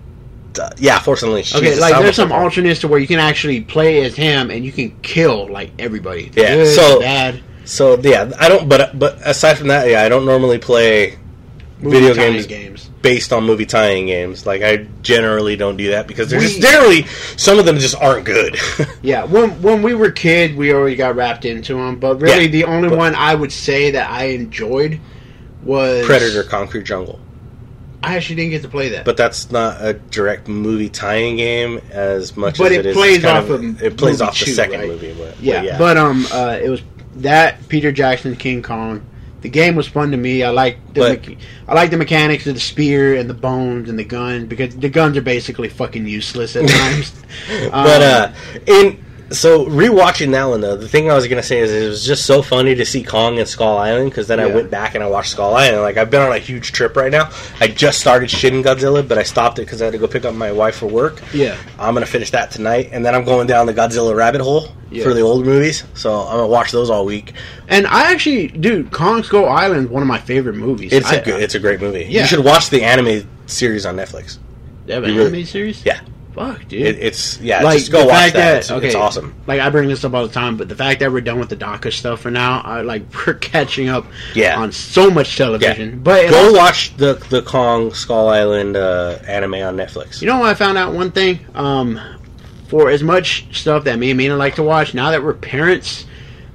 yeah, 0.78 1.00
Force 1.00 1.24
Unleashed. 1.24 1.56
Okay, 1.56 1.65
Jesus, 1.65 1.82
like 1.82 2.02
there's 2.02 2.15
some 2.15 2.32
alternates 2.32 2.80
to 2.82 2.88
where 2.88 3.00
you 3.00 3.08
can 3.08 3.20
actually 3.20 3.62
play 3.62 4.04
as 4.04 4.15
him 4.15 4.52
and 4.52 4.63
you 4.65 4.72
can 4.72 4.92
kill 5.02 5.48
like 5.52 5.72
everybody. 5.80 6.32
Yeah, 6.36 6.56
Good, 6.56 6.76
so- 6.76 7.00
bad. 7.00 7.44
So 7.65 8.00
yeah, 8.00 8.32
I 8.39 8.50
don't. 8.50 8.68
But 8.68 8.98
but 8.98 9.20
aside 9.24 9.60
from 9.60 9.68
that, 9.68 9.88
yeah, 9.88 10.02
I 10.02 10.10
don't 10.10 10.26
normally 10.26 10.58
play 10.58 11.20
video 11.80 12.13
games- 12.13 12.46
games. 12.48 12.89
based 13.02 13.32
on 13.32 13.46
movie 13.46 13.65
tying 13.65 14.06
games. 14.08 14.46
Like 14.46 14.62
I 14.62 14.88
generally 15.02 15.56
don't 15.56 15.78
do 15.78 15.92
that 15.92 16.08
because 16.08 16.30
there's 16.30 16.44
We- 16.44 16.50
just 16.50 16.62
generally 16.62 17.06
some 17.38 17.58
of 17.60 17.65
them 17.65 17.80
just 17.80 17.96
aren't 17.96 18.26
good. 18.26 18.58
Yeah, 19.02 19.24
when 19.24 19.62
when 19.62 19.82
we 19.82 19.94
were 19.94 20.12
kid, 20.12 20.56
we 20.58 20.74
already 20.74 20.96
got 20.98 21.15
wrapped 21.15 21.46
into 21.46 21.76
them. 21.76 22.00
But 22.00 22.20
really, 22.22 22.44
Yeah, 22.44 22.48
the 22.50 22.63
only 22.65 22.89
one 22.89 23.15
I 23.15 23.34
would 23.34 23.52
say 23.52 23.92
that 23.92 24.10
I 24.12 24.26
enjoyed 24.26 25.00
was 25.63 26.06
Predator: 26.06 26.44
Concrete 26.44 26.84
Jungle, 26.84 27.20
I 28.04 28.15
actually 28.18 28.36
didn't 28.38 28.52
get 28.52 28.62
to 28.63 28.70
play 28.70 28.89
that. 28.89 29.06
but 29.06 29.15
that's 29.18 29.52
not 29.52 29.78
a 29.80 29.94
direct 29.94 30.48
movie 30.50 30.89
tying 30.89 31.38
game 31.38 31.82
as 31.92 32.36
much 32.38 32.58
But 32.58 32.72
as 32.74 32.80
it 32.80 32.86
it 32.88 32.94
plays 32.94 33.24
off 33.26 33.50
of 33.50 33.82
it 33.82 33.98
plays 33.98 34.22
off 34.22 34.38
the 34.38 34.46
two, 34.46 34.52
second 34.52 34.80
right? 34.82 34.89
movie. 34.89 35.13
But 35.18 35.39
yeah, 35.42 35.56
but 35.62 35.65
yeah. 35.65 35.78
but 35.78 35.98
um, 35.98 36.26
uh, 36.34 36.58
it 36.62 36.70
was 36.70 36.82
that 37.18 37.68
Peter 37.70 37.92
Jackson's 37.94 38.38
King 38.38 38.62
Kong. 38.62 39.02
The 39.41 39.49
game 39.49 39.75
was 39.75 39.88
fun 39.88 40.12
to 40.12 40.17
me. 40.17 40.43
I 40.43 40.49
like 40.49 40.78
the 40.93 40.99
But- 41.02 41.21
mecha- 41.23 41.38
I 41.67 41.73
like 41.73 41.91
the 41.91 41.97
mechanics 41.97 42.45
of 42.47 42.56
the 42.56 42.60
spear 42.60 43.15
and 43.15 43.30
the 43.30 43.34
bones 43.34 43.89
and 43.89 43.97
the 43.97 44.04
gun 44.04 44.47
because 44.47 44.75
the 44.75 44.89
guns 44.89 45.15
are 45.17 45.21
basically 45.21 45.69
fucking 45.69 46.06
useless 46.08 46.56
at 46.56 46.67
times. 46.69 47.13
but 47.71 48.02
Um, 48.02 48.34
uh 48.34 48.34
in 48.65 48.97
so 49.32 49.65
rewatching 49.65 50.32
that 50.32 50.46
one 50.46 50.60
though 50.62 50.76
the 50.76 50.88
thing 50.88 51.10
i 51.12 51.13
was 51.13 51.28
gonna 51.28 51.44
say 51.44 51.60
is 51.60 51.72
it 51.72 51.88
was 51.88 52.04
just 52.06 52.26
so 52.26 52.42
funny 52.42 52.74
to 52.74 52.86
see 52.86 53.04
kong 53.04 53.38
and 53.38 53.48
skull 53.48 53.78
island 53.78 54.10
because 54.10 54.28
then 54.28 54.39
i 54.39 54.46
went 54.48 54.72
back 54.72 54.96
and 54.96 55.04
i 55.04 55.08
watched 55.08 55.32
skull 55.32 55.54
island. 55.56 55.84
Like 55.84 55.98
i've 55.98 56.10
been 56.10 56.22
on 56.22 56.32
a 56.32 56.39
huge 56.39 56.72
trip 56.72 56.96
right 56.96 57.12
now. 57.12 57.30
I 57.60 57.68
just 57.68 58.00
started 58.00 58.30
shin 58.32 58.63
godzilla 58.63 59.08
but 59.08 59.18
i 59.18 59.24
stopped 59.24 59.60
it 59.60 59.63
because 59.63 59.82
i 59.82 59.86
had 59.86 59.92
to 59.92 59.98
go 60.00 60.08
pick 60.08 60.26
up 60.26 60.34
my 60.34 60.52
wife 60.52 60.78
for 60.78 60.88
work. 60.88 61.22
Yeah, 61.34 61.58
i'm 61.78 61.94
gonna 61.94 62.06
finish 62.06 62.32
that 62.32 62.50
tonight 62.52 62.89
and 62.92 63.06
then 63.06 63.13
i'm 63.13 63.24
going 63.24 63.46
down 63.48 63.65
the 63.68 63.74
godzilla 63.74 64.15
rabbit 64.15 64.42
hole 64.42 64.70
Yeah. 64.89 65.04
for 65.04 65.13
the 65.13 65.22
old 65.22 65.46
movies. 65.46 65.84
So 65.94 66.22
i'm 66.22 66.38
gonna 66.38 66.48
watch 66.48 66.72
those 66.72 66.89
all 66.89 67.06
week. 67.06 67.34
And 67.68 67.86
I 67.86 68.12
actually, 68.12 68.48
dude, 68.48 68.92
Kong 68.92 69.22
Skull 69.24 69.48
Island 69.48 69.86
is 69.86 69.89
one 69.92 70.02
of 70.02 70.08
my 70.08 70.18
favorite 70.18 70.56
movies. 70.56 70.92
it's 70.92 71.12
a 71.12 71.22
a 71.22 71.24
good 71.24 71.44
it's 71.44 71.54
a 71.56 71.60
great 71.60 71.82
movie. 71.82 72.06
Yeah. 72.10 72.22
you 72.22 72.28
should 72.28 72.44
watch 72.44 72.70
the 72.72 72.84
anime 72.84 73.30
series 73.46 73.86
on 73.86 73.96
netflix. 73.96 74.39
They 74.88 74.94
have 74.96 75.04
an 75.04 75.12
really- 75.15 75.28
anime 75.28 75.46
series. 75.46 75.86
yeah 75.86 76.00
fuck, 76.39 76.67
dude. 76.67 76.82
It, 76.82 76.99
it's 76.99 77.39
yeah, 77.41 77.62
like 77.63 77.80
just 77.80 77.91
go 77.91 78.06
watch 78.06 78.10
fact 78.17 78.34
that. 78.36 78.58
It's, 78.60 78.71
okay, 78.71 78.88
it's 78.88 78.95
awesome. 78.95 79.36
Like 79.45 79.60
I 79.60 79.69
bring 79.69 79.89
this 79.89 80.04
up 80.06 80.13
all 80.13 80.25
the 80.25 80.34
time, 80.34 80.56
but 80.58 80.69
the 80.69 80.75
fact 80.75 81.02
that 81.02 81.12
we're 81.12 81.21
done 81.21 81.39
with 81.39 81.49
the 81.49 81.56
DACA 81.58 81.91
stuff 81.91 82.21
for 82.21 82.32
now, 82.32 82.62
I 82.62 82.82
like 82.82 83.04
we're 83.28 83.34
catching 83.36 83.89
up 83.89 84.06
Yeah. 84.34 84.58
on 84.60 84.71
so 84.71 85.10
much 85.12 85.36
television. 85.38 85.99
But 86.02 86.30
Go 86.30 86.38
also- 86.45 86.58
watch 86.58 86.95
the 86.97 87.13
the 87.30 87.41
Kong 87.41 87.93
Skull 87.93 88.30
Island 88.30 88.78
uh, 88.78 89.19
anime 89.28 89.56
on 89.56 89.75
Netflix. 89.78 90.21
you 90.21 90.28
know 90.28 90.39
what 90.39 90.49
I 90.49 90.54
found 90.54 90.78
out 90.78 90.93
one 90.93 91.12
thing? 91.12 91.39
Um, 91.56 91.99
for 92.69 92.89
as 92.89 93.04
much 93.04 93.45
stuff 93.58 93.84
that 93.86 93.99
me 93.99 94.12
and 94.12 94.17
Mina 94.17 94.36
like 94.38 94.56
to 94.56 94.63
watch, 94.63 94.93
now 94.93 95.12
that 95.12 95.23
we're 95.23 95.34
parents, 95.34 96.06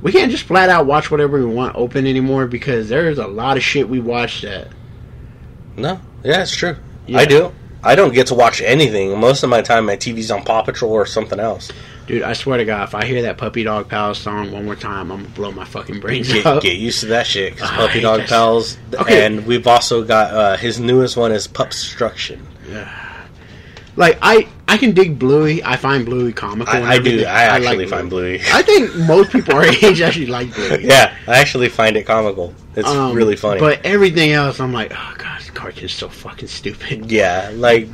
we 0.01 0.13
can't 0.13 0.31
just 0.31 0.45
flat 0.45 0.71
out 0.71 0.87
watch 0.87 1.11
whatever 1.11 1.39
we 1.39 1.45
want 1.53 1.77
open 1.77 2.07
anymore 2.07 2.47
because 2.47 2.89
there's 2.89 3.19
a 3.19 3.27
lot 3.27 3.57
of 3.57 3.63
shit 3.63 3.89
we 3.89 3.99
watch 4.01 4.43
that 4.43 4.69
No, 5.77 6.01
yeah, 6.23 6.43
it's 6.43 6.55
true. 6.55 6.77
Yeah. 7.07 7.19
I 7.19 7.25
do. 7.27 7.53
I 7.85 7.95
don't 7.95 8.15
get 8.15 8.29
to 8.29 8.35
watch 8.35 8.61
anything. 8.63 9.19
Most 9.19 9.43
of 9.43 9.51
my 9.51 9.61
time, 9.63 9.87
my 9.87 9.97
TV's 9.97 10.31
on 10.31 10.43
Paw 10.45 10.63
Patrol 10.63 10.93
or 10.93 11.07
something 11.07 11.39
else. 11.39 11.71
Dude, 12.07 12.23
I 12.23 12.33
swear 12.35 12.59
to 12.59 12.65
God, 12.65 12.89
if 12.89 12.95
I 12.95 13.05
hear 13.07 13.23
that 13.23 13.39
Puppy 13.39 13.63
Dog 13.63 13.89
Pals 13.89 14.19
song 14.19 14.53
one 14.53 14.65
more 14.67 14.77
time, 14.77 15.11
I'm 15.11 15.23
gonna 15.23 15.35
blow 15.35 15.53
my 15.53 15.65
fucking 15.65 16.01
brains 16.01 16.31
Get, 16.33 16.45
out. 16.45 16.63
get 16.63 16.77
used 16.77 17.01
to 17.01 17.07
that 17.07 17.27
shit. 17.27 17.55
Because 17.55 17.71
Puppy 17.73 18.01
Dog 18.01 18.23
Pals, 18.27 18.77
Okay. 18.95 19.25
and 19.25 19.47
we've 19.47 19.67
also 19.67 20.05
got 20.05 20.31
uh, 20.35 20.57
his 20.57 20.79
newest 20.79 21.17
one 21.17 21.33
is 21.33 21.47
Pupstruction. 21.47 22.47
Like 23.97 24.19
I, 24.23 24.49
I 24.67 24.77
can 24.77 24.93
dig 24.93 25.19
Bluey. 25.19 25.63
I 25.63 25.77
find 25.77 26.05
Bluey 26.05 26.33
comical. 26.33 26.75
I, 26.75 26.79
I 26.83 26.99
do. 26.99 27.11
everything. 27.11 27.27
I 27.27 27.43
actually 27.45 27.77
like 27.85 27.89
find 27.89 28.11
Bluey. 28.11 28.41
I 28.53 28.63
think 28.63 28.95
most 29.07 29.31
people 29.31 29.55
our 29.55 29.65
age 29.65 30.01
actually 30.01 30.27
like 30.27 30.53
Bluey. 30.55 30.85
yeah, 30.87 31.15
I 31.29 31.39
actually 31.39 31.69
find 31.69 31.97
it 31.97 32.05
comical. 32.05 32.55
It's 32.77 32.89
Um, 32.89 33.15
really 33.15 33.37
funny. 33.37 33.61
But 33.61 33.85
everything 33.87 34.33
else, 34.33 34.59
I'm 34.61 34.73
like, 34.73 34.93
oh 34.93 35.15
god, 35.19 35.39
this 35.41 35.51
cartoon's 35.51 35.93
so 35.93 36.09
fucking 36.09 36.49
stupid. 36.49 37.11
yeah, 37.11 37.51
like 37.55 37.89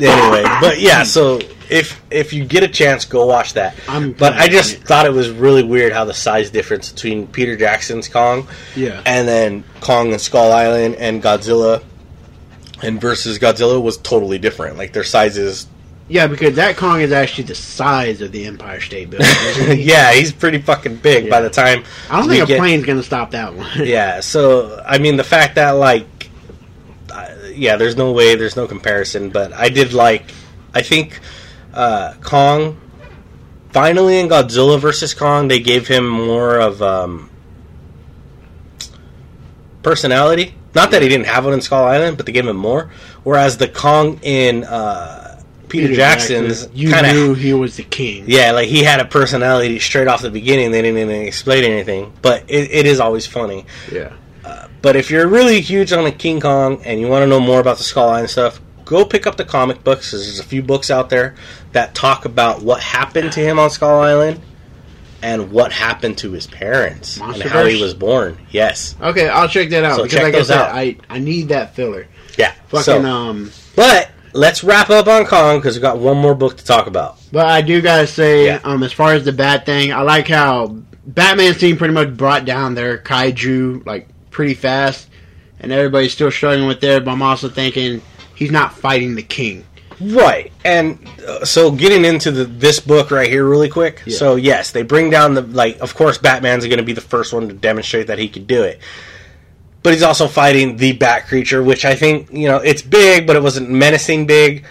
anyway, 0.00 0.42
but 0.60 0.80
yeah. 0.80 1.02
So 1.10 1.40
if 1.68 2.02
if 2.10 2.32
you 2.32 2.44
get 2.44 2.62
a 2.62 2.68
chance, 2.68 3.04
go 3.04 3.26
watch 3.26 3.54
that. 3.54 3.76
I'm 3.88 4.12
But 4.12 4.32
I 4.34 4.48
just 4.48 4.74
it. 4.74 4.82
thought 4.82 5.06
it 5.06 5.12
was 5.12 5.30
really 5.30 5.62
weird 5.62 5.92
how 5.92 6.04
the 6.04 6.14
size 6.14 6.50
difference 6.50 6.90
between 6.92 7.26
Peter 7.28 7.56
Jackson's 7.56 8.08
Kong 8.08 8.48
Yeah. 8.74 9.00
and 9.06 9.26
then 9.28 9.64
Kong 9.80 10.10
and 10.12 10.20
Skull 10.20 10.50
Island 10.52 10.96
and 10.96 11.22
Godzilla 11.22 11.82
and 12.82 13.00
versus 13.00 13.38
Godzilla 13.38 13.80
was 13.82 13.98
totally 13.98 14.38
different. 14.38 14.76
Like 14.76 14.92
their 14.92 15.04
sizes. 15.04 15.66
Yeah, 16.08 16.26
because 16.26 16.56
that 16.56 16.76
Kong 16.76 17.00
is 17.00 17.12
actually 17.12 17.44
the 17.44 17.54
size 17.54 18.20
of 18.20 18.32
the 18.32 18.44
Empire 18.46 18.80
State 18.80 19.10
Building. 19.10 19.76
he? 19.76 19.82
yeah, 19.88 20.12
he's 20.12 20.32
pretty 20.32 20.58
fucking 20.60 20.96
big 20.96 21.30
by 21.30 21.40
the 21.40 21.50
time. 21.50 21.84
I 22.10 22.18
don't 22.18 22.28
think 22.28 22.42
a 22.42 22.46
get- 22.46 22.58
plane's 22.58 22.84
gonna 22.84 23.02
stop 23.02 23.30
that 23.30 23.54
one. 23.54 23.68
Yeah, 23.86 24.20
so 24.20 24.82
I 24.84 24.98
mean 24.98 25.16
the 25.16 25.24
fact 25.24 25.54
that 25.54 25.72
like, 25.72 26.28
uh, 27.12 27.28
yeah, 27.54 27.76
there's 27.76 27.96
no 27.96 28.10
way, 28.12 28.34
there's 28.34 28.56
no 28.56 28.66
comparison. 28.66 29.30
But 29.30 29.52
I 29.52 29.68
did 29.68 29.92
like, 29.92 30.24
I 30.74 30.82
think 30.82 31.20
uh, 31.72 32.14
Kong. 32.22 32.80
Finally, 33.70 34.18
in 34.18 34.28
Godzilla 34.28 34.80
versus 34.80 35.14
Kong, 35.14 35.46
they 35.46 35.60
gave 35.60 35.86
him 35.86 36.08
more 36.08 36.58
of 36.58 36.82
um, 36.82 37.30
personality. 39.84 40.54
Not 40.74 40.92
that 40.92 41.02
he 41.02 41.08
didn't 41.08 41.26
have 41.26 41.44
one 41.44 41.54
in 41.54 41.60
Skull 41.60 41.84
Island, 41.84 42.16
but 42.16 42.26
they 42.26 42.32
gave 42.32 42.46
him 42.46 42.56
more. 42.56 42.90
Whereas 43.24 43.58
the 43.58 43.68
Kong 43.68 44.20
in 44.22 44.64
uh, 44.64 45.42
Peter, 45.68 45.92
Jackson's 45.92 46.68
you 46.72 46.90
kinda, 46.90 47.12
knew 47.12 47.34
he 47.34 47.52
was 47.52 47.76
the 47.76 47.82
king. 47.82 48.24
yeah, 48.26 48.52
like 48.52 48.68
he 48.68 48.84
had 48.84 49.00
a 49.00 49.04
personality 49.04 49.78
straight 49.78 50.06
off 50.08 50.22
the 50.22 50.30
beginning. 50.30 50.70
They 50.70 50.82
didn't 50.82 50.98
even 50.98 51.26
explain 51.26 51.64
anything, 51.64 52.12
but 52.22 52.44
it, 52.48 52.70
it 52.70 52.86
is 52.86 53.00
always 53.00 53.26
funny. 53.26 53.66
Yeah. 53.90 54.12
But 54.82 54.96
if 54.96 55.10
you're 55.10 55.28
really 55.28 55.60
huge 55.60 55.92
on 55.92 56.06
a 56.06 56.12
King 56.12 56.40
Kong 56.40 56.82
and 56.84 56.98
you 56.98 57.06
want 57.06 57.22
to 57.22 57.26
know 57.26 57.40
more 57.40 57.60
about 57.60 57.76
the 57.76 57.84
Skull 57.84 58.08
Island 58.08 58.30
stuff, 58.30 58.60
go 58.86 59.04
pick 59.04 59.26
up 59.26 59.36
the 59.36 59.44
comic 59.44 59.84
books. 59.84 60.12
There's 60.12 60.38
a 60.38 60.42
few 60.42 60.62
books 60.62 60.90
out 60.90 61.10
there 61.10 61.34
that 61.72 61.94
talk 61.94 62.24
about 62.24 62.62
what 62.62 62.80
happened 62.80 63.32
to 63.32 63.40
him 63.40 63.58
on 63.58 63.68
Skull 63.68 64.00
Island 64.00 64.40
and 65.22 65.52
what 65.52 65.72
happened 65.72 66.18
to 66.18 66.32
his 66.32 66.46
parents 66.46 67.18
and 67.20 67.42
how 67.42 67.64
he 67.66 67.80
was 67.80 67.94
born. 67.94 68.38
Yes, 68.50 68.96
Okay, 69.00 69.28
I'll 69.28 69.48
check 69.48 69.70
that 69.70 69.84
out 69.84 69.96
So 69.96 70.02
because, 70.04 70.12
check 70.16 70.22
like 70.24 70.34
I 70.34 70.38
those 70.38 70.46
said, 70.48 70.58
out. 70.58 70.74
I 70.74 70.96
I 71.08 71.18
need 71.18 71.48
that 71.48 71.74
filler. 71.74 72.06
yeah. 72.38 72.52
Fucking 72.68 72.82
so, 72.84 73.04
um. 73.04 73.50
but 73.76 74.10
let's 74.32 74.62
wrap 74.64 74.90
up 74.90 75.06
on 75.08 75.26
Kong 75.26 75.58
because 75.58 75.76
we 75.76 75.82
got 75.82 75.98
one 75.98 76.16
more 76.16 76.34
book 76.34 76.56
to 76.56 76.64
talk 76.64 76.86
about. 76.86 77.18
But 77.32 77.46
I 77.46 77.62
do 77.62 77.80
gotta 77.80 78.06
say, 78.06 78.46
Yeah. 78.46 78.60
um, 78.64 78.82
as 78.82 78.92
far 78.92 79.12
as 79.14 79.24
the 79.24 79.32
bad 79.32 79.66
thing, 79.66 79.92
I 79.92 80.02
like 80.02 80.28
how 80.28 80.76
Batman's 81.06 81.58
team 81.58 81.76
pretty 81.76 81.94
much 81.94 82.16
brought 82.16 82.44
down 82.44 82.74
their 82.74 82.98
kaiju 82.98 83.84
like 83.86 84.08
pretty 84.30 84.54
fast, 84.54 85.08
and 85.58 85.72
everybody's 85.72 86.12
still 86.12 86.30
struggling 86.30 86.68
with 86.68 86.80
there. 86.80 87.00
But 87.00 87.10
I'm 87.12 87.22
also 87.22 87.48
thinking 87.48 88.00
he's 88.36 88.50
not 88.52 88.72
fighting 88.74 89.14
the 89.16 89.22
king. 89.22 89.64
Right, 90.00 90.50
and 90.64 90.98
uh, 91.28 91.44
so 91.44 91.70
getting 91.70 92.04
into 92.06 92.30
the, 92.30 92.44
this 92.44 92.80
book 92.80 93.10
right 93.10 93.28
here, 93.28 93.46
really 93.46 93.68
quick. 93.68 94.02
Yeah. 94.06 94.16
So 94.16 94.36
yes, 94.36 94.70
they 94.72 94.82
bring 94.82 95.10
down 95.10 95.34
the 95.34 95.42
like. 95.42 95.78
Of 95.80 95.94
course, 95.94 96.16
Batman's 96.16 96.64
going 96.66 96.78
to 96.78 96.82
be 96.84 96.94
the 96.94 97.02
first 97.02 97.32
one 97.34 97.48
to 97.48 97.54
demonstrate 97.54 98.06
that 98.06 98.18
he 98.18 98.28
could 98.28 98.46
do 98.46 98.62
it, 98.62 98.80
but 99.82 99.92
he's 99.92 100.02
also 100.02 100.26
fighting 100.26 100.76
the 100.78 100.92
Bat 100.92 101.26
creature, 101.26 101.62
which 101.62 101.84
I 101.84 101.94
think 101.96 102.32
you 102.32 102.48
know 102.48 102.56
it's 102.56 102.80
big, 102.82 103.26
but 103.26 103.36
it 103.36 103.42
wasn't 103.42 103.68
menacing 103.70 104.26
big. 104.26 104.64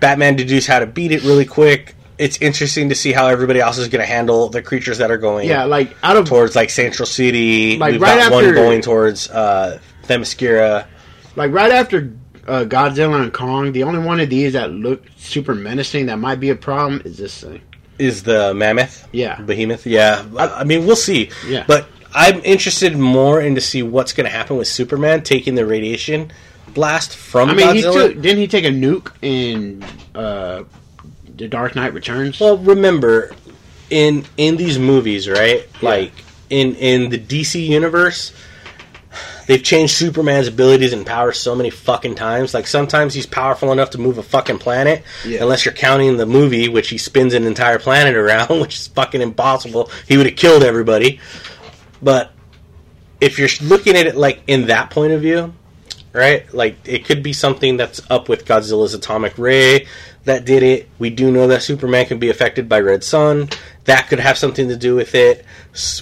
Batman 0.00 0.36
deduced 0.36 0.66
how 0.66 0.78
to 0.78 0.86
beat 0.86 1.12
it 1.12 1.22
really 1.24 1.44
quick. 1.44 1.94
It's 2.16 2.40
interesting 2.40 2.88
to 2.88 2.94
see 2.94 3.12
how 3.12 3.26
everybody 3.28 3.60
else 3.60 3.76
is 3.78 3.88
going 3.88 4.00
to 4.02 4.06
handle 4.06 4.48
the 4.48 4.60
creatures 4.62 4.98
that 4.98 5.10
are 5.10 5.16
going 5.18 5.48
Yeah, 5.48 5.64
like 5.64 5.94
out 6.02 6.16
of 6.16 6.26
towards 6.26 6.54
like 6.56 6.68
Central 6.70 7.06
City. 7.06 7.76
Like, 7.78 7.92
We've 7.92 8.00
right 8.02 8.16
got 8.16 8.32
after- 8.32 8.46
one 8.46 8.54
going 8.54 8.80
towards 8.82 9.28
uh, 9.30 9.78
Themyscira. 10.04 10.86
like 11.36 11.50
right 11.52 11.70
after 11.72 12.12
uh, 12.50 12.64
Godzilla 12.64 13.22
and 13.22 13.32
Kong, 13.32 13.72
the 13.72 13.84
only 13.84 14.00
one 14.00 14.18
of 14.20 14.28
these 14.28 14.52
that 14.54 14.70
look 14.72 15.02
super 15.16 15.54
menacing 15.54 16.06
that 16.06 16.18
might 16.18 16.40
be 16.40 16.50
a 16.50 16.56
problem 16.56 17.00
is 17.04 17.16
this 17.16 17.40
thing. 17.42 17.60
is 17.98 18.22
the 18.22 18.52
mammoth. 18.54 19.06
Yeah. 19.12 19.40
behemoth. 19.40 19.86
Yeah, 19.86 20.24
I, 20.36 20.48
I 20.60 20.64
mean 20.64 20.86
we'll 20.86 20.96
see. 20.96 21.30
Yeah. 21.46 21.64
but 21.66 21.86
I'm 22.12 22.40
interested 22.44 22.96
more 22.96 23.40
in 23.40 23.54
to 23.54 23.60
see 23.60 23.82
what's 23.82 24.12
going 24.12 24.24
to 24.24 24.36
happen 24.36 24.56
with 24.56 24.66
Superman 24.68 25.22
taking 25.22 25.54
the 25.54 25.64
radiation 25.64 26.32
blast 26.74 27.16
from 27.16 27.50
I 27.50 27.54
mean, 27.54 27.74
he 27.76 27.82
Godzilla. 27.82 28.12
took 28.12 28.22
didn't 28.22 28.38
he 28.38 28.48
take 28.48 28.64
a 28.64 28.68
nuke 28.68 29.12
in 29.22 29.84
uh, 30.14 30.64
the 31.36 31.48
Dark 31.48 31.74
Knight 31.76 31.92
Returns? 31.94 32.40
well, 32.40 32.58
remember 32.58 33.32
in 33.90 34.24
in 34.36 34.56
these 34.56 34.78
movies, 34.78 35.28
right? 35.28 35.68
Like 35.82 36.12
in 36.48 36.74
in 36.76 37.10
the 37.10 37.18
DC 37.18 37.64
universe. 37.66 38.32
They've 39.50 39.60
changed 39.60 39.94
Superman's 39.94 40.46
abilities 40.46 40.92
and 40.92 41.04
powers 41.04 41.36
so 41.36 41.56
many 41.56 41.70
fucking 41.70 42.14
times. 42.14 42.54
Like 42.54 42.68
sometimes 42.68 43.14
he's 43.14 43.26
powerful 43.26 43.72
enough 43.72 43.90
to 43.90 43.98
move 43.98 44.16
a 44.16 44.22
fucking 44.22 44.58
planet, 44.58 45.02
Yeah. 45.26 45.42
unless 45.42 45.64
you're 45.64 45.74
counting 45.74 46.16
the 46.18 46.24
movie, 46.24 46.68
which 46.68 46.88
he 46.88 46.98
spins 46.98 47.34
an 47.34 47.42
entire 47.48 47.80
planet 47.80 48.14
around, 48.14 48.48
which 48.60 48.76
is 48.76 48.86
fucking 48.86 49.20
impossible. 49.20 49.90
He 50.06 50.16
would 50.16 50.26
have 50.26 50.36
killed 50.36 50.62
everybody. 50.62 51.18
But 52.00 52.30
if 53.20 53.40
you're 53.40 53.48
looking 53.60 53.96
at 53.96 54.06
it 54.06 54.14
like 54.14 54.40
in 54.46 54.68
that 54.68 54.90
point 54.90 55.14
of 55.14 55.20
view, 55.20 55.52
right? 56.12 56.46
Like 56.54 56.76
it 56.84 57.04
could 57.04 57.24
be 57.24 57.32
something 57.32 57.76
that's 57.76 58.00
up 58.08 58.28
with 58.28 58.44
Godzilla's 58.44 58.94
atomic 58.94 59.36
ray 59.36 59.88
that 60.26 60.44
did 60.44 60.62
it. 60.62 60.88
We 61.00 61.10
do 61.10 61.32
know 61.32 61.48
that 61.48 61.64
Superman 61.64 62.06
can 62.06 62.20
be 62.20 62.30
affected 62.30 62.68
by 62.68 62.78
Red 62.78 63.02
Sun. 63.02 63.48
That 63.86 64.06
could 64.06 64.20
have 64.20 64.38
something 64.38 64.68
to 64.68 64.76
do 64.76 64.94
with 64.94 65.16
it. 65.16 65.44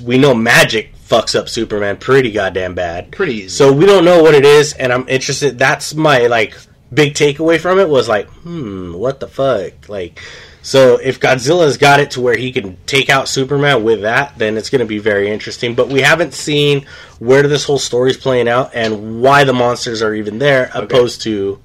We 0.05 0.19
know 0.19 0.35
magic 0.35 0.93
fucks 1.09 1.39
up 1.39 1.49
Superman 1.49 1.97
pretty 1.97 2.31
goddamn 2.31 2.75
bad. 2.75 3.13
Pretty 3.13 3.35
easy. 3.35 3.49
So 3.49 3.73
we 3.73 3.87
don't 3.87 4.05
know 4.05 4.23
what 4.23 4.35
it 4.35 4.45
is, 4.45 4.75
and 4.75 4.93
I'm 4.93 5.09
interested. 5.09 5.59
That's 5.59 5.95
my 5.95 6.27
like 6.27 6.55
big 6.93 7.15
takeaway 7.15 7.61
from 7.61 7.79
it 7.79 7.89
was 7.89 8.09
like, 8.09 8.29
hmm, 8.29 8.93
what 8.93 9.21
the 9.21 9.29
fuck? 9.29 9.89
Like, 9.89 10.21
so 10.63 10.97
if 10.97 11.21
Godzilla's 11.21 11.79
got 11.79 12.01
it 12.01 12.13
to 12.13 12.21
where 12.21 12.37
he 12.37 12.53
can 12.53 12.77
take 12.85 13.09
out 13.09 13.29
Superman 13.29 13.85
with 13.85 14.03
that, 14.03 14.37
then 14.37 14.57
it's 14.57 14.71
going 14.71 14.81
to 14.81 14.87
be 14.87 14.99
very 14.99 15.31
interesting. 15.31 15.75
But 15.75 15.89
we 15.89 16.01
haven't 16.01 16.35
seen 16.35 16.87
where 17.19 17.43
this 17.43 17.65
whole 17.65 17.79
story's 17.79 18.17
playing 18.17 18.49
out 18.49 18.75
and 18.75 19.23
why 19.23 19.45
the 19.45 19.53
monsters 19.53 20.03
are 20.03 20.15
even 20.15 20.39
there, 20.39 20.71
opposed 20.75 21.23
to 21.23 21.61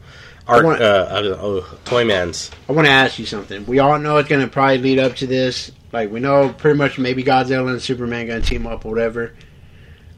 our 0.47 0.63
want- 0.63 0.81
uh, 0.81 1.07
uh, 1.09 1.37
oh, 1.39 1.79
Toyman's. 1.85 2.51
I 2.69 2.71
want 2.73 2.85
to 2.85 2.91
ask 2.91 3.19
you 3.19 3.25
something. 3.25 3.65
We 3.65 3.79
all 3.79 3.99
know 3.99 4.17
it's 4.17 4.29
going 4.29 4.41
to 4.41 4.47
probably 4.47 4.77
lead 4.77 4.99
up 4.99 5.15
to 5.17 5.27
this. 5.27 5.71
Like 5.93 6.11
we 6.11 6.19
know 6.19 6.49
pretty 6.49 6.77
much 6.77 6.97
maybe 6.97 7.23
Godzilla 7.23 7.69
and 7.69 7.81
Superman 7.81 8.27
going 8.27 8.41
to 8.41 8.47
team 8.47 8.65
up 8.65 8.83
or 8.83 8.89
whatever. 8.89 9.33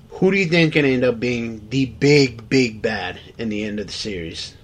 Who 0.09 0.31
do 0.31 0.37
you 0.37 0.45
think 0.45 0.73
can 0.73 0.85
end 0.85 1.03
up 1.03 1.19
being 1.19 1.67
the 1.69 1.85
big, 1.85 2.47
big 2.47 2.81
bad 2.81 3.19
in 3.37 3.49
the 3.49 3.65
end 3.65 3.81
of 3.81 3.87
the 3.87 3.93
series? 3.93 4.55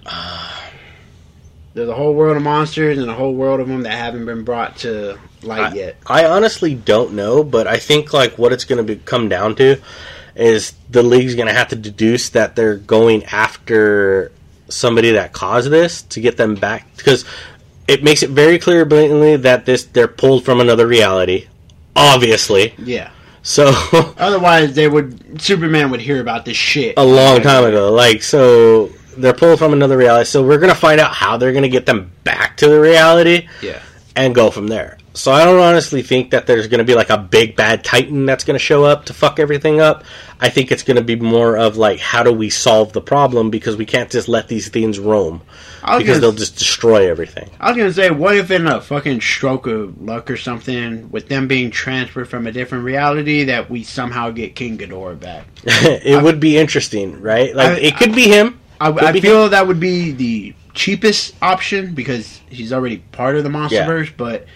There's 1.74 1.88
a 1.88 1.94
whole 1.94 2.14
world 2.14 2.38
of 2.38 2.42
monsters 2.42 2.96
and 2.98 3.10
a 3.10 3.14
whole 3.14 3.34
world 3.34 3.60
of 3.60 3.68
them 3.68 3.82
that 3.82 3.92
haven't 3.92 4.24
been 4.24 4.44
brought 4.44 4.78
to 4.78 5.18
light 5.42 5.72
I, 5.72 5.74
yet. 5.74 5.96
I 6.06 6.24
honestly 6.24 6.74
don't 6.74 7.12
know, 7.12 7.44
but 7.44 7.66
I 7.66 7.76
think 7.76 8.14
like 8.14 8.38
what 8.38 8.52
it's 8.52 8.64
going 8.64 8.86
to 8.86 8.96
come 8.96 9.28
down 9.28 9.54
to 9.56 9.80
is 10.34 10.72
the 10.88 11.02
league's 11.02 11.34
going 11.34 11.48
to 11.48 11.54
have 11.54 11.68
to 11.68 11.76
deduce 11.76 12.30
that 12.30 12.56
they're 12.56 12.76
going 12.76 13.24
after 13.24 14.32
somebody 14.68 15.10
that 15.10 15.34
caused 15.34 15.70
this 15.70 16.02
to 16.02 16.20
get 16.20 16.38
them 16.38 16.54
back 16.54 16.96
because 16.96 17.26
it 17.92 18.02
makes 18.02 18.22
it 18.22 18.30
very 18.30 18.58
clear 18.58 18.84
blatantly 18.84 19.36
that 19.36 19.66
this 19.66 19.84
they're 19.84 20.08
pulled 20.08 20.44
from 20.44 20.60
another 20.60 20.86
reality 20.86 21.46
obviously 21.94 22.74
Yeah. 22.78 23.10
so 23.42 23.72
Otherwise, 24.18 24.74
they 24.74 24.88
would 24.88 25.40
Superman 25.40 25.90
would 25.90 26.00
hear 26.00 26.20
about 26.20 26.44
this 26.44 26.56
shit 26.56 26.94
a 26.96 27.04
long 27.04 27.42
time 27.42 27.64
ago 27.64 27.92
like 27.92 28.22
so 28.22 28.90
they're 29.18 29.34
pulled 29.34 29.58
from 29.58 29.74
another 29.74 29.96
reality. 29.98 30.24
So 30.24 30.42
we're 30.42 30.58
gonna 30.58 30.74
find 30.74 30.98
out 30.98 31.12
how 31.12 31.36
they're 31.36 31.52
gonna 31.52 31.68
get 31.68 31.84
them 31.84 32.12
back 32.24 32.56
to 32.58 32.68
the 32.68 32.80
reality 32.80 33.46
Yeah. 33.60 33.80
and 34.16 34.34
go 34.34 34.50
from 34.50 34.68
there. 34.68 34.96
So 35.14 35.30
I 35.30 35.44
don't 35.44 35.60
honestly 35.60 36.02
think 36.02 36.30
that 36.30 36.46
there's 36.46 36.68
going 36.68 36.78
to 36.78 36.84
be 36.84 36.94
like 36.94 37.10
a 37.10 37.18
big 37.18 37.54
bad 37.54 37.84
titan 37.84 38.24
that's 38.26 38.44
going 38.44 38.54
to 38.54 38.64
show 38.64 38.84
up 38.84 39.04
to 39.06 39.12
fuck 39.12 39.38
everything 39.38 39.80
up. 39.80 40.04
I 40.40 40.48
think 40.48 40.72
it's 40.72 40.82
going 40.82 40.96
to 40.96 41.02
be 41.04 41.16
more 41.16 41.56
of 41.56 41.76
like 41.76 41.98
how 42.00 42.22
do 42.22 42.32
we 42.32 42.48
solve 42.50 42.92
the 42.92 43.00
problem 43.02 43.50
because 43.50 43.76
we 43.76 43.84
can't 43.86 44.10
just 44.10 44.26
let 44.28 44.48
these 44.48 44.68
things 44.70 44.98
roam 44.98 45.42
because 45.98 46.20
they'll 46.20 46.32
just 46.32 46.56
destroy 46.58 47.10
everything. 47.10 47.50
I 47.60 47.68
was 47.70 47.76
gonna 47.76 47.92
say, 47.92 48.10
what 48.10 48.36
if 48.36 48.50
in 48.52 48.66
a 48.68 48.80
fucking 48.80 49.20
stroke 49.20 49.66
of 49.66 50.00
luck 50.00 50.30
or 50.30 50.36
something, 50.36 51.10
with 51.10 51.28
them 51.28 51.48
being 51.48 51.70
transferred 51.72 52.28
from 52.28 52.46
a 52.46 52.52
different 52.52 52.84
reality, 52.84 53.44
that 53.44 53.68
we 53.68 53.82
somehow 53.82 54.30
get 54.30 54.54
King 54.54 54.78
Ghidorah 54.78 55.18
back? 55.18 55.44
it 55.64 56.22
would 56.22 56.38
be 56.40 56.56
interesting, 56.56 57.20
right? 57.20 57.54
Like 57.54 57.78
I- 57.78 57.80
it 57.80 57.96
could 57.96 58.14
be 58.14 58.28
him. 58.28 58.60
I, 58.80 58.90
I 58.90 59.20
feel 59.20 59.48
that 59.50 59.66
would 59.66 59.78
be 59.80 60.10
the 60.12 60.54
cheapest 60.74 61.34
option 61.42 61.94
because 61.94 62.40
he's 62.48 62.72
already 62.72 62.98
part 62.98 63.36
of 63.36 63.44
the 63.44 63.50
MonsterVerse. 63.50 64.12
But 64.16 64.46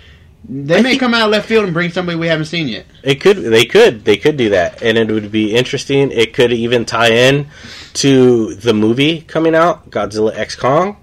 they 0.49 0.80
may 0.82 0.97
come 0.97 1.12
out 1.14 1.22
of 1.26 1.30
left 1.30 1.49
field 1.49 1.64
and 1.64 1.74
bring 1.74 1.90
somebody 1.90 2.16
we 2.18 2.28
haven't 2.28 2.44
seen 2.47 2.68
yet. 2.68 2.86
It 3.03 3.16
could. 3.16 3.36
They 3.38 3.64
could. 3.64 4.05
They 4.05 4.16
could 4.16 4.36
do 4.36 4.51
that, 4.51 4.82
and 4.82 4.97
it 4.97 5.11
would 5.11 5.32
be 5.32 5.55
interesting. 5.55 6.11
It 6.12 6.34
could 6.34 6.53
even 6.53 6.84
tie 6.84 7.11
in 7.11 7.49
to 7.94 8.55
the 8.55 8.72
movie 8.74 9.22
coming 9.22 9.55
out, 9.55 9.90
Godzilla 9.90 10.36
X 10.36 10.55
Kong, 10.55 10.97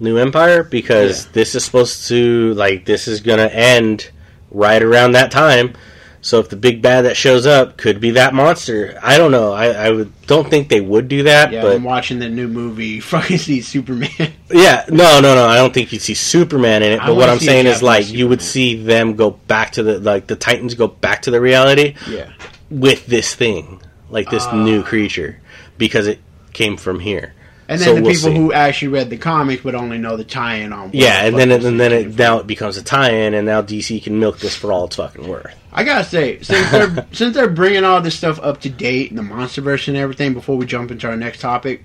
New 0.00 0.16
Empire, 0.18 0.62
because 0.64 1.24
Yeah. 1.26 1.30
this 1.32 1.54
is 1.54 1.64
supposed 1.64 2.08
to 2.08 2.54
like 2.54 2.84
this 2.84 3.08
is 3.08 3.20
gonna 3.20 3.46
end 3.46 4.10
right 4.50 4.82
around 4.82 5.12
that 5.12 5.30
time. 5.30 5.74
So 6.20 6.40
if 6.40 6.48
the 6.48 6.56
big 6.56 6.82
bad 6.82 7.02
that 7.02 7.16
shows 7.16 7.46
up 7.46 7.76
could 7.76 8.00
be 8.00 8.10
that 8.12 8.34
monster, 8.34 8.98
I 9.02 9.18
don't 9.18 9.30
know. 9.30 9.52
I, 9.52 9.66
I 9.68 9.90
would 9.90 10.12
don't 10.26 10.48
think 10.50 10.68
they 10.68 10.80
would 10.80 11.08
do 11.08 11.22
that, 11.22 11.52
Yeah, 11.52 11.62
but 11.62 11.76
I'm 11.76 11.84
watching 11.84 12.18
the 12.18 12.28
new 12.28 12.48
movie. 12.48 12.98
Fucking 13.14 13.38
see 13.38 13.60
Superman. 13.60 14.10
yeah, 14.50 14.84
no, 14.88 15.20
no, 15.20 15.34
no. 15.34 15.46
I 15.46 15.56
don't 15.56 15.72
think 15.72 15.92
you'd 15.92 16.02
see 16.02 16.14
Superman 16.14 16.82
in 16.82 16.92
it. 16.92 17.00
But 17.06 17.14
what 17.14 17.28
I'm 17.28 17.38
saying 17.38 17.66
is 17.66 17.82
like 17.82 18.02
Japanese 18.02 18.18
you 18.20 18.28
would 18.28 18.42
see 18.42 18.82
them 18.82 19.14
go 19.16 19.30
back 19.30 19.72
to 19.72 19.82
the 19.82 20.00
like 20.00 20.26
the 20.26 20.36
Titans 20.36 20.74
go 20.74 20.88
back 20.88 21.22
to 21.22 21.30
the 21.30 21.40
reality. 21.40 21.94
yeah, 22.08 22.32
with 22.68 23.06
this 23.06 23.34
thing, 23.34 23.80
like 24.10 24.28
this 24.30 24.44
Ah. 24.46 24.56
new 24.56 24.82
creature, 24.82 25.40
because 25.78 26.06
it 26.08 26.18
came 26.52 26.76
from 26.76 26.98
here. 27.00 27.32
And 27.68 27.78
then 27.80 27.86
So 27.86 27.94
the 27.94 28.02
we'll 28.02 28.12
people 28.14 28.30
see. 28.30 28.36
who 28.36 28.52
actually 28.52 28.88
read 28.88 29.10
the 29.10 29.18
comics 29.18 29.62
would 29.62 29.74
only 29.74 29.98
know 29.98 30.16
the 30.16 30.24
tie-in 30.24 30.72
on. 30.72 30.90
Yeah, 30.94 31.24
and 31.24 31.36
then 31.38 31.50
it, 31.50 31.64
and 31.64 31.78
then 31.78 31.92
it 31.92 32.16
now 32.18 32.38
it 32.38 32.46
becomes 32.46 32.76
a 32.78 32.82
tie-in, 32.82 33.34
and 33.34 33.46
now 33.46 33.60
DC 33.62 34.02
can 34.02 34.18
milk 34.18 34.38
this 34.38 34.56
for 34.56 34.72
all 34.72 34.86
it's 34.86 34.96
fucking 34.96 35.28
worth. 35.28 35.54
I 35.72 35.84
gotta 35.84 36.04
say, 36.04 36.40
since 36.42 36.70
they're 36.70 37.06
since 37.12 37.34
they're 37.34 37.48
bringing 37.50 37.84
all 37.84 38.00
this 38.00 38.16
stuff 38.16 38.40
up 38.42 38.62
to 38.62 38.70
date, 38.70 39.14
the 39.14 39.22
MonsterVerse 39.22 39.88
and 39.88 39.96
everything, 39.96 40.32
before 40.32 40.56
we 40.56 40.64
jump 40.66 40.90
into 40.90 41.06
our 41.08 41.16
next 41.16 41.40
topic, 41.40 41.84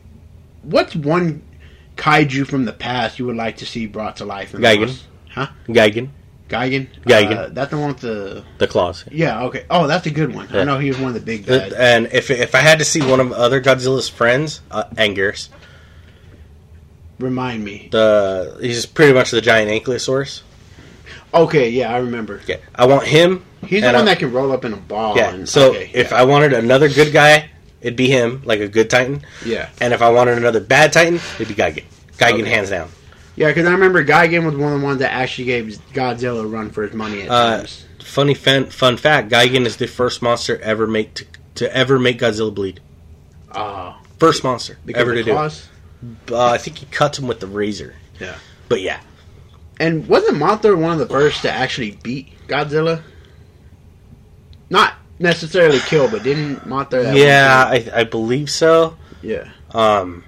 what's 0.64 0.96
one 0.96 1.44
kaiju 1.98 2.48
from 2.48 2.66
the 2.66 2.74
past 2.74 3.20
you 3.20 3.26
would 3.26 3.36
like 3.36 3.58
to 3.58 3.66
see 3.66 3.86
brought 3.86 4.16
to 4.18 4.26
life? 4.26 4.54
In 4.54 4.62
the 4.62 4.68
Gigan. 4.68 5.00
Huh? 5.30 5.48
Gigan, 5.68 6.10
Gigan. 6.48 6.88
Gigan. 7.06 7.38
Uh, 7.38 7.50
that's 7.50 7.72
the 7.72 7.78
one 7.78 7.90
with 7.90 8.00
the. 8.00 8.44
the 8.58 8.68
claws. 8.68 9.04
Yeah. 9.12 9.44
Okay. 9.46 9.66
Oh, 9.70 9.88
that's 9.88 10.06
a 10.06 10.12
good 10.12 10.34
one. 10.34 10.48
Yeah. 10.52 10.62
I 10.62 10.64
know 10.64 10.80
he 10.80 10.88
was 10.90 10.98
one 11.00 11.10
of 11.10 11.14
the 11.16 11.20
big 11.20 11.46
bads. 11.46 11.74
And 11.74 12.08
if 12.14 12.32
if 12.32 12.56
I 12.56 12.60
had 12.60 12.80
to 12.80 12.86
see 12.86 13.02
one 13.02 13.20
of 13.20 13.32
other 13.34 13.62
Godzilla's 13.62 14.08
friends, 14.10 14.62
uh, 14.72 14.84
Anguirus, 14.96 15.50
Remind 17.20 17.64
me. 17.64 17.90
the 17.92 18.58
he's 18.62 18.86
pretty 18.86 19.14
much 19.14 19.32
the 19.32 19.42
giant 19.42 19.70
ankylosaurus. 19.72 20.42
Okay. 21.34 21.70
Yeah, 21.70 21.94
I 21.94 21.98
remember. 21.98 22.42
Yeah, 22.48 22.58
I 22.76 22.86
want 22.86 23.06
him. 23.08 23.44
He's 23.66 23.82
the 23.82 23.88
one 23.88 23.96
I- 23.96 24.06
that 24.06 24.20
can 24.20 24.32
roll 24.32 24.52
up 24.52 24.66
in 24.66 24.74
a 24.74 24.78
ball. 24.78 25.16
Yeah. 25.16 25.34
And, 25.34 25.48
So 25.50 25.70
okay, 25.72 25.90
if 25.94 26.12
yeah. 26.12 26.18
I 26.18 26.24
wanted 26.24 26.54
another 26.54 26.90
good 26.90 27.14
guy, 27.14 27.50
it'd 27.82 27.96
be 27.96 28.08
him, 28.10 28.42
like 28.46 28.60
a 28.60 28.68
good 28.68 28.90
Titan. 28.90 29.24
yeah. 29.46 29.70
And 29.80 29.94
if 29.94 30.02
I 30.02 30.10
wanted 30.10 30.38
another 30.38 30.60
bad 30.60 30.92
Titan, 30.94 31.16
it'd 31.40 31.48
be 31.48 31.56
Gigan. 31.56 31.84
Gigan, 32.18 32.42
Okay. 32.42 32.50
hands 32.50 32.70
down. 32.70 32.90
Yeah, 33.36 33.48
because 33.48 33.66
I 33.68 33.72
remember 33.72 34.04
Gigan 34.06 34.46
was 34.46 34.56
one 34.56 34.74
of 34.74 34.80
the 34.80 34.86
ones 34.86 35.00
that 35.00 35.12
actually 35.14 35.46
gave 35.46 35.80
Godzilla 35.94 36.44
a 36.44 36.48
run 36.48 36.70
for 36.70 36.84
his 36.84 36.94
money 36.94 37.24
at 37.24 37.30
Uh, 37.32 37.58
times. 37.58 37.86
Funny 38.04 38.34
fun, 38.36 38.66
fun 38.68 38.98
fact: 38.98 39.32
Gigan 39.32 39.66
is 39.66 39.78
the 39.78 39.88
first 39.88 40.22
monster 40.22 40.60
ever 40.62 40.86
make 40.86 41.14
to, 41.16 41.26
to 41.56 41.76
ever 41.76 41.98
make 41.98 42.20
Godzilla 42.20 42.54
bleed. 42.54 42.80
Oh, 43.56 43.96
First 44.20 44.44
monster 44.44 44.78
ever 44.94 45.16
to 45.16 45.24
do 45.24 45.32
it. 45.38 45.68
Uh, 46.32 46.46
I 46.52 46.58
think 46.58 46.78
he 46.78 46.86
cuts 46.88 47.18
him 47.20 47.28
with 47.28 47.40
the 47.40 47.48
razor. 47.48 47.96
Yeah. 48.20 48.36
But 48.70 48.82
yeah, 48.82 49.00
And 49.80 50.08
wasn't 50.08 50.38
Mothra 50.38 50.78
one 50.78 50.94
of 50.94 51.00
the 51.00 51.08
first 51.08 51.42
to 51.44 51.52
actually 51.52 51.92
beat 52.04 52.34
Godzilla? 52.48 53.02
Not 54.70 54.94
necessarily 55.20 55.80
kill, 55.80 56.10
but 56.10 56.24
didn't 56.24 56.62
Mothra? 56.68 57.06
at 57.06 57.16
yeah, 57.16 57.66
I, 57.68 58.02
I 58.02 58.04
believe 58.04 58.50
so. 58.50 58.98
yeah. 59.22 59.50
Um, 59.72 60.24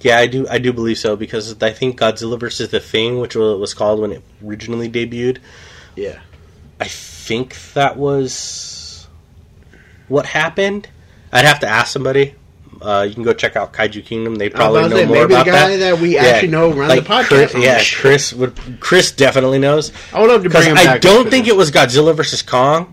yeah, 0.00 0.18
I 0.18 0.26
do. 0.26 0.46
I 0.48 0.58
do 0.58 0.72
believe 0.72 0.98
so 0.98 1.14
because 1.16 1.62
I 1.62 1.70
think 1.70 2.00
Godzilla 2.00 2.38
versus 2.38 2.70
the 2.70 2.80
Thing, 2.80 3.20
which 3.20 3.36
wa- 3.36 3.54
was 3.56 3.72
called 3.72 4.00
when 4.00 4.10
it 4.12 4.22
originally 4.44 4.90
debuted, 4.90 5.38
Yeah. 5.96 6.18
I 6.80 6.86
think 6.88 7.56
that 7.74 7.96
was 7.96 9.06
what 10.08 10.26
happened. 10.26 10.88
I'd 11.32 11.44
have 11.44 11.60
to 11.60 11.68
ask 11.68 11.92
somebody. 11.92 12.34
Uh, 12.82 13.02
you 13.02 13.14
can 13.14 13.22
go 13.22 13.32
check 13.32 13.54
out 13.54 13.72
Kaiju 13.72 14.04
Kingdom. 14.04 14.34
They 14.34 14.48
probably 14.48 14.82
know 14.82 14.96
say, 14.96 15.06
more 15.06 15.14
maybe 15.14 15.34
about 15.34 15.46
the 15.46 15.50
guy 15.52 15.76
that. 15.76 15.76
that, 15.76 15.98
we 16.00 16.14
Yeah, 16.14 16.22
actually 16.22 16.48
know 16.48 16.72
run 16.72 16.88
like 16.88 17.04
the 17.04 17.08
podcast. 17.08 17.50
Chris, 17.50 17.54
yeah. 17.54 17.82
Chris 18.00 18.32
would. 18.32 18.80
Chris 18.80 19.12
definitely 19.12 19.58
knows 19.58 19.92
I 20.12 20.20
would 20.20 20.30
love 20.30 20.42
to 20.42 20.50
bring 20.50 20.68
him 20.68 20.76
I 20.76 20.98
don't 20.98 21.30
think 21.30 21.46
it 21.46 21.54
was 21.54 21.70
Godzilla 21.70 22.14
versus 22.14 22.42
Kong, 22.42 22.92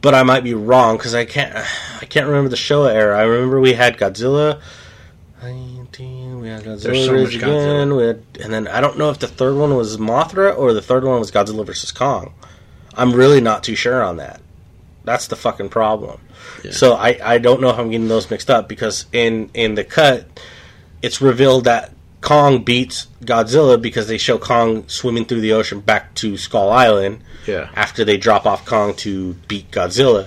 but 0.00 0.14
I 0.14 0.22
might 0.22 0.44
be 0.44 0.54
wrong 0.54 0.96
because 0.96 1.14
I 1.14 1.26
can't. 1.26 1.54
I 2.00 2.06
can't 2.06 2.26
remember 2.26 2.48
the 2.48 2.56
Showa 2.56 2.92
era. 2.92 3.18
I 3.18 3.22
remember 3.22 3.60
we 3.60 3.74
had 3.74 3.98
Godzilla. 3.98 4.60
We 5.42 6.50
had 6.50 6.62
Godzilla 6.62 6.82
There's 6.82 7.06
so 7.06 7.22
much 7.22 7.34
again. 7.36 7.96
We 7.96 8.04
had, 8.04 8.22
and 8.42 8.52
then 8.52 8.68
I 8.68 8.80
don't 8.80 8.98
know 8.98 9.10
if 9.10 9.18
the 9.18 9.28
third 9.28 9.56
one 9.56 9.76
was 9.76 9.96
Mothra 9.96 10.56
or 10.56 10.72
the 10.72 10.82
third 10.82 11.04
one 11.04 11.18
was 11.20 11.30
Godzilla 11.30 11.64
versus 11.64 11.90
Kong. 11.92 12.34
I'm 12.94 13.12
really 13.12 13.40
not 13.40 13.64
too 13.64 13.74
sure 13.74 14.02
on 14.02 14.18
that. 14.18 14.40
That's 15.04 15.26
the 15.26 15.36
fucking 15.36 15.70
problem. 15.70 16.20
Yeah. 16.64 16.70
So 16.72 16.94
I, 16.94 17.18
I 17.22 17.38
don't 17.38 17.60
know 17.60 17.68
if 17.70 17.78
I'm 17.78 17.90
getting 17.90 18.08
those 18.08 18.30
mixed 18.30 18.50
up 18.50 18.68
because 18.68 19.06
in 19.12 19.50
in 19.54 19.74
the 19.74 19.84
cut, 19.84 20.26
it's 21.02 21.20
revealed 21.20 21.64
that 21.64 21.92
Kong 22.20 22.64
beats 22.64 23.06
Godzilla 23.22 23.80
because 23.80 24.08
they 24.08 24.16
show 24.18 24.38
Kong 24.38 24.88
swimming 24.88 25.26
through 25.26 25.42
the 25.42 25.52
ocean 25.52 25.80
back 25.80 26.14
to 26.16 26.38
Skull 26.38 26.70
Island 26.70 27.22
Yeah. 27.46 27.68
after 27.74 28.04
they 28.04 28.16
drop 28.16 28.46
off 28.46 28.64
Kong 28.64 28.94
to 28.96 29.34
beat 29.46 29.70
Godzilla. 29.70 30.26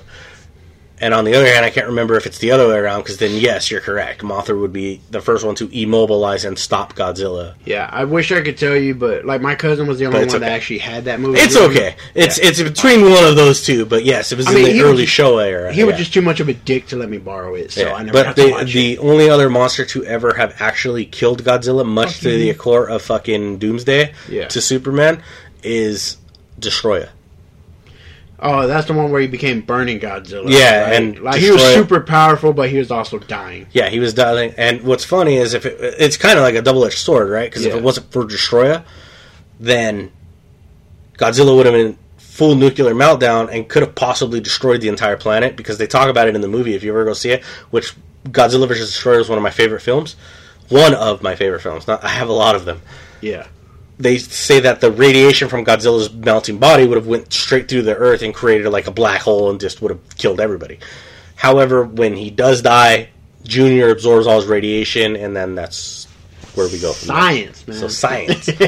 And 1.00 1.14
on 1.14 1.26
the 1.26 1.36
other 1.36 1.46
hand, 1.46 1.64
I 1.64 1.70
can't 1.70 1.86
remember 1.88 2.16
if 2.16 2.26
it's 2.26 2.40
the 2.40 2.52
other 2.52 2.68
way 2.68 2.76
around 2.76 3.02
because 3.04 3.18
then 3.18 3.40
yes, 3.40 3.70
you're 3.70 3.82
correct. 3.82 4.22
Mothra 4.22 4.60
would 4.60 4.74
be 4.74 5.00
the 5.12 5.22
first 5.22 5.46
one 5.46 5.54
to 5.56 5.70
immobilize 5.72 6.44
and 6.44 6.58
stop 6.58 6.96
Godzilla. 6.96 7.54
Yeah, 7.66 7.88
I 7.92 8.06
wish 8.06 8.32
I 8.32 8.42
could 8.42 8.58
tell 8.58 8.76
you, 8.76 8.96
but 8.96 9.24
like 9.24 9.40
my 9.40 9.54
cousin 9.54 9.86
was 9.88 10.00
the 10.00 10.06
only 10.08 10.18
one 10.20 10.24
it's 10.24 10.34
that 10.34 10.42
actually 10.42 10.80
had 10.80 11.06
that 11.06 11.20
movie. 11.20 11.40
It's 11.40 11.56
okay. 11.56 11.96
It's 12.16 12.40
it's 12.40 12.62
between 12.64 13.02
one 13.12 13.24
of 13.26 13.36
those 13.36 13.64
two, 13.64 13.86
but 13.86 14.06
yes, 14.06 14.32
it 14.32 14.38
was 14.38 14.48
I 14.48 14.52
in 14.52 14.56
mean, 14.56 14.66
the 14.76 14.82
was 14.82 14.92
early 14.92 15.06
Showa 15.06 15.46
era. 15.46 15.72
He 15.72 15.84
was 15.84 15.98
just 15.98 16.14
too 16.14 16.24
much 16.24 16.40
of 16.40 16.50
a 16.50 16.54
dick 16.54 16.88
to 16.88 16.96
let 16.96 17.10
me 17.10 17.20
borrow 17.20 17.54
it, 17.54 17.72
so 17.72 17.82
Yeah, 17.82 17.94
I 17.94 18.02
never 18.04 18.24
but 18.24 18.36
the 18.36 18.64
the 18.66 18.98
only 18.98 19.30
other 19.30 19.52
monster 19.52 19.86
to 19.86 20.04
ever 20.06 20.34
have 20.34 20.56
actually 20.60 21.06
killed 21.06 21.44
Godzilla, 21.44 21.86
much 21.86 22.22
to 22.22 22.30
the 22.30 22.50
accord 22.50 22.90
of 22.90 23.04
fucking 23.04 23.60
Doomsday 23.60 24.14
Yeah. 24.30 24.48
to 24.48 24.62
Superman, 24.62 25.22
is 25.62 26.18
Destoroyah. 26.60 27.10
Oh, 28.40 28.68
that's 28.68 28.86
the 28.86 28.94
one 28.94 29.12
where 29.12 29.20
he 29.20 29.28
became 29.28 29.62
Burning 29.62 30.00
Godzilla. 30.00 30.50
Yeah, 30.50 30.84
right? 30.84 30.94
and 30.94 31.20
like 31.20 31.40
he 31.40 31.50
was 31.50 31.62
super 31.74 32.02
powerful, 32.02 32.54
but 32.54 32.70
he 32.70 32.78
was 32.78 32.92
also 32.92 33.18
dying. 33.18 33.66
Yeah, 33.72 33.90
he 33.90 34.00
was 34.00 34.14
dying. 34.14 34.54
And 34.58 34.84
what's 34.84 35.04
funny 35.04 35.38
is 35.38 35.56
if 35.56 35.66
it, 35.66 35.78
it's 35.98 36.18
kind 36.18 36.38
of 36.38 36.44
like 36.44 36.54
a 36.54 36.62
double 36.62 36.86
edged 36.86 37.00
sword, 37.00 37.30
right? 37.30 37.50
Because 37.50 37.66
if 37.66 37.74
it 37.74 37.82
wasn't 37.82 38.12
for 38.12 38.24
Destoroyah, 38.26 38.84
then 39.60 40.12
Godzilla 41.18 41.56
would 41.56 41.66
have 41.66 41.74
been 41.74 41.98
full 42.18 42.54
nuclear 42.54 42.94
meltdown 42.94 43.52
and 43.52 43.68
could 43.68 43.82
have 43.82 43.96
possibly 43.96 44.40
destroyed 44.40 44.82
the 44.82 44.88
entire 44.88 45.18
planet. 45.18 45.56
Because 45.56 45.80
they 45.80 45.88
talk 45.88 46.08
about 46.08 46.28
it 46.28 46.36
in 46.36 46.42
the 46.42 46.48
movie 46.48 46.76
if 46.76 46.84
you 46.84 46.92
ever 46.92 47.06
go 47.06 47.14
see 47.14 47.32
it. 47.32 47.44
Which 47.72 47.96
Godzilla 48.26 48.68
vs 48.68 48.92
Destoroyah 48.92 49.22
is 49.22 49.30
one 49.30 49.40
of 49.40 49.44
my 49.44 49.50
favorite 49.50 49.82
films. 49.82 50.16
One 50.70 50.94
of 50.94 51.24
my 51.24 51.36
favorite 51.36 51.62
films. 51.62 51.88
Not 51.88 52.04
I 52.04 52.10
have 52.10 52.30
a 52.30 52.34
lot 52.34 52.56
of 52.56 52.66
them. 52.66 52.82
Yeah, 53.20 53.48
they 54.00 54.18
say 54.18 54.60
that 54.60 54.80
the 54.82 54.92
radiation 54.92 55.50
from 55.50 55.66
Godzilla's 55.66 56.12
melting 56.14 56.60
body 56.60 56.86
would 56.86 56.98
have 56.98 57.08
went 57.08 57.34
straight 57.34 57.68
through 57.68 57.82
the 57.84 57.96
Earth 57.96 58.22
and 58.22 58.34
created 58.34 58.70
like 58.70 58.88
a 58.88 58.92
black 58.92 59.22
hole 59.22 59.50
and 59.50 59.60
just 59.60 59.82
would 59.82 59.92
have 59.92 60.18
killed 60.18 60.40
everybody. 60.40 60.80
However, 61.36 61.84
when 61.84 62.16
he 62.16 62.30
does 62.30 62.62
die, 62.62 63.10
Junior 63.44 63.90
absorbs 63.90 64.28
all 64.28 64.40
his 64.40 64.46
radiation, 64.48 65.16
and 65.16 65.36
then 65.36 65.56
that's 65.56 66.06
where 66.56 66.68
we 66.68 66.80
go 66.80 66.94
from 66.94 67.08
there. 67.08 67.18
science, 67.18 67.68
man. 67.68 67.78
So 67.78 67.88
science. 67.88 68.50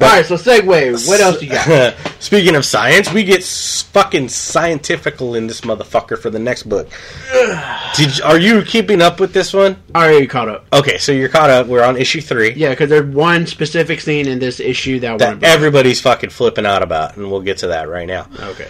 All 0.00 0.08
right, 0.08 0.24
so 0.24 0.36
segue. 0.36 1.08
What 1.08 1.20
else 1.20 1.42
you 1.42 1.50
got? 1.50 1.94
Speaking 2.20 2.56
of 2.56 2.64
science, 2.64 3.12
we 3.12 3.22
get 3.22 3.44
fucking 3.44 4.28
scientifical 4.30 5.34
in 5.34 5.46
this 5.46 5.60
motherfucker 5.60 6.18
for 6.18 6.30
the 6.30 6.38
next 6.38 6.62
book. 6.62 6.88
Did 7.96 8.20
are 8.22 8.38
you 8.38 8.62
keeping 8.62 9.02
up 9.02 9.20
with 9.20 9.34
this 9.34 9.52
one? 9.52 9.76
I 9.94 10.06
already 10.06 10.26
caught 10.26 10.48
up. 10.48 10.66
Okay, 10.72 10.96
so 10.96 11.12
you're 11.12 11.28
caught 11.28 11.50
up. 11.50 11.66
We're 11.66 11.84
on 11.84 11.96
issue 11.98 12.20
three. 12.22 12.52
Yeah, 12.52 12.70
because 12.70 12.88
there's 12.88 13.14
one 13.14 13.46
specific 13.46 14.00
scene 14.00 14.26
in 14.26 14.38
this 14.38 14.58
issue 14.58 15.00
that 15.00 15.18
That 15.18 15.42
everybody's 15.42 16.00
fucking 16.00 16.30
flipping 16.30 16.64
out 16.64 16.82
about, 16.82 17.16
and 17.16 17.30
we'll 17.30 17.42
get 17.42 17.58
to 17.58 17.68
that 17.68 17.88
right 17.88 18.06
now. 18.06 18.26
Okay. 18.38 18.68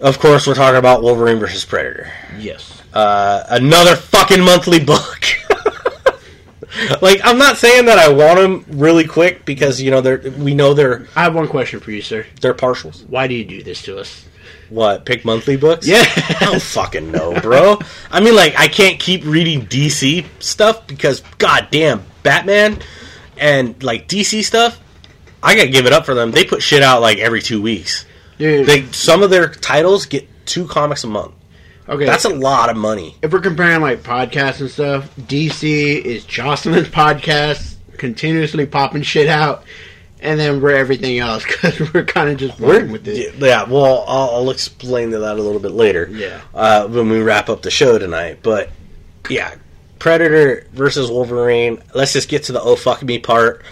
Of 0.00 0.18
course, 0.18 0.46
we're 0.46 0.54
talking 0.54 0.78
about 0.78 1.02
Wolverine 1.02 1.38
versus 1.38 1.64
Predator. 1.64 2.12
Yes. 2.38 2.82
Uh, 2.92 3.44
another 3.48 3.96
fucking 3.96 4.40
monthly 4.44 4.84
book. 4.84 5.24
like 7.02 7.20
I'm 7.24 7.38
not 7.38 7.56
saying 7.56 7.86
that 7.86 7.98
I 7.98 8.12
want 8.12 8.38
them 8.38 8.64
really 8.78 9.06
quick 9.06 9.44
because 9.44 9.80
you 9.80 9.90
know 9.90 10.00
they're 10.00 10.18
we 10.38 10.54
know 10.54 10.74
they're 10.74 11.06
I 11.16 11.22
have 11.24 11.34
one 11.34 11.48
question 11.48 11.80
for 11.80 11.90
you, 11.90 12.02
sir. 12.02 12.26
they're 12.40 12.54
partials. 12.54 13.06
Why 13.08 13.26
do 13.26 13.34
you 13.34 13.44
do 13.44 13.62
this 13.62 13.82
to 13.82 13.98
us? 13.98 14.24
What 14.68 15.06
pick 15.06 15.24
monthly 15.24 15.56
books? 15.56 15.86
Yeah. 15.86 16.04
I 16.06 16.36
don't 16.40 16.60
fucking 16.62 17.10
know, 17.10 17.40
bro. 17.40 17.78
I 18.10 18.20
mean, 18.20 18.36
like 18.36 18.54
I 18.58 18.68
can't 18.68 19.00
keep 19.00 19.24
reading 19.24 19.66
DC 19.66 20.26
stuff 20.40 20.86
because 20.86 21.20
goddamn 21.38 22.04
Batman 22.22 22.78
and 23.38 23.82
like 23.82 24.08
DC 24.08 24.44
stuff. 24.44 24.78
I 25.42 25.54
gotta 25.54 25.68
give 25.68 25.86
it 25.86 25.92
up 25.92 26.04
for 26.04 26.14
them. 26.14 26.32
They 26.32 26.44
put 26.44 26.62
shit 26.62 26.82
out 26.82 27.00
like 27.00 27.18
every 27.18 27.40
two 27.40 27.62
weeks. 27.62 28.04
Dude, 28.38 28.66
They 28.66 28.84
some 28.92 29.22
of 29.22 29.30
their 29.30 29.48
titles 29.48 30.06
get 30.06 30.28
two 30.46 30.66
comics 30.66 31.04
a 31.04 31.06
month. 31.08 31.32
Okay. 31.88 32.04
That's 32.04 32.24
a 32.24 32.28
lot 32.30 32.70
of 32.70 32.76
money. 32.76 33.16
if 33.22 33.32
we're 33.32 33.40
comparing 33.40 33.80
like 33.80 34.02
podcasts 34.02 34.60
and 34.60 34.70
stuff, 34.70 35.14
DC 35.16 35.62
is 36.02 36.24
Jocelyn's 36.24 36.88
podcast, 36.88 37.76
continuously 37.96 38.66
popping 38.66 39.02
shit 39.02 39.28
out, 39.28 39.64
and 40.20 40.38
then 40.38 40.60
we're 40.60 40.76
everything 40.76 41.18
else 41.18 41.44
because 41.46 41.92
we're 41.92 42.04
kind 42.04 42.28
of 42.30 42.36
just 42.38 42.58
We're, 42.60 42.84
with 42.86 43.06
it. 43.08 43.34
yeah, 43.36 43.64
well, 43.64 44.04
I'll, 44.06 44.30
I'll 44.36 44.50
explain 44.50 45.10
that 45.10 45.22
a 45.22 45.34
little 45.42 45.60
bit 45.60 45.72
later. 45.72 46.08
Yeah. 46.12 46.40
uh, 46.54 46.86
when 46.88 47.08
we 47.08 47.20
wrap 47.20 47.48
up 47.48 47.62
the 47.62 47.70
show 47.70 47.98
tonight. 47.98 48.38
But 48.42 48.70
yeah, 49.28 49.54
Predator 49.98 50.66
versus 50.72 51.10
Wolverine. 51.10 51.82
Let's 51.94 52.12
just 52.12 52.28
get 52.28 52.44
to 52.44 52.52
the 52.52 52.60
oh 52.60 52.76
fuck 52.76 53.02
me 53.02 53.18
part. 53.18 53.62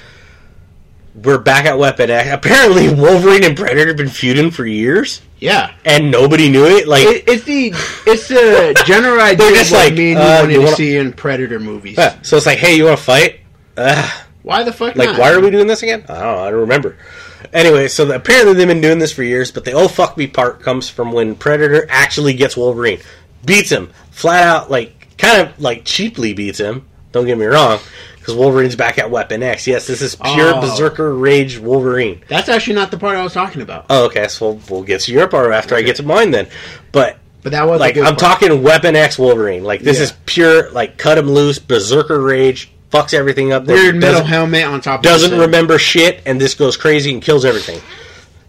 We're 1.15 1.39
back 1.39 1.65
at 1.65 1.79
Weapon 1.79 2.11
X. 2.11 2.29
Apparently, 2.31 2.93
Wolverine 2.93 3.43
and 3.45 3.57
Predator 3.57 3.89
have 3.89 3.97
been 3.97 4.09
feuding 4.09 4.51
for 4.51 4.67
years, 4.67 5.23
Yeah. 5.39 5.75
and 5.85 6.11
nobody 6.11 6.49
knew 6.49 6.65
it. 6.65 6.89
Like, 6.89 7.07
It, 7.07 7.25
it's 7.29 7.45
the 7.45 7.73
it's 8.07 8.29
the 8.29 8.83
general 8.87 9.21
idea 9.33 9.51
just 9.51 9.71
of 9.71 9.77
what 9.79 9.85
like, 9.87 9.95
me 9.95 10.13
and 10.13 10.19
you 10.21 10.25
uh, 10.27 10.39
wanted 10.41 10.53
you 10.53 10.59
to 10.59 10.65
wanna- 10.65 10.77
see 10.77 10.97
in 10.97 11.13
Predator 11.13 11.61
movies. 11.61 11.97
yeah. 11.99 12.19
so 12.23 12.37
it's 12.37 12.47
like, 12.47 12.59
hey, 12.59 12.75
you 12.77 12.85
want 12.87 12.99
to 12.99 13.05
fight? 13.05 13.41
Uh, 13.77 14.11
Why 14.43 14.63
the 14.63 14.73
fuck 14.73 14.97
like, 14.97 15.11
not? 15.11 15.19
why 15.19 15.33
are 15.33 15.41
we 15.41 15.51
doing 15.51 15.67
this 15.67 15.83
again? 15.83 16.05
I 16.09 16.15
don't 16.15 16.23
know. 16.23 16.39
I 16.39 16.51
don't 16.51 16.61
remember. 16.61 16.97
Anyway, 17.53 17.89
so 17.89 18.05
the, 18.07 18.15
apparently 18.15 18.55
they've 18.55 18.67
been 18.67 18.81
doing 18.81 18.99
this 18.99 19.13
for 19.13 19.23
years, 19.23 19.51
but 19.53 19.65
the 19.65 19.73
oh 19.73 19.89
fuck 19.89 20.17
me 20.17 20.27
part 20.27 20.61
comes 20.61 20.89
from 20.89 21.13
when 21.13 21.35
Predator 21.35 21.87
actually 21.91 22.33
gets 22.35 22.57
Wolverine, 22.57 23.01
beats 23.45 23.71
him 23.71 23.91
flat 24.11 24.43
out, 24.47 24.71
like 24.71 25.17
kind 25.19 25.43
of 25.47 25.61
like 25.61 25.85
cheaply 25.85 26.33
beats 26.33 26.59
him. 26.59 26.87
Don't 27.13 27.27
get 27.27 27.37
me 27.39 27.45
wrong, 27.47 27.79
because 28.27 28.39
Wolverine's 28.39 28.75
back 28.75 28.99
at 28.99 29.11
Weapon 29.11 29.43
X. 29.43 29.67
Yes, 29.69 29.87
this 29.87 30.03
is 30.03 30.17
pure 30.17 30.53
Oh. 30.57 30.61
Berserker 30.61 31.15
Rage 31.15 31.59
Wolverine. 31.59 32.23
That's 32.29 32.49
actually 32.49 32.75
not 32.75 32.91
the 32.91 32.99
part 32.99 33.17
I 33.17 33.23
was 33.23 33.33
talking 33.33 33.63
about. 33.63 33.87
Oh, 33.89 34.07
okay, 34.07 34.27
so 34.29 34.51
we'll, 34.51 34.61
we'll 34.69 34.83
get 34.83 35.03
to 35.03 35.13
your 35.13 35.29
part 35.29 35.53
after 35.53 35.77
I 35.77 35.83
get 35.83 35.97
to 35.97 36.03
mine 36.03 36.33
then. 36.33 36.49
But 36.91 37.19
But 37.43 37.53
that 37.53 37.67
was 37.69 37.79
like 37.79 37.97
I'm 37.97 38.05
part. 38.17 38.19
talking 38.19 38.63
Weapon 38.63 38.97
X 38.97 39.17
Wolverine. 39.19 39.63
Like 39.63 39.81
this 39.83 39.99
Yeah. 39.99 40.05
is 40.05 40.13
pure 40.27 40.71
like 40.73 40.99
cut 40.99 41.17
him 41.19 41.31
loose 41.31 41.61
Berserker 41.61 42.21
Rage, 42.21 42.71
fucks 42.93 43.15
everything 43.15 43.53
up. 43.53 43.67
weird 43.67 43.95
metal 43.97 44.25
helmet 44.25 44.65
on 44.65 44.81
top. 44.81 45.03
doesn't 45.03 45.39
remember 45.39 45.79
shit, 45.79 46.21
and 46.27 46.41
this 46.41 46.55
goes 46.55 46.77
crazy 46.77 47.13
and 47.13 47.23
kills 47.23 47.45
everything. 47.45 47.81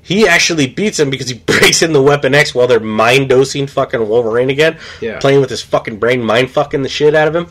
He 0.02 0.26
actually 0.26 0.68
beats 0.68 0.98
him 1.00 1.10
because 1.10 1.28
he 1.28 1.36
breaks 1.46 1.82
in 1.82 1.92
the 1.92 2.02
Weapon 2.02 2.34
X 2.34 2.56
while 2.56 2.66
they're 2.66 2.80
mind 2.80 3.28
dosing 3.30 3.68
fucking 3.68 4.08
Wolverine 4.08 4.50
again, 4.50 4.78
Yeah. 5.02 5.20
playing 5.20 5.42
with 5.42 5.50
his 5.50 5.62
fucking 5.62 5.98
brain, 5.98 6.24
mind 6.24 6.50
fucking 6.50 6.82
the 6.82 6.88
shit 6.90 7.14
out 7.14 7.28
of 7.28 7.36
him. 7.36 7.48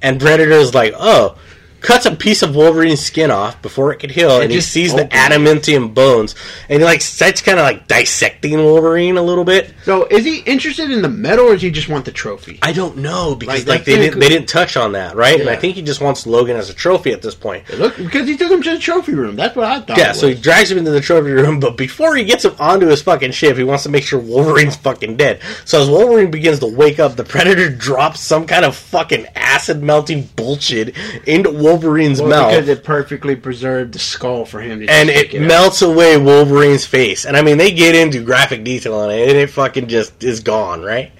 And 0.00 0.18
Predator's 0.18 0.74
like, 0.74 0.94
oh, 0.98 1.36
cuts 1.80 2.06
a 2.06 2.14
piece 2.14 2.42
of 2.42 2.54
Wolverine's 2.56 3.00
skin 3.00 3.30
off 3.30 3.60
before 3.62 3.92
it 3.92 3.98
could 3.98 4.10
heal, 4.10 4.40
and 4.40 4.50
he 4.50 4.56
just 4.58 4.70
sees 4.72 4.94
the 4.94 5.04
adamantium 5.06 5.94
bones, 5.94 6.34
and 6.68 6.80
he 6.80 6.84
like 6.84 7.00
starts 7.00 7.40
kind 7.40 7.58
of 7.58 7.64
like 7.64 7.86
dissecting 7.86 8.56
Wolverine 8.58 9.16
a 9.16 9.22
little 9.22 9.44
bit. 9.44 9.74
So 9.84 10.06
is 10.06 10.24
he 10.24 10.38
interested 10.40 10.90
in 10.90 11.02
the 11.02 11.08
medal, 11.08 11.46
or 11.46 11.52
does 11.52 11.62
he 11.62 11.70
just 11.70 11.88
want 11.88 12.04
the 12.04 12.12
trophy? 12.12 12.58
I 12.62 12.72
don't 12.72 12.98
know 12.98 13.34
because 13.34 13.60
Like, 13.66 13.78
like, 13.78 13.84
they 13.84 13.96
didn't 13.96 14.12
cool. 14.14 14.20
they 14.20 14.28
didn't 14.28 14.48
touch 14.48 14.76
on 14.76 14.92
that, 14.92 15.16
right? 15.16 15.40
And 15.40 15.48
I 15.48 15.56
think 15.56 15.76
he 15.76 15.82
just 15.82 16.00
wants 16.00 16.26
Logan 16.26 16.56
as 16.56 16.70
a 16.70 16.74
trophy 16.74 17.12
at 17.12 17.22
this 17.22 17.34
point. 17.34 17.68
Look, 17.70 17.96
because 17.96 18.26
he 18.28 18.36
took 18.36 18.50
him 18.50 18.62
to 18.62 18.70
the 18.72 18.78
trophy 18.78 19.14
room. 19.14 19.36
That's 19.36 19.54
what 19.56 19.66
I 19.66 19.80
thought. 19.80 19.98
Yeah, 19.98 20.12
so 20.12 20.28
he 20.28 20.34
drags 20.34 20.70
him 20.70 20.78
into 20.78 20.90
the 20.90 21.00
trophy 21.00 21.30
room, 21.30 21.60
but 21.60 21.76
before 21.76 22.16
he 22.16 22.24
gets 22.24 22.44
him 22.44 22.54
onto 22.58 22.86
his 22.86 23.02
fucking 23.02 23.32
ship, 23.32 23.56
he 23.56 23.64
wants 23.64 23.84
to 23.84 23.88
make 23.88 24.04
sure 24.04 24.18
Wolverine's 24.18 24.76
fucking 24.76 25.16
dead. 25.16 25.40
So 25.64 25.82
as 25.82 25.88
Wolverine 25.88 26.30
begins 26.30 26.58
to 26.60 26.66
wake 26.66 26.98
up, 26.98 27.16
the 27.16 27.24
Predator 27.24 27.70
drops 27.74 28.20
some 28.20 28.46
kind 28.46 28.64
of 28.64 28.76
fucking 28.76 29.26
acid 29.36 29.82
melting 29.82 30.28
bullshit 30.36 30.94
into 31.26 31.50
Wolverine's 31.68 32.20
Well, 32.20 32.30
mouth. 32.30 32.50
because 32.52 32.68
it 32.68 32.82
perfectly 32.84 33.36
preserved 33.36 33.92
the 33.94 33.98
skull 33.98 34.44
for 34.44 34.60
him 34.60 34.80
to 34.80 34.86
and 34.86 35.08
it 35.10 35.34
out. 35.34 35.40
melts 35.42 35.82
away 35.82 36.16
Wolverine's 36.16 36.84
face. 36.86 37.24
And 37.24 37.36
I 37.36 37.42
mean, 37.42 37.58
they 37.58 37.70
get 37.72 37.94
into 37.94 38.22
graphic 38.24 38.64
detail 38.64 38.94
on 38.94 39.10
it, 39.10 39.28
and 39.28 39.36
it 39.38 39.50
fucking 39.50 39.88
just 39.88 40.22
is 40.24 40.40
gone, 40.40 40.82
right? 40.82 41.12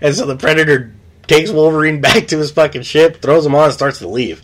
And 0.00 0.14
so 0.14 0.26
the 0.26 0.36
Predator 0.36 0.92
takes 1.26 1.50
Wolverine 1.50 2.00
back 2.02 2.28
to 2.28 2.38
his 2.38 2.50
fucking 2.50 2.82
ship, 2.82 3.20
throws 3.20 3.44
him 3.46 3.54
on, 3.54 3.64
and 3.64 3.72
starts 3.72 3.98
to 3.98 4.08
leave. 4.08 4.42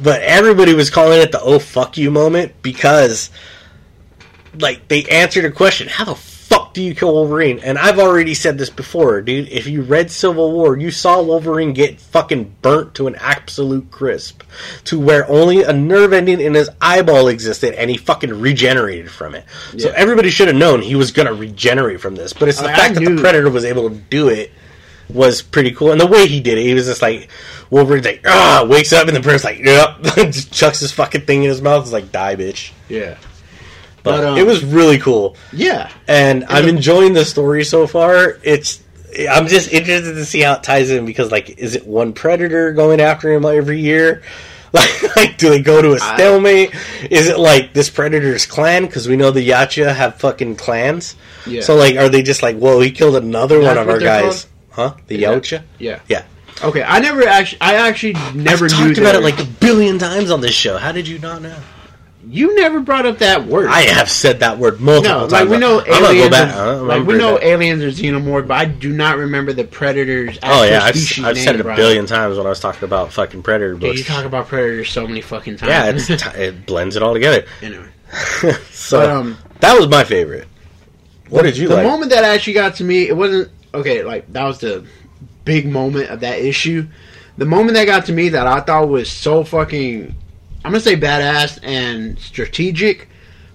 But 0.00 0.22
everybody 0.22 0.74
was 0.74 0.90
calling 0.90 1.20
it 1.20 1.30
the 1.30 1.40
"oh 1.40 1.58
fuck 1.58 1.96
you" 1.96 2.10
moment 2.10 2.52
because, 2.62 3.30
like, 4.58 4.88
they 4.88 5.04
answered 5.04 5.44
a 5.44 5.50
question: 5.50 5.88
How 5.88 6.04
the 6.04 6.14
fuck 6.52 6.74
do 6.74 6.82
you 6.82 6.94
kill 6.94 7.12
Wolverine? 7.14 7.58
And 7.60 7.78
I've 7.78 7.98
already 7.98 8.34
said 8.34 8.58
this 8.58 8.70
before, 8.70 9.20
dude. 9.22 9.48
If 9.48 9.66
you 9.66 9.82
read 9.82 10.10
Civil 10.10 10.52
War, 10.52 10.76
you 10.76 10.90
saw 10.90 11.22
Wolverine 11.22 11.72
get 11.72 12.00
fucking 12.00 12.56
burnt 12.62 12.94
to 12.96 13.06
an 13.06 13.14
absolute 13.16 13.90
crisp, 13.90 14.42
to 14.84 14.98
where 14.98 15.28
only 15.30 15.62
a 15.62 15.72
nerve 15.72 16.12
ending 16.12 16.40
in 16.40 16.54
his 16.54 16.70
eyeball 16.80 17.28
existed, 17.28 17.74
and 17.74 17.90
he 17.90 17.96
fucking 17.96 18.40
regenerated 18.40 19.10
from 19.10 19.34
it. 19.34 19.44
So 19.78 19.90
everybody 19.90 20.30
should 20.30 20.48
have 20.48 20.56
known 20.56 20.82
he 20.82 20.94
was 20.96 21.10
gonna 21.12 21.34
regenerate 21.34 22.00
from 22.00 22.14
this. 22.14 22.32
But 22.32 22.48
it's 22.48 22.60
the 22.60 22.68
I- 22.68 22.72
I 22.72 22.76
fact 22.76 22.94
that 22.94 23.04
the 23.04 23.16
Predator 23.20 23.50
was 23.50 23.64
able 23.64 23.88
to 23.90 23.96
do 23.96 24.28
it 24.28 24.50
was 25.08 25.42
pretty 25.42 25.72
cool. 25.72 25.92
And 25.92 26.00
the 26.00 26.06
way 26.06 26.26
he 26.26 26.40
did 26.40 26.56
it, 26.56 26.62
he 26.62 26.72
was 26.74 26.86
just 26.86 27.02
like 27.02 27.28
Wolverine's 27.70 28.06
like, 28.06 28.22
ah, 28.26 28.64
wakes 28.68 28.92
up 28.94 29.08
and 29.08 29.16
the 29.16 29.20
Predator's 29.20 29.44
like, 29.44 29.58
yep, 29.58 30.00
just 30.32 30.52
chucks 30.52 30.80
his 30.80 30.90
fucking 30.92 31.22
thing 31.22 31.42
in 31.42 31.50
his 31.50 31.60
mouth. 31.60 31.82
It's 31.82 31.92
like, 31.92 32.10
die, 32.12 32.36
bitch. 32.36 32.70
yeah, 32.88 33.16
But, 34.02 34.16
But, 34.16 34.24
um, 34.24 34.38
it 34.38 34.46
was 34.46 34.64
really 34.64 34.98
cool, 34.98 35.36
yeah. 35.52 35.90
and 36.08 36.44
I'm 36.48 36.68
enjoying 36.68 37.12
the 37.12 37.24
story 37.24 37.64
so 37.64 37.86
far. 37.86 38.38
It's 38.42 38.82
I'm 39.30 39.46
just 39.46 39.72
interested 39.72 40.14
to 40.14 40.24
see 40.24 40.40
how 40.40 40.54
it 40.54 40.62
ties 40.62 40.90
in 40.90 41.04
because, 41.04 41.30
like, 41.30 41.58
is 41.58 41.74
it 41.74 41.86
one 41.86 42.12
predator 42.12 42.72
going 42.72 43.00
after 43.00 43.32
him 43.32 43.44
every 43.44 43.80
year? 43.80 44.22
Like, 44.74 45.16
like 45.16 45.36
do 45.36 45.50
they 45.50 45.60
go 45.60 45.82
to 45.82 45.92
a 45.92 45.98
stalemate? 45.98 46.74
Is 47.10 47.28
it 47.28 47.38
like 47.38 47.74
this 47.74 47.90
predator's 47.90 48.46
clan? 48.46 48.86
Because 48.86 49.06
we 49.06 49.16
know 49.16 49.30
the 49.30 49.46
Yautja 49.46 49.94
have 49.94 50.14
fucking 50.16 50.56
clans. 50.56 51.14
Yeah. 51.46 51.60
So, 51.60 51.76
like, 51.76 51.96
are 51.96 52.08
they 52.08 52.22
just 52.22 52.42
like, 52.42 52.56
whoa, 52.56 52.80
he 52.80 52.90
killed 52.90 53.16
another 53.16 53.60
one 53.60 53.76
of 53.76 53.86
our 53.86 53.98
guys? 53.98 54.46
Huh? 54.70 54.94
The 55.08 55.18
Yeah. 55.18 55.28
Yautja? 55.34 55.62
Yeah. 55.78 56.00
Yeah. 56.08 56.24
Okay, 56.64 56.82
I 56.82 57.00
never 57.00 57.26
actually. 57.28 57.60
I 57.60 57.86
actually 57.86 58.14
never 58.34 58.64
I've 58.64 58.72
knew 58.72 58.86
talked 58.86 58.98
about 58.98 59.14
it 59.14 59.22
like 59.22 59.38
a 59.40 59.44
billion 59.44 59.98
times 59.98 60.30
on 60.30 60.40
this 60.40 60.54
show. 60.54 60.78
How 60.78 60.92
did 60.92 61.06
you 61.06 61.18
not 61.18 61.42
know? 61.42 61.56
You 62.32 62.54
never 62.56 62.80
brought 62.80 63.04
up 63.06 63.18
that 63.18 63.46
word. 63.46 63.68
I 63.68 63.82
have 63.82 64.10
said 64.10 64.40
that 64.40 64.56
word 64.58 64.80
multiple 64.80 65.12
no, 65.12 65.20
times. 65.28 65.32
like 65.32 65.48
we 65.48 65.58
know 65.58 65.80
I'm 65.80 66.04
aliens. 66.04 66.24
go 66.24 66.30
back. 66.30 66.56
are- 66.56 66.76
like 66.76 67.06
we 67.06 67.16
know 67.18 67.34
back. 67.34 67.44
aliens 67.44 67.82
are 67.82 67.88
xenomorph, 67.90 68.48
but 68.48 68.54
I 68.56 68.64
do 68.64 68.92
not 68.92 69.18
remember 69.18 69.52
the 69.52 69.64
predators. 69.64 70.38
Oh 70.42 70.64
yeah, 70.64 70.80
I've, 70.82 70.96
I've 71.24 71.38
said 71.38 71.56
it 71.56 71.60
a 71.60 71.74
billion 71.76 72.06
times 72.06 72.36
when 72.38 72.46
I 72.46 72.48
was 72.50 72.60
talking 72.60 72.84
about 72.84 73.12
fucking 73.12 73.42
predator 73.42 73.72
Dude, 73.74 73.80
books. 73.80 73.98
you 73.98 74.04
talk 74.04 74.24
about 74.24 74.48
predators 74.48 74.88
so 74.90 75.06
many 75.06 75.20
fucking 75.20 75.58
times. 75.58 75.70
yeah, 76.08 76.14
it's 76.16 76.22
t- 76.24 76.38
it 76.40 76.66
blends 76.66 76.96
it 76.96 77.02
all 77.02 77.12
together. 77.14 77.44
anyway. 77.62 77.86
so 78.70 78.98
But, 79.00 79.10
um, 79.10 79.38
that 79.60 79.78
was 79.78 79.88
my 79.88 80.02
favorite. 80.04 80.48
What 81.28 81.42
did 81.42 81.56
you 81.56 81.68
the 81.68 81.76
like? 81.76 81.86
moment 81.86 82.10
that 82.12 82.24
actually 82.24 82.54
got 82.54 82.74
to 82.76 82.84
me, 82.84 83.08
it 83.08 83.16
wasn't 83.16 83.50
okay. 83.74 84.02
Like 84.02 84.30
that 84.32 84.44
was 84.44 84.58
the 84.58 84.84
big 85.44 85.66
moment 85.66 86.10
of 86.10 86.20
that 86.20 86.38
issue. 86.38 86.86
The 87.38 87.46
moment 87.46 87.74
that 87.74 87.84
got 87.86 88.06
to 88.06 88.12
me 88.12 88.28
that 88.30 88.46
I 88.46 88.60
thought 88.60 88.88
was 88.88 89.10
so 89.10 89.42
fucking, 89.44 90.14
I'm 90.64 90.72
gonna 90.72 90.80
say 90.80 90.96
badass 90.96 91.58
and 91.62 92.18
strategic, 92.18 93.08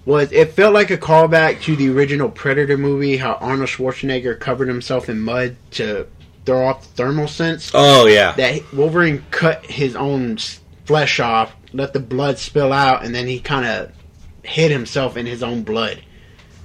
was 0.05 0.31
it 0.31 0.51
felt 0.51 0.73
like 0.73 0.91
a 0.91 0.97
callback 0.97 1.61
to 1.63 1.75
the 1.75 1.89
original 1.89 2.29
Predator 2.29 2.77
movie. 2.77 3.17
How 3.17 3.33
Arnold 3.35 3.69
Schwarzenegger 3.69 4.39
covered 4.39 4.67
himself 4.67 5.09
in 5.09 5.19
mud 5.19 5.55
to 5.71 6.07
throw 6.45 6.65
off 6.65 6.81
the 6.81 6.87
thermal 6.95 7.27
sense. 7.27 7.71
oh 7.73 8.07
yeah, 8.07 8.33
That 8.33 8.73
Wolverine 8.73 9.23
cut 9.31 9.65
his 9.65 9.95
own 9.95 10.37
flesh 10.85 11.19
off, 11.19 11.53
let 11.73 11.93
the 11.93 11.99
blood 11.99 12.39
spill 12.39 12.71
out, 12.71 13.03
and 13.03 13.13
then 13.13 13.27
he 13.27 13.39
kind 13.39 13.65
of 13.65 13.91
hid 14.43 14.71
himself 14.71 15.17
in 15.17 15.25
his 15.25 15.43
own 15.43 15.63
blood. 15.63 16.01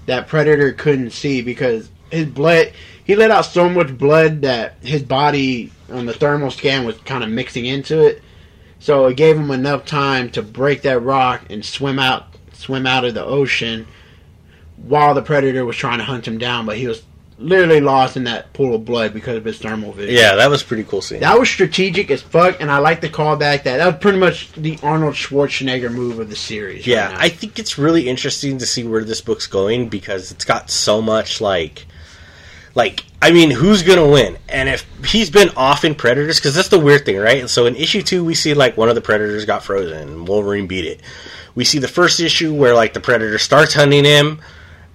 That 0.07 0.29
Predator 0.29 0.73
couldn't 0.73 1.11
see 1.11 1.43
because 1.43 1.91
his 2.11 2.27
blood. 2.27 2.73
He 3.05 3.17
let 3.17 3.33
out 3.33 3.47
so 3.47 3.69
much 3.69 3.97
blood 3.99 4.43
that 4.43 4.77
his 4.83 5.03
body 5.03 5.73
on 5.91 6.07
the 6.07 6.13
thermal 6.13 6.51
scan 6.51 6.85
was 6.85 6.97
kind 6.99 7.25
of 7.25 7.31
mixing 7.31 7.67
into 7.67 8.07
it. 8.07 8.23
So 8.83 9.07
it 9.07 9.17
gave 9.17 9.37
him 9.37 9.53
enough 9.53 9.87
time 9.87 10.29
to 10.31 10.43
break 10.43 10.83
that 10.83 10.99
rock 11.01 11.43
and 11.51 11.65
swim 11.65 12.01
out, 12.01 12.27
swim 12.53 12.85
out 12.85 13.05
of 13.05 13.15
the 13.15 13.25
ocean, 13.25 13.87
while 14.77 15.15
the 15.15 15.23
Predator 15.23 15.65
was 15.65 15.77
trying 15.77 15.99
to 15.99 16.05
hunt 16.05 16.27
him 16.27 16.37
down. 16.37 16.67
But 16.67 16.79
he 16.79 16.89
was 16.89 17.05
literally 17.39 17.81
lost 17.81 18.17
in 18.17 18.25
that 18.25 18.53
pool 18.53 18.75
of 18.75 18.85
blood 18.85 19.15
because 19.15 19.37
of 19.37 19.45
his 19.45 19.59
thermal 19.59 19.93
vision. 19.93 20.17
yeah, 20.17 20.35
that 20.35 20.51
was 20.51 20.63
a 20.63 20.65
pretty 20.65 20.83
cool 20.83 21.01
scene. 21.01 21.21
That 21.21 21.39
was 21.39 21.49
strategic 21.49 22.11
as 22.11 22.23
fuck, 22.23 22.61
and 22.61 22.73
I 22.73 22.79
like 22.79 23.01
the 23.01 23.09
callback. 23.09 23.63
That 23.63 23.77
that 23.77 23.87
was 23.87 23.97
pretty 24.01 24.19
much 24.19 24.51
the 24.55 24.77
Arnold 24.83 25.15
Schwarzenegger 25.15 25.93
move 25.93 26.19
of 26.19 26.29
the 26.29 26.37
series. 26.37 26.85
yeah, 26.85 27.13
right. 27.13 27.19
I 27.21 27.29
think 27.29 27.61
it's 27.61 27.79
really 27.79 28.09
interesting 28.09 28.59
to 28.59 28.67
see 28.67 28.83
where 28.83 29.05
this 29.05 29.21
book's 29.21 29.47
going 29.47 29.91
because 29.91 30.33
it's 30.33 30.45
got 30.45 30.71
so 30.71 31.01
much 31.01 31.41
like, 31.41 31.87
Like, 32.75 33.05
I 33.21 33.31
mean, 33.33 33.51
who's 33.51 33.83
gonna 33.83 34.09
win? 34.09 34.39
And 34.49 34.69
if 34.69 34.87
he's 35.05 35.29
been 35.31 35.51
off 35.51 35.85
in 35.85 35.95
Predators, 35.95 36.39
because 36.39 36.55
that's 36.55 36.69
the 36.69 36.79
weird 36.79 37.05
thing, 37.05 37.19
right? 37.19 37.49
So 37.49 37.67
in 37.67 37.77
issue 37.77 38.03
two, 38.03 38.25
we 38.25 38.35
see 38.35 38.55
like 38.55 38.77
one 38.77 38.89
of 38.89 38.95
the 38.95 39.01
Predators 39.01 39.45
got 39.45 39.63
frozen, 39.63 40.09
and 40.09 40.27
Wolverine 40.29 40.67
beat 40.67 40.87
it. 40.87 41.01
We 41.55 41.65
see 41.65 41.79
the 41.79 41.89
first 41.89 42.19
issue 42.21 42.55
where 42.55 42.75
like 42.75 42.95
the 42.95 43.01
Predator 43.01 43.39
starts 43.39 43.75
hunting 43.75 44.05
him, 44.05 44.41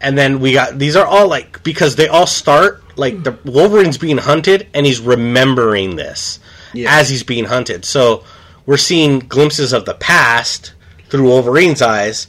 and 0.01 0.17
then 0.17 0.39
we 0.39 0.53
got 0.53 0.79
these 0.79 0.95
are 0.95 1.05
all 1.05 1.27
like 1.27 1.61
because 1.63 1.95
they 1.95 2.07
all 2.07 2.25
start 2.27 2.81
like 2.97 3.23
the 3.23 3.37
Wolverine's 3.45 3.99
being 3.99 4.17
hunted, 4.17 4.67
and 4.73 4.85
he's 4.85 4.99
remembering 4.99 5.95
this 5.95 6.39
Yeah. 6.73 6.97
as 6.97 7.09
he's 7.09 7.23
being 7.23 7.45
hunted. 7.45 7.85
So 7.85 8.23
we're 8.65 8.77
seeing 8.77 9.19
glimpses 9.19 9.71
of 9.71 9.85
the 9.85 9.93
past 9.93 10.73
through 11.09 11.23
Wolverine's 11.25 11.81
eyes 11.83 12.27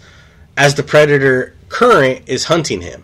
as 0.59 0.75
the 0.75 0.83
Predator 0.83 1.55
current 1.71 2.23
is 2.27 2.45
hunting 2.45 2.83
him. 2.83 3.03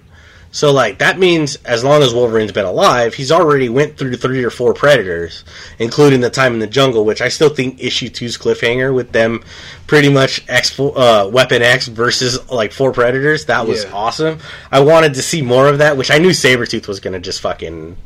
So 0.54 0.70
like 0.72 0.98
that 0.98 1.18
means 1.18 1.56
as 1.64 1.82
long 1.82 2.00
as 2.04 2.14
Wolverine's 2.14 2.52
been 2.52 2.64
alive, 2.64 3.12
he's 3.12 3.32
already 3.32 3.68
went 3.68 3.98
through 3.98 4.14
three 4.14 4.44
or 4.44 4.50
four 4.50 4.72
predators, 4.72 5.42
including 5.80 6.20
the 6.20 6.30
time 6.30 6.54
in 6.54 6.60
the 6.60 6.68
jungle, 6.68 7.04
which 7.04 7.20
I 7.20 7.28
still 7.28 7.48
think 7.48 7.82
issue 7.82 8.08
two's 8.08 8.38
cliffhanger 8.38 8.94
with 8.94 9.10
them 9.10 9.42
pretty 9.88 10.08
much 10.10 10.44
X 10.48 10.78
uh, 10.78 11.28
Weapon 11.32 11.60
X 11.60 11.88
versus 11.88 12.38
like 12.52 12.70
four 12.70 12.92
predators. 12.92 13.46
That 13.46 13.66
was 13.66 13.82
Yeah. 13.82 13.90
awesome. 13.92 14.38
I 14.70 14.78
wanted 14.78 15.14
to 15.14 15.22
see 15.22 15.42
more 15.42 15.66
of 15.66 15.78
that, 15.78 15.96
which 15.96 16.12
I 16.12 16.18
knew 16.18 16.30
Sabretooth 16.30 16.86
was 16.86 17.00
gonna 17.00 17.18
just 17.18 17.40
fucking 17.40 17.96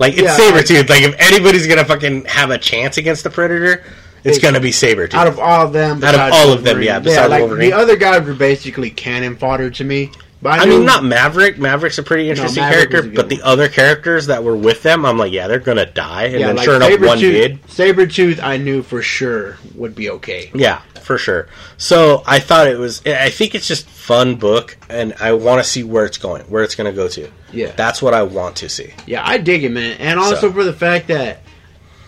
like 0.00 0.14
it's 0.14 0.22
Yeah, 0.22 0.36
Sabretooth. 0.36 0.90
like 0.90 1.02
if 1.04 1.14
anybody's 1.20 1.68
gonna 1.68 1.84
fucking 1.84 2.24
have 2.24 2.50
a 2.50 2.58
chance 2.58 2.96
against 2.98 3.22
the 3.22 3.30
predator, 3.30 3.84
it's 4.24 4.38
gonna 4.40 4.58
be 4.58 4.72
Sabretooth. 4.72 5.14
Out 5.14 5.28
of 5.28 5.38
all 5.38 5.64
of 5.64 5.72
them, 5.72 6.02
Out 6.02 6.16
of 6.16 6.20
all 6.32 6.52
of 6.52 6.64
them, 6.64 6.82
yeah, 6.82 6.98
besides 6.98 7.30
like, 7.30 7.38
Wolverine. 7.38 7.70
The 7.70 7.76
other 7.76 7.94
guys 7.94 8.26
were 8.26 8.34
basically 8.34 8.90
cannon 8.90 9.36
fodder 9.36 9.70
to 9.70 9.84
me. 9.84 10.10
But 10.42 10.58
I, 10.58 10.64
I 10.64 10.66
mean, 10.66 10.84
not 10.84 11.04
Maverick. 11.04 11.56
Maverick's 11.56 11.98
a 11.98 12.02
pretty 12.02 12.28
interesting 12.28 12.64
Maverick 12.64 12.90
character, 12.90 12.96
was 12.96 13.06
a 13.06 13.08
good 13.10 13.16
but 13.16 13.28
the 13.28 13.42
other 13.42 13.68
characters 13.68 14.26
that 14.26 14.42
were 14.42 14.56
with 14.56 14.82
them, 14.82 15.06
I'm 15.06 15.16
like, 15.16 15.30
yeah, 15.30 15.46
they're 15.46 15.60
gonna 15.60 15.86
die. 15.86 16.24
And 16.24 16.40
yeah, 16.40 16.46
then 16.48 16.56
like 16.56 16.64
sure 16.64 16.76
enough, 16.76 17.00
one 17.00 17.18
did. 17.18 17.62
Sabretooth, 17.68 18.42
I 18.42 18.56
knew 18.56 18.82
for 18.82 19.02
sure 19.02 19.56
would 19.76 19.94
be 19.94 20.10
okay. 20.10 20.50
Yeah, 20.52 20.80
for 21.00 21.16
sure. 21.16 21.46
So 21.76 22.24
I 22.26 22.40
thought 22.40 22.66
it 22.66 22.76
was. 22.76 23.06
I 23.06 23.30
think 23.30 23.54
it's 23.54 23.68
just 23.68 23.86
fun 23.86 24.34
book, 24.34 24.76
and 24.90 25.14
I 25.20 25.32
want 25.34 25.62
to 25.62 25.68
see 25.68 25.84
where 25.84 26.04
it's 26.04 26.18
going, 26.18 26.42
where 26.46 26.64
it's 26.64 26.74
gonna 26.74 26.92
go 26.92 27.06
to. 27.06 27.30
Yeah. 27.52 27.70
that's 27.76 28.02
what 28.02 28.12
I 28.14 28.22
want 28.24 28.56
to 28.56 28.68
see. 28.68 28.94
Yeah, 29.06 29.22
I 29.24 29.38
dig 29.38 29.62
it, 29.62 29.70
man. 29.70 29.96
And 30.00 30.18
also 30.18 30.48
So- 30.48 30.52
for 30.52 30.64
the 30.64 30.72
fact 30.72 31.06
that 31.08 31.40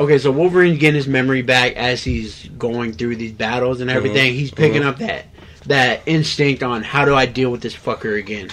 okay, 0.01 0.19
so 0.19 0.33
Wolverine's 0.33 0.79
getting 0.79 0.97
his 0.97 1.07
memory 1.07 1.43
back 1.43 1.75
as 1.77 2.03
he's 2.03 2.49
going 2.59 2.95
through 2.95 3.15
these 3.17 3.33
battles 3.33 3.81
and 3.81 3.91
everything. 3.91 4.31
Mm-hmm. 4.31 4.39
He's 4.39 4.51
picking 4.51 4.83
up 4.83 4.99
that 4.99 5.27
that 5.67 6.03
instinct 6.07 6.63
on 6.63 6.83
how 6.83 7.05
do 7.05 7.15
I 7.15 7.27
deal 7.27 7.51
with 7.51 7.63
this 7.63 7.77
fucker 7.77 8.19
again. 8.19 8.51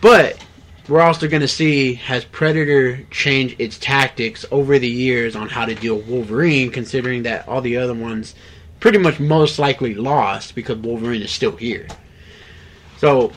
But 0.00 0.44
we're 0.88 1.00
also 1.00 1.28
going 1.28 1.42
to 1.42 1.48
see 1.48 1.94
has 1.94 2.24
Predator 2.24 3.02
changed 3.10 3.60
its 3.60 3.78
tactics 3.78 4.44
over 4.50 4.78
the 4.78 4.88
years 4.88 5.34
on 5.34 5.48
how 5.48 5.64
to 5.64 5.74
deal 5.74 5.96
with 5.96 6.06
Wolverine, 6.06 6.70
considering 6.70 7.24
that 7.24 7.48
all 7.48 7.60
the 7.60 7.76
other 7.76 7.94
ones 7.94 8.34
pretty 8.80 8.98
much 8.98 9.18
most 9.18 9.58
likely 9.58 9.94
lost 9.94 10.54
because 10.54 10.78
Wolverine 10.78 11.22
is 11.22 11.30
still 11.30 11.56
here. 11.56 11.88
So 12.98 13.32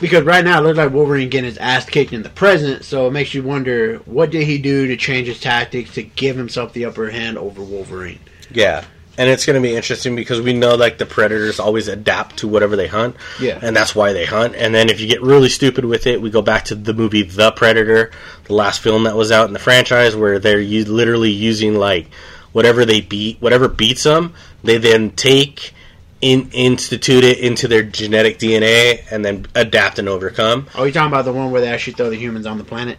because 0.00 0.24
right 0.24 0.44
now 0.44 0.58
it 0.58 0.62
looks 0.62 0.78
like 0.78 0.92
Wolverine 0.92 1.28
getting 1.28 1.48
his 1.48 1.58
ass 1.58 1.84
kicked 1.84 2.12
in 2.12 2.22
the 2.22 2.30
present, 2.30 2.84
so 2.84 3.06
it 3.06 3.12
makes 3.12 3.34
you 3.34 3.42
wonder 3.42 3.98
what 4.06 4.30
did 4.30 4.44
he 4.44 4.58
do 4.58 4.86
to 4.86 4.96
change 4.96 5.28
his 5.28 5.40
tactics 5.40 5.94
to 5.94 6.02
give 6.02 6.36
himself 6.36 6.72
the 6.72 6.84
upper 6.84 7.10
hand 7.10 7.38
over 7.38 7.62
Wolverine. 7.62 8.20
Yeah. 8.50 8.84
And 9.16 9.30
it's 9.30 9.46
going 9.46 9.54
to 9.54 9.66
be 9.66 9.76
interesting 9.76 10.16
because 10.16 10.40
we 10.40 10.52
know 10.54 10.74
like 10.74 10.98
the 10.98 11.06
predators 11.06 11.60
always 11.60 11.86
adapt 11.86 12.38
to 12.38 12.48
whatever 12.48 12.74
they 12.74 12.88
hunt, 12.88 13.14
Yeah. 13.40 13.58
and 13.62 13.76
that's 13.76 13.94
why 13.94 14.12
they 14.12 14.24
hunt. 14.24 14.56
And 14.56 14.74
then 14.74 14.90
if 14.90 15.00
you 15.00 15.06
get 15.06 15.22
really 15.22 15.48
stupid 15.48 15.84
with 15.84 16.06
it, 16.08 16.20
we 16.20 16.30
go 16.30 16.42
back 16.42 16.64
to 16.66 16.74
the 16.74 16.92
movie 16.94 17.22
The 17.22 17.52
Predator, 17.52 18.10
the 18.44 18.54
last 18.54 18.80
film 18.80 19.04
that 19.04 19.14
was 19.16 19.30
out 19.30 19.46
in 19.46 19.52
the 19.52 19.60
franchise, 19.60 20.16
where 20.16 20.38
they're 20.40 20.58
u- 20.60 20.84
literally 20.84 21.30
using 21.30 21.76
like 21.76 22.08
whatever 22.52 22.84
they 22.84 23.00
beat, 23.00 23.40
whatever 23.40 23.68
beats 23.68 24.02
them, 24.02 24.34
they 24.64 24.78
then 24.78 25.10
take 25.12 25.72
in 26.20 26.48
institute 26.52 27.22
it 27.22 27.38
into 27.38 27.68
their 27.68 27.82
genetic 27.82 28.38
DNA 28.38 29.00
and 29.12 29.24
then 29.24 29.46
adapt 29.54 29.98
and 29.98 30.08
overcome. 30.08 30.66
Oh, 30.74 30.84
you 30.84 30.92
talking 30.92 31.12
about 31.12 31.24
the 31.24 31.32
one 31.32 31.50
where 31.52 31.60
they 31.60 31.68
actually 31.68 31.92
throw 31.92 32.10
the 32.10 32.16
humans 32.16 32.46
on 32.46 32.58
the 32.58 32.64
planet? 32.64 32.98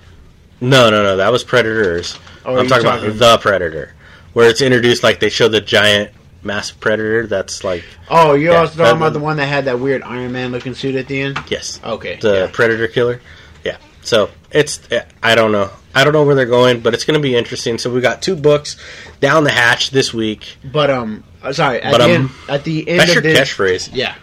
No, 0.62 0.90
no, 0.90 1.04
no, 1.04 1.18
that 1.18 1.32
was 1.32 1.44
Predators. 1.44 2.18
Oh, 2.46 2.56
I'm 2.58 2.68
talking, 2.68 2.86
talking- 2.86 3.10
about 3.12 3.20
The 3.20 3.38
Predator, 3.42 3.94
where 4.36 4.48
it's 4.50 4.62
introduced 4.62 5.02
like 5.02 5.20
they 5.20 5.30
show 5.30 5.48
the 5.48 5.62
giant 5.62 6.12
massive 6.44 6.80
predator 6.80 7.26
that's 7.26 7.64
like 7.64 7.84
Oh, 8.10 8.34
you're 8.36 8.54
Yeah, 8.54 8.60
also 8.60 8.78
talking 8.78 8.98
about 8.98 9.14
the 9.14 9.20
one 9.20 9.38
that 9.38 9.48
had 9.48 9.66
that 9.66 9.80
weird 9.80 10.04
Iron 10.04 10.32
Man 10.32 10.52
looking 10.52 10.76
suit 10.76 10.94
at 10.96 11.08
the 11.08 11.20
end? 11.22 11.40
yes, 11.48 11.80
Okay. 11.84 12.18
the 12.22 12.34
yeah. 12.36 12.50
predator 12.54 12.88
killer. 12.88 13.20
Yeah. 13.64 13.78
So 14.04 14.30
it's 14.52 14.80
I 15.24 15.34
don't 15.34 15.52
know. 15.52 15.72
I 15.96 16.04
don't 16.04 16.14
know 16.14 16.24
where 16.24 16.36
they're 16.36 16.46
going, 16.46 16.82
but 16.82 16.94
it's 16.94 17.06
going 17.06 17.20
to 17.20 17.24
be 17.24 17.36
interesting. 17.36 17.78
So 17.80 17.92
we 17.92 18.02
got 18.02 18.22
two 18.22 18.36
books 18.36 18.76
down 19.22 19.44
the 19.46 19.50
hatch 19.52 19.90
this 19.92 20.14
week. 20.14 20.58
But 20.64 20.90
um 20.92 21.24
uh, 21.42 21.54
sorry, 21.54 21.82
at 21.82 21.92
But, 21.92 21.98
the 22.00 22.04
um, 22.04 22.12
end 22.12 22.30
at 22.50 22.64
the 22.64 22.88
end 22.88 23.00
That's 23.00 23.10
your 23.16 23.20
of 23.20 23.24
this 23.24 23.40
catchphrase. 23.54 23.90
Yeah. 23.94 24.16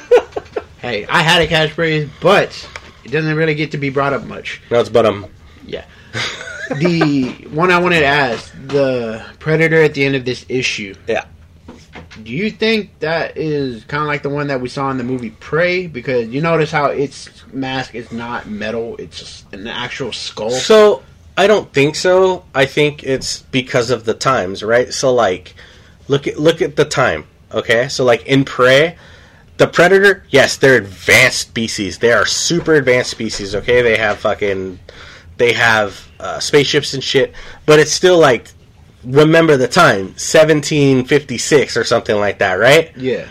hey, 0.80 1.06
I 1.06 1.22
had 1.22 1.40
a 1.42 1.46
catchphrase, 1.48 2.10
but 2.20 2.68
it 3.04 3.10
doesn't 3.10 3.34
really 3.34 3.54
get 3.54 3.70
to 3.72 3.78
be 3.78 3.88
brought 3.90 4.12
up 4.12 4.24
much. 4.24 4.60
No, 4.70 4.78
it's 4.80 4.88
but 4.90 5.06
um. 5.06 5.26
Yeah. 5.66 5.84
the 6.68 7.46
one 7.50 7.70
I 7.70 7.78
wanted 7.78 8.00
to 8.00 8.06
ask, 8.06 8.52
the 8.66 9.24
Predator 9.38 9.82
at 9.82 9.94
the 9.94 10.04
end 10.04 10.16
of 10.16 10.24
this 10.24 10.44
issue. 10.48 10.94
Yeah. 11.06 11.24
Do 12.22 12.32
you 12.32 12.50
think 12.50 12.98
that 13.00 13.36
is 13.36 13.84
kind 13.84 14.02
of 14.02 14.06
like 14.08 14.22
the 14.22 14.30
one 14.30 14.46
that 14.48 14.60
we 14.60 14.68
saw 14.68 14.90
in 14.90 14.98
the 14.98 15.04
movie 15.04 15.30
Prey? 15.30 15.86
Because 15.86 16.28
you 16.28 16.40
notice 16.40 16.70
how 16.70 16.86
its 16.86 17.30
mask 17.52 17.94
is 17.94 18.10
not 18.10 18.48
metal; 18.48 18.96
it's 18.96 19.18
just 19.18 19.52
an 19.52 19.66
actual 19.66 20.12
skull. 20.12 20.50
So 20.50 21.02
I 21.36 21.46
don't 21.46 21.72
think 21.72 21.94
so. 21.94 22.44
I 22.54 22.66
think 22.66 23.04
it's 23.04 23.42
because 23.42 23.90
of 23.90 24.04
the 24.04 24.14
times, 24.14 24.62
right? 24.62 24.92
So 24.92 25.12
like, 25.12 25.54
look 26.08 26.26
at 26.26 26.38
look 26.38 26.62
at 26.62 26.76
the 26.76 26.84
time. 26.84 27.26
Okay, 27.52 27.88
so 27.88 28.04
like 28.04 28.26
in 28.26 28.44
Prey, 28.44 28.96
the 29.56 29.66
Predator, 29.66 30.24
yes, 30.30 30.56
they're 30.56 30.76
advanced 30.76 31.40
species. 31.40 31.98
They 31.98 32.12
are 32.12 32.26
super 32.26 32.74
advanced 32.74 33.10
species. 33.10 33.54
Okay, 33.54 33.82
they 33.82 33.96
have 33.96 34.18
fucking, 34.18 34.78
they 35.36 35.52
have 35.52 36.08
uh, 36.18 36.40
spaceships 36.40 36.94
and 36.94 37.02
shit. 37.02 37.34
But 37.66 37.78
it's 37.78 37.92
still 37.92 38.18
like, 38.18 38.48
remember 39.04 39.56
the 39.56 39.68
time, 39.68 40.06
1756 40.16 41.76
or 41.76 41.84
something 41.84 42.16
like 42.16 42.38
that, 42.38 42.54
right? 42.54 42.96
yeah, 42.96 43.28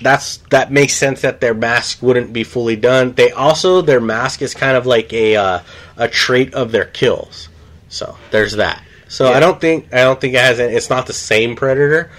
that's 0.00 0.36
that 0.50 0.70
makes 0.70 0.94
sense 0.94 1.22
that 1.22 1.40
their 1.40 1.54
mask 1.54 2.02
wouldn't 2.02 2.32
be 2.32 2.44
fully 2.44 2.76
done. 2.76 3.12
They 3.14 3.32
also 3.32 3.82
their 3.82 4.00
mask 4.00 4.42
is 4.42 4.54
kind 4.54 4.76
of 4.76 4.86
like 4.86 5.12
a 5.12 5.36
uh, 5.36 5.60
a 5.96 6.08
trait 6.08 6.54
of 6.54 6.70
their 6.72 6.84
kills. 6.84 7.48
So 7.88 8.16
there's 8.30 8.52
that. 8.54 8.82
So 9.08 9.28
Yeah. 9.28 9.36
I 9.36 9.40
don't 9.40 9.60
think 9.60 9.92
I 9.92 9.98
don't 9.98 10.20
think 10.20 10.34
it 10.34 10.40
has. 10.40 10.58
It's 10.60 10.90
not 10.90 11.06
the 11.06 11.12
same 11.12 11.56
predator, 11.56 12.10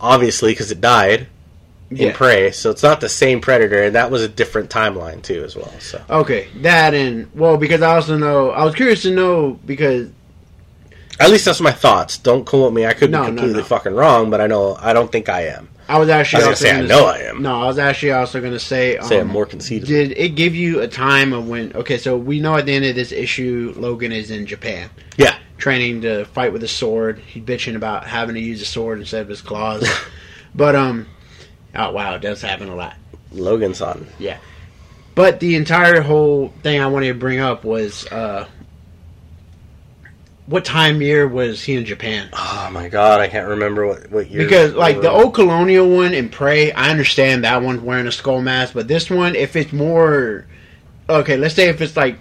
obviously, 0.00 0.52
because 0.52 0.70
it 0.72 0.80
died 0.80 1.28
in 1.90 1.96
Yeah. 1.96 2.12
prey. 2.12 2.50
So 2.52 2.70
it's 2.70 2.82
not 2.82 3.00
the 3.00 3.08
same 3.08 3.40
predator, 3.40 3.82
and 3.84 3.94
that 3.94 4.10
was 4.10 4.22
a 4.22 4.28
different 4.28 4.70
timeline 4.70 5.22
too, 5.22 5.42
as 5.44 5.56
well. 5.56 5.72
So 5.80 6.00
okay, 6.08 6.48
that 6.62 6.94
and 6.94 7.28
well, 7.34 7.56
because 7.56 7.82
I 7.82 7.94
also 7.94 8.16
know 8.16 8.50
I 8.50 8.64
was 8.64 8.74
curious 8.74 9.02
to 9.02 9.10
know 9.10 9.58
because 9.66 10.08
at 11.18 11.30
least 11.30 11.44
that's 11.44 11.60
my 11.60 11.72
thoughts. 11.72 12.16
Don't 12.18 12.46
quote 12.46 12.72
me. 12.72 12.86
I 12.86 12.94
could 12.94 13.10
No, 13.10 13.20
be 13.22 13.26
completely 13.26 13.58
no. 13.58 13.64
fucking 13.64 13.94
wrong, 13.94 14.30
but 14.30 14.40
I 14.40 14.46
know 14.46 14.76
I 14.80 14.92
don't 14.92 15.10
think 15.12 15.28
I 15.28 15.42
am. 15.48 15.68
I 15.88 15.98
was 15.98 16.08
actually 16.08 16.44
I 16.44 16.48
was 16.50 16.60
gonna 16.62 16.72
say, 16.72 16.78
I 16.78 16.86
know 16.86 17.06
I 17.06 17.18
am. 17.18 17.42
No, 17.42 17.62
I 17.62 17.66
was 17.66 17.78
actually 17.78 18.12
also 18.12 18.40
going 18.40 18.52
to 18.52 18.60
say 18.60 18.96
um, 18.96 19.08
Say 19.08 19.18
I'm 19.18 19.26
more 19.26 19.44
conceited. 19.44 19.88
Did 19.88 20.12
it 20.16 20.36
give 20.36 20.54
you 20.54 20.80
a 20.82 20.86
time 20.86 21.32
of 21.32 21.48
when? 21.48 21.72
Okay, 21.74 21.98
so 21.98 22.16
we 22.16 22.38
know 22.38 22.54
at 22.56 22.66
the 22.66 22.72
end 22.72 22.84
of 22.84 22.94
this 22.94 23.10
issue, 23.10 23.74
Logan 23.76 24.12
is 24.12 24.30
in 24.30 24.46
Japan. 24.46 24.88
Yeah. 25.16 25.34
training 25.58 26.02
to 26.02 26.26
fight 26.26 26.52
with 26.52 26.62
a 26.62 26.68
sword. 26.68 27.18
He's 27.18 27.42
bitching 27.42 27.74
about 27.74 28.06
having 28.06 28.36
to 28.36 28.40
use 28.40 28.62
a 28.62 28.66
sword 28.66 29.00
instead 29.00 29.22
of 29.22 29.28
his 29.28 29.42
claws. 29.42 29.84
but 30.54 30.76
um, 30.76 31.08
oh 31.74 31.92
wow, 31.92 32.14
it 32.14 32.20
does 32.20 32.42
happen 32.42 32.68
a 32.68 32.74
lot. 32.74 32.94
Logan's 33.32 33.80
on. 33.80 34.06
Yeah. 34.18 34.38
But 35.14 35.40
the 35.40 35.56
entire 35.56 36.00
whole 36.00 36.48
thing 36.62 36.80
I 36.80 36.86
wanted 36.86 37.08
to 37.08 37.14
bring 37.14 37.40
up 37.40 37.64
was 37.64 38.06
uh, 38.06 38.46
what 40.46 40.64
time 40.64 41.00
year 41.00 41.28
was 41.28 41.62
he 41.62 41.74
in 41.76 41.84
Japan? 41.84 42.28
Oh 42.32 42.68
my 42.72 42.88
god, 42.88 43.20
I 43.20 43.28
can't 43.28 43.48
remember 43.48 43.86
what 43.86 44.10
what 44.10 44.30
year. 44.30 44.42
Because 44.42 44.74
like 44.74 45.00
the 45.00 45.10
old 45.10 45.34
colonial 45.34 45.88
one 45.88 46.12
in 46.14 46.28
Prey, 46.28 46.72
I 46.72 46.90
understand 46.90 47.44
that 47.44 47.62
one 47.62 47.84
wearing 47.84 48.06
a 48.06 48.12
skull 48.12 48.40
mask, 48.42 48.74
but 48.74 48.88
this 48.88 49.10
one, 49.10 49.34
if 49.36 49.56
it's 49.56 49.72
more 49.72 50.46
okay, 51.08 51.36
let's 51.36 51.54
say 51.54 51.68
if 51.68 51.80
it's 51.80 51.96
like 51.96 52.18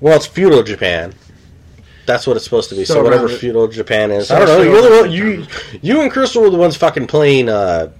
Well, 0.00 0.16
it's 0.16 0.26
feudal 0.26 0.62
Japan. 0.62 1.14
That's 2.06 2.26
what 2.26 2.36
it's 2.36 2.44
supposed 2.44 2.70
to 2.70 2.74
be. 2.74 2.84
So, 2.86 2.94
So 2.94 3.02
whatever 3.04 3.28
feudal 3.28 3.68
Japan 3.68 4.10
is, 4.10 4.28
So 4.28 4.36
I 4.36 4.38
don't 4.38 4.48
know. 4.48 4.62
You're 4.62 4.82
the 4.82 5.00
one, 5.02 5.10
you 5.12 5.46
you 5.82 6.00
and 6.00 6.10
Crystal 6.10 6.42
were 6.42 6.50
the 6.50 6.56
ones 6.56 6.76
fucking 6.76 7.06
playing. 7.06 7.48
uh 7.48 7.92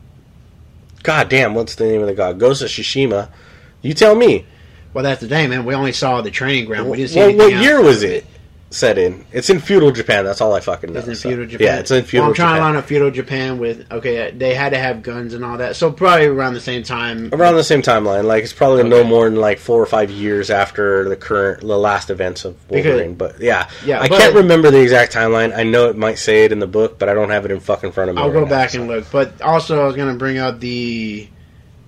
God 1.08 1.30
damn, 1.30 1.54
what's 1.54 1.74
the 1.74 1.86
name 1.86 2.02
of 2.02 2.06
the 2.06 2.12
god? 2.12 2.38
Ghost 2.38 2.60
of 2.60 2.68
Tsushima. 2.68 3.30
You 3.80 3.94
tell 3.94 4.14
me. 4.14 4.44
well, 4.92 5.02
that's 5.02 5.22
the 5.22 5.26
thing, 5.26 5.48
man. 5.48 5.64
We 5.64 5.74
only 5.74 5.92
saw 5.92 6.20
the 6.20 6.30
training 6.30 6.66
ground. 6.66 6.90
We 6.90 6.98
didn't 6.98 7.12
see 7.12 7.18
Well, 7.20 7.34
what 7.34 7.50
year 7.62 7.76
else. 7.76 7.86
was 7.86 8.02
it? 8.02 8.26
Set 8.70 8.98
in. 8.98 9.24
It's 9.32 9.48
in 9.48 9.60
feudal 9.60 9.90
Japan. 9.92 10.24
That's 10.24 10.40
all 10.42 10.52
I 10.52 10.60
fucking 10.60 10.92
know. 10.92 10.98
It's 10.98 11.08
in 11.08 11.14
so- 11.16 11.28
feudal 11.30 11.46
Japan. 11.46 11.66
Yeah, 11.66 11.78
it's 11.78 11.90
in 11.90 12.04
feudal 12.04 12.24
Well, 12.24 12.30
I'm 12.30 12.34
trying 12.34 12.48
Japan. 12.56 12.58
to 12.60 12.66
line 12.66 12.76
up 12.76 12.84
feudal 12.84 13.10
Japan 13.10 13.58
with 13.58 13.90
okay. 13.90 14.28
Uh, 14.28 14.32
they 14.36 14.54
had 14.54 14.70
to 14.70 14.78
have 14.78 15.02
guns 15.02 15.32
and 15.32 15.44
all 15.44 15.56
that, 15.56 15.74
so 15.76 15.90
probably 15.90 16.26
around 16.26 16.52
the 16.54 16.60
same 16.60 16.82
time. 16.82 17.30
Around 17.32 17.54
the 17.56 17.64
same 17.64 17.80
timeline, 17.80 18.24
like 18.24 18.44
it's 18.44 18.52
probably 18.52 18.84
no 18.84 19.04
more 19.04 19.24
than 19.30 19.40
like 19.40 19.58
four 19.58 19.82
or 19.82 19.86
five 19.86 20.10
years 20.10 20.50
after 20.50 21.08
the 21.08 21.16
current, 21.16 21.60
the 21.60 21.78
last 21.78 22.10
events 22.10 22.44
of 22.44 22.56
Because- 22.68 22.84
Wolverine. 22.84 23.14
but 23.14 23.40
yeah, 23.40 23.68
Yeah, 23.86 24.00
I 24.02 24.08
but- 24.08 24.18
can't 24.18 24.34
remember 24.34 24.70
the 24.70 24.80
exact 24.82 25.14
timeline. 25.14 25.56
I 25.56 25.62
know 25.62 25.88
it 25.88 25.96
might 25.96 26.18
say 26.18 26.44
it 26.44 26.52
in 26.52 26.58
the 26.58 26.66
book, 26.66 26.98
but 26.98 27.08
I 27.08 27.14
don't 27.14 27.30
have 27.30 27.44
it 27.46 27.50
in 27.50 27.60
fucking 27.60 27.92
front 27.92 28.10
of 28.10 28.16
me. 28.16 28.22
I'll 28.22 28.28
right 28.28 28.34
go 28.34 28.44
now, 28.44 28.50
back 28.50 28.70
so. 28.70 28.80
and 28.80 28.88
look. 28.90 29.10
But 29.10 29.40
also, 29.40 29.82
I 29.82 29.86
was 29.86 29.96
gonna 29.96 30.14
bring 30.14 30.36
up 30.38 30.60
the 30.60 31.26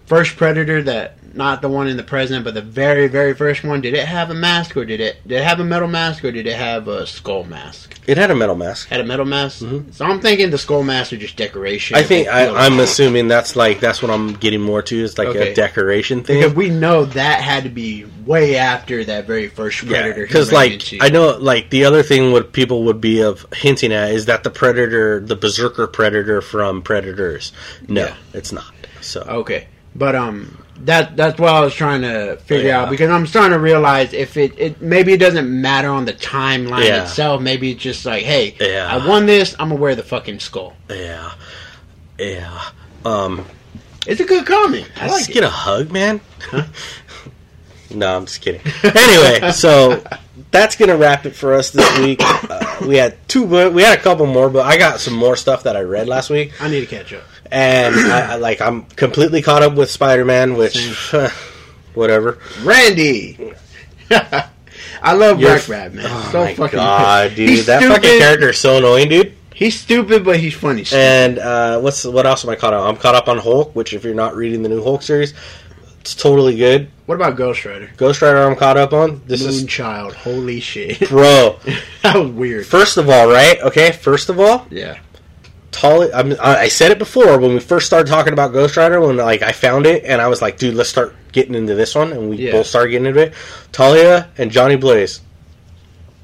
first 0.07 0.37
Predator 0.37 0.83
that 0.85 1.19
not 1.35 1.63
the 1.63 1.69
one 1.69 1.87
in 1.89 1.97
the 1.97 2.03
present, 2.03 2.45
but 2.45 2.55
the 2.55 2.61
very 2.63 3.07
very 3.09 3.35
first 3.35 3.63
one. 3.65 3.81
Did 3.81 3.95
it 3.95 4.07
have 4.07 4.31
a 4.31 4.35
mask 4.35 4.77
or 4.77 4.85
did 4.85 5.01
it 5.01 5.17
did 5.27 5.39
it 5.41 5.45
have 5.45 5.61
a 5.61 5.65
metal 5.65 5.89
mask 5.89 6.25
or 6.25 6.33
did 6.33 6.47
it 6.47 6.57
have 6.57 6.89
a 6.89 7.07
skull 7.07 7.45
mask? 7.45 7.99
It 8.07 8.17
had 8.19 8.31
a 8.31 8.35
metal 8.35 8.57
mask. 8.57 8.89
Had 8.89 9.01
a 9.01 9.05
metal 9.05 9.25
mask. 9.25 9.61
Mhm. 9.63 9.95
So 9.95 10.05
I'm 10.05 10.21
thinking 10.21 10.51
the 10.51 10.59
skull 10.59 10.83
masks 10.83 11.13
are 11.13 11.17
just 11.17 11.37
decoration. 11.37 11.97
I 11.97 12.03
think 12.03 12.29
I, 12.29 12.49
I'm 12.67 12.81
assuming 12.81 13.29
that's 13.29 13.55
like 13.57 13.81
that's 13.81 14.03
what 14.03 14.11
I'm 14.11 14.33
getting 14.35 14.61
more 14.61 14.83
to 14.83 14.97
is 15.03 15.17
like 15.19 15.29
Okay. 15.29 15.53
a 15.53 15.55
decoration 15.55 16.25
thing. 16.25 16.41
because 16.41 16.55
we 16.55 16.71
know 16.71 17.05
that 17.05 17.41
had 17.41 17.65
to 17.65 17.71
be 17.71 18.07
way 18.27 18.57
after 18.57 19.05
that 19.05 19.27
very 19.27 19.49
first 19.49 19.79
Predator. 19.87 20.27
because 20.27 20.51
ran 20.53 20.61
like 20.61 20.73
into. 20.73 20.99
I 21.01 21.09
know, 21.09 21.37
like 21.39 21.71
the 21.71 21.85
other 21.85 22.03
thing 22.03 22.33
what 22.33 22.53
people 22.53 22.85
would 22.85 23.01
be 23.01 23.21
of 23.23 23.47
hinting 23.55 23.93
at 23.93 24.11
is 24.13 24.27
that 24.27 24.43
the 24.45 24.51
predator, 24.51 25.21
the 25.21 25.37
berserker 25.37 25.87
predator 25.87 26.41
from 26.41 26.83
Predators. 26.83 27.53
No, 27.89 28.07
Yeah. 28.07 28.15
it's 28.35 28.53
not. 28.53 28.73
So 29.01 29.23
Okay, 29.23 29.67
but 29.95 30.15
um, 30.15 30.59
that 30.87 31.17
that's 31.17 31.39
what 31.39 31.55
I 31.55 31.61
was 31.61 31.75
trying 31.75 32.03
to 32.03 32.37
figure 32.45 32.69
Yeah. 32.69 32.83
out 32.83 32.91
because 32.91 33.11
I'm 33.11 33.27
starting 33.27 33.53
to 33.53 33.59
realize 33.59 34.13
if 34.13 34.37
it, 34.37 34.59
it 34.59 34.81
maybe 34.81 35.13
it 35.13 35.19
doesn't 35.19 35.49
matter 35.61 35.89
on 35.91 36.05
the 36.05 36.13
timeline 36.13 36.85
Yeah. 36.87 37.03
itself. 37.05 37.41
Maybe 37.43 37.73
it's 37.73 37.83
just 37.83 38.05
like, 38.07 38.23
hey, 38.25 38.55
Yeah. 38.61 38.89
I 38.91 39.07
won 39.07 39.27
this. 39.27 39.55
I'm 39.59 39.69
gonna 39.69 39.81
wear 39.81 39.95
the 39.95 40.03
fucking 40.03 40.41
skull. 40.41 40.75
yeah, 40.89 41.33
yeah. 42.19 42.61
Um, 43.05 43.45
It's 44.07 44.21
a 44.21 44.25
good 44.25 44.47
comic. 44.47 44.87
I 44.97 45.03
let's 45.03 45.13
like 45.13 45.19
just 45.21 45.31
it. 45.31 45.35
get 45.35 45.45
a 45.45 45.49
hug, 45.51 45.91
man. 45.91 46.21
no, 47.91 48.17
I'm 48.17 48.27
just 48.27 48.41
kidding. 48.41 48.61
Anyway, 48.85 49.53
so 49.53 50.03
that's 50.51 50.77
gonna 50.77 50.97
wrap 50.97 51.27
it 51.27 51.35
for 51.35 51.55
us 51.55 51.71
this 51.71 51.99
week. 51.99 52.21
Uh, 52.23 52.77
we 52.87 52.97
had 52.97 53.17
two, 53.29 53.45
we 53.71 53.83
had 53.83 53.99
a 53.99 54.03
couple 54.03 54.27
more, 54.27 54.49
but 54.49 54.65
I 54.67 54.77
got 54.79 55.01
some 55.01 55.15
more 55.15 55.37
stuff 55.37 55.65
that 55.65 55.77
I 55.77 55.81
read 55.83 56.09
last 56.09 56.31
week. 56.31 56.53
I 56.63 56.69
need 56.69 56.81
to 56.81 56.87
catch 56.87 57.13
up. 57.13 57.23
And 57.51 57.95
I, 57.95 58.33
I, 58.33 58.37
like 58.37 58.61
I'm 58.61 58.83
completely 58.87 59.43
caught 59.43 59.63
up 59.63 59.75
with 59.75 59.91
Spider-Man, 59.91 60.55
which 60.57 61.13
whatever. 61.95 62.39
Randy. 62.63 63.53
I 65.03 65.13
love 65.15 65.41
You're- 65.41 65.55
Black 65.57 65.69
Rat, 65.69 65.95
man. 65.95 66.07
Oh 66.09 66.29
so 66.33 66.45
my 66.45 66.55
fucking 66.55 66.77
god, 66.77 67.35
dude, 67.35 67.49
He's 67.49 67.67
that 67.67 67.81
stupid. 67.81 67.95
fucking 68.03 68.19
character 68.19 68.51
is 68.51 68.59
so 68.59 68.79
annoying, 68.79 69.09
dude. 69.09 69.35
He's 69.55 69.79
stupid, 69.79 70.25
but 70.25 70.39
he's 70.41 70.55
funny. 70.55 70.85
stupid. 70.85 71.01
And 71.03 71.39
uh, 71.39 71.81
what's 71.81 72.05
what 72.05 72.27
else 72.27 72.45
am 72.45 72.51
I 72.51 72.57
caught 72.57 72.73
up? 72.73 72.83
On? 72.83 72.89
I'm 72.89 72.97
caught 72.97 73.15
up 73.15 73.29
on 73.29 73.39
Hulk, 73.39 73.75
which 73.75 73.93
if 73.93 74.05
you're 74.05 74.15
not 74.15 74.35
reading 74.35 74.63
the 74.63 74.69
new 74.71 74.83
Hulk 74.83 75.03
series, 75.03 75.35
it's 76.01 76.15
totally 76.15 76.57
good. 76.57 76.91
what 77.07 77.15
about 77.17 77.37
Ghost 77.37 77.65
Rider? 77.67 77.91
Ghost 77.99 78.23
Rider, 78.23 78.43
I'm 78.43 78.57
caught 78.57 78.77
up 78.79 78.93
on. 78.95 79.21
This 79.27 79.43
is 79.43 79.63
Moonchild. 79.65 80.15
Holy 80.15 80.61
shit. 80.61 81.09
bro. 81.11 81.59
that 82.03 82.17
was 82.17 82.31
weird. 82.31 82.67
First 82.67 82.97
of 82.97 83.09
all, 83.11 83.29
right? 83.29 83.61
Okay, 83.63 83.93
first 83.93 84.29
of 84.31 84.41
all, 84.41 84.67
Yeah. 84.71 84.99
Talia. 85.73 86.11
I, 86.15 86.23
mean, 86.25 86.37
I 86.41 86.69
said 86.69 86.91
it 86.91 86.99
before 86.99 87.39
when 87.39 87.55
we 87.55 87.61
first 87.61 87.87
started 87.87 88.11
talking 88.11 88.33
about 88.33 88.53
Ghost 88.53 88.77
Rider. 88.77 89.01
When 89.01 89.17
like 89.17 89.43
I 89.43 89.53
found 89.53 89.87
it 89.87 90.05
and 90.05 90.21
I 90.21 90.29
was 90.29 90.43
like, 90.43 90.59
dude, 90.59 90.75
let's 90.75 90.89
start 90.91 91.15
getting 91.33 91.55
into 91.55 91.75
this 91.75 91.95
one, 91.95 92.13
and 92.13 92.29
we 92.31 92.37
Yeah. 92.37 92.53
both 92.53 92.67
started 92.67 92.91
getting 92.91 93.07
into 93.07 93.21
it. 93.21 93.35
Talia 93.73 94.29
and 94.37 94.51
Johnny 94.51 94.75
Blaze, 94.77 95.21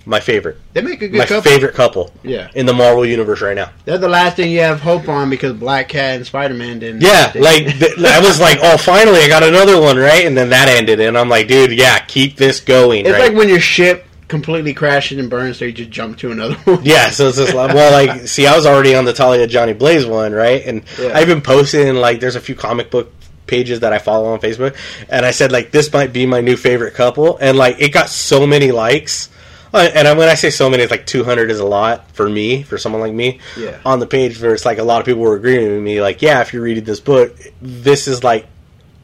my 0.04 0.20
favorite, 0.20 0.56
They 0.72 0.82
make 0.82 1.02
a 1.02 1.08
good 1.08 1.18
my 1.18 1.26
couple. 1.26 1.42
favorite 1.50 1.74
couple 1.74 2.12
Yeah. 2.22 2.48
in 2.54 2.66
the 2.66 2.72
Marvel 2.72 3.04
universe 3.04 3.40
right 3.40 3.56
now. 3.56 3.70
They're 3.84 3.98
the 3.98 4.08
last 4.08 4.36
thing 4.36 4.50
you 4.50 4.60
have 4.60 4.80
hope 4.80 5.08
on 5.08 5.30
because 5.30 5.52
Black 5.52 5.88
Cat 5.88 6.16
and 6.16 6.26
Spider 6.26 6.54
Man 6.54 6.78
didn't. 6.78 7.02
Yeah, 7.02 7.30
they- 7.32 7.40
like 7.40 7.64
th- 7.78 7.98
I 8.04 8.20
was 8.20 8.40
like, 8.40 8.58
oh, 8.62 8.76
finally, 8.76 9.20
I 9.20 9.28
got 9.28 9.42
another 9.42 9.80
one, 9.80 9.96
right? 9.96 10.24
And 10.26 10.36
then 10.36 10.50
that 10.50 10.68
ended, 10.68 11.00
and 11.00 11.16
I'm 11.18 11.28
like, 11.28 11.48
dude, 11.48 11.72
yeah, 11.72 11.98
keep 12.00 12.36
this 12.36 12.60
going, 12.60 13.04
it's 13.06 13.12
right? 13.12 13.28
like 13.28 13.34
when 13.34 13.48
your 13.48 13.60
ship 13.60 14.05
completely 14.28 14.74
crashes 14.74 15.18
and 15.18 15.30
burns, 15.30 15.58
so 15.58 15.64
you 15.64 15.72
just 15.72 15.90
jump 15.90 16.18
to 16.18 16.32
another 16.32 16.54
one. 16.64 16.80
yeah, 16.84 17.10
so 17.10 17.28
it's 17.28 17.38
just 17.38 17.54
like, 17.54 17.74
well, 17.74 17.92
like, 17.92 18.26
see, 18.28 18.46
I 18.46 18.56
was 18.56 18.66
already 18.66 18.94
on 18.94 19.04
the 19.04 19.12
Talia 19.12 19.46
Johnny 19.46 19.72
Blaze 19.72 20.04
one, 20.06 20.32
right? 20.32 20.64
And 20.66 20.82
Yeah. 21.00 21.12
I've 21.14 21.28
been 21.28 21.42
posting, 21.42 21.94
like, 21.94 22.20
there's 22.20 22.36
a 22.36 22.40
few 22.40 22.54
comic 22.54 22.90
book 22.90 23.12
pages 23.46 23.80
that 23.80 23.92
I 23.92 23.98
follow 23.98 24.32
on 24.32 24.40
Facebook, 24.40 24.74
and 25.08 25.24
I 25.24 25.30
said, 25.30 25.52
like, 25.52 25.70
this 25.70 25.92
might 25.92 26.12
be 26.12 26.26
my 26.26 26.40
new 26.40 26.56
favorite 26.56 26.94
couple, 26.94 27.36
and, 27.38 27.56
like, 27.56 27.76
it 27.80 27.92
got 27.92 28.08
so 28.08 28.46
many 28.46 28.72
likes. 28.72 29.28
Uh, 29.74 29.88
And 29.94 30.18
when 30.18 30.28
I 30.28 30.34
say 30.34 30.50
so 30.50 30.70
many, 30.70 30.82
it's 30.82 30.90
like 30.90 31.06
200 31.06 31.50
is 31.50 31.60
a 31.60 31.64
lot 31.64 32.10
for 32.12 32.28
me, 32.28 32.62
for 32.62 32.78
someone 32.78 33.00
like 33.02 33.12
me. 33.12 33.40
Yeah. 33.56 33.78
On 33.84 33.98
the 34.00 34.06
page, 34.06 34.40
where 34.40 34.54
it's 34.54 34.64
like 34.64 34.78
a 34.78 34.82
lot 34.84 35.00
of 35.00 35.06
people 35.06 35.20
were 35.22 35.34
agreeing 35.36 35.70
with 35.70 35.82
me, 35.82 36.00
like, 36.00 36.22
yeah, 36.22 36.40
if 36.40 36.52
you're 36.52 36.62
reading 36.62 36.84
this 36.84 37.00
book, 37.00 37.36
this 37.60 38.08
is 38.08 38.24
like 38.24 38.46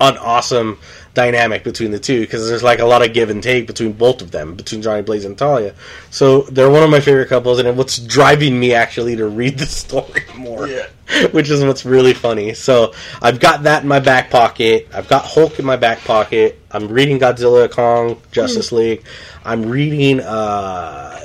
an 0.00 0.16
awesome 0.18 0.78
dynamic 1.14 1.62
between 1.62 1.90
the 1.90 1.98
two 1.98 2.20
because 2.20 2.48
there's 2.48 2.62
like 2.62 2.78
a 2.78 2.84
lot 2.86 3.06
of 3.06 3.12
give 3.12 3.28
and 3.28 3.42
take 3.42 3.66
between 3.66 3.92
both 3.92 4.22
of 4.22 4.30
them, 4.30 4.54
between 4.54 4.80
Johnny 4.82 5.02
Blaze 5.02 5.24
and 5.24 5.36
Talia. 5.36 5.74
So 6.10 6.42
they're 6.42 6.70
one 6.70 6.82
of 6.82 6.90
my 6.90 7.00
favorite 7.00 7.28
couples, 7.28 7.58
and 7.58 7.76
what's 7.76 7.98
driving 7.98 8.58
me 8.58 8.72
actually 8.74 9.16
to 9.16 9.26
read 9.26 9.58
the 9.58 9.66
story 9.66 10.22
more, 10.36 10.66
Yeah. 10.68 10.86
which 11.32 11.50
is 11.50 11.62
what's 11.62 11.84
really 11.84 12.14
funny. 12.14 12.54
So 12.54 12.94
I've 13.20 13.40
got 13.40 13.64
that 13.64 13.82
in 13.82 13.88
my 13.88 14.00
back 14.00 14.30
pocket. 14.30 14.88
I've 14.94 15.08
got 15.08 15.24
Hulk 15.24 15.58
in 15.58 15.64
my 15.64 15.76
back 15.76 15.98
pocket. 16.04 16.58
I'm 16.70 16.88
reading 16.88 17.18
Godzilla, 17.18 17.70
Kong, 17.70 18.20
Justice 18.32 18.72
League. 18.72 19.04
I'm 19.44 19.66
reading 19.66 20.20
uh, 20.20 21.20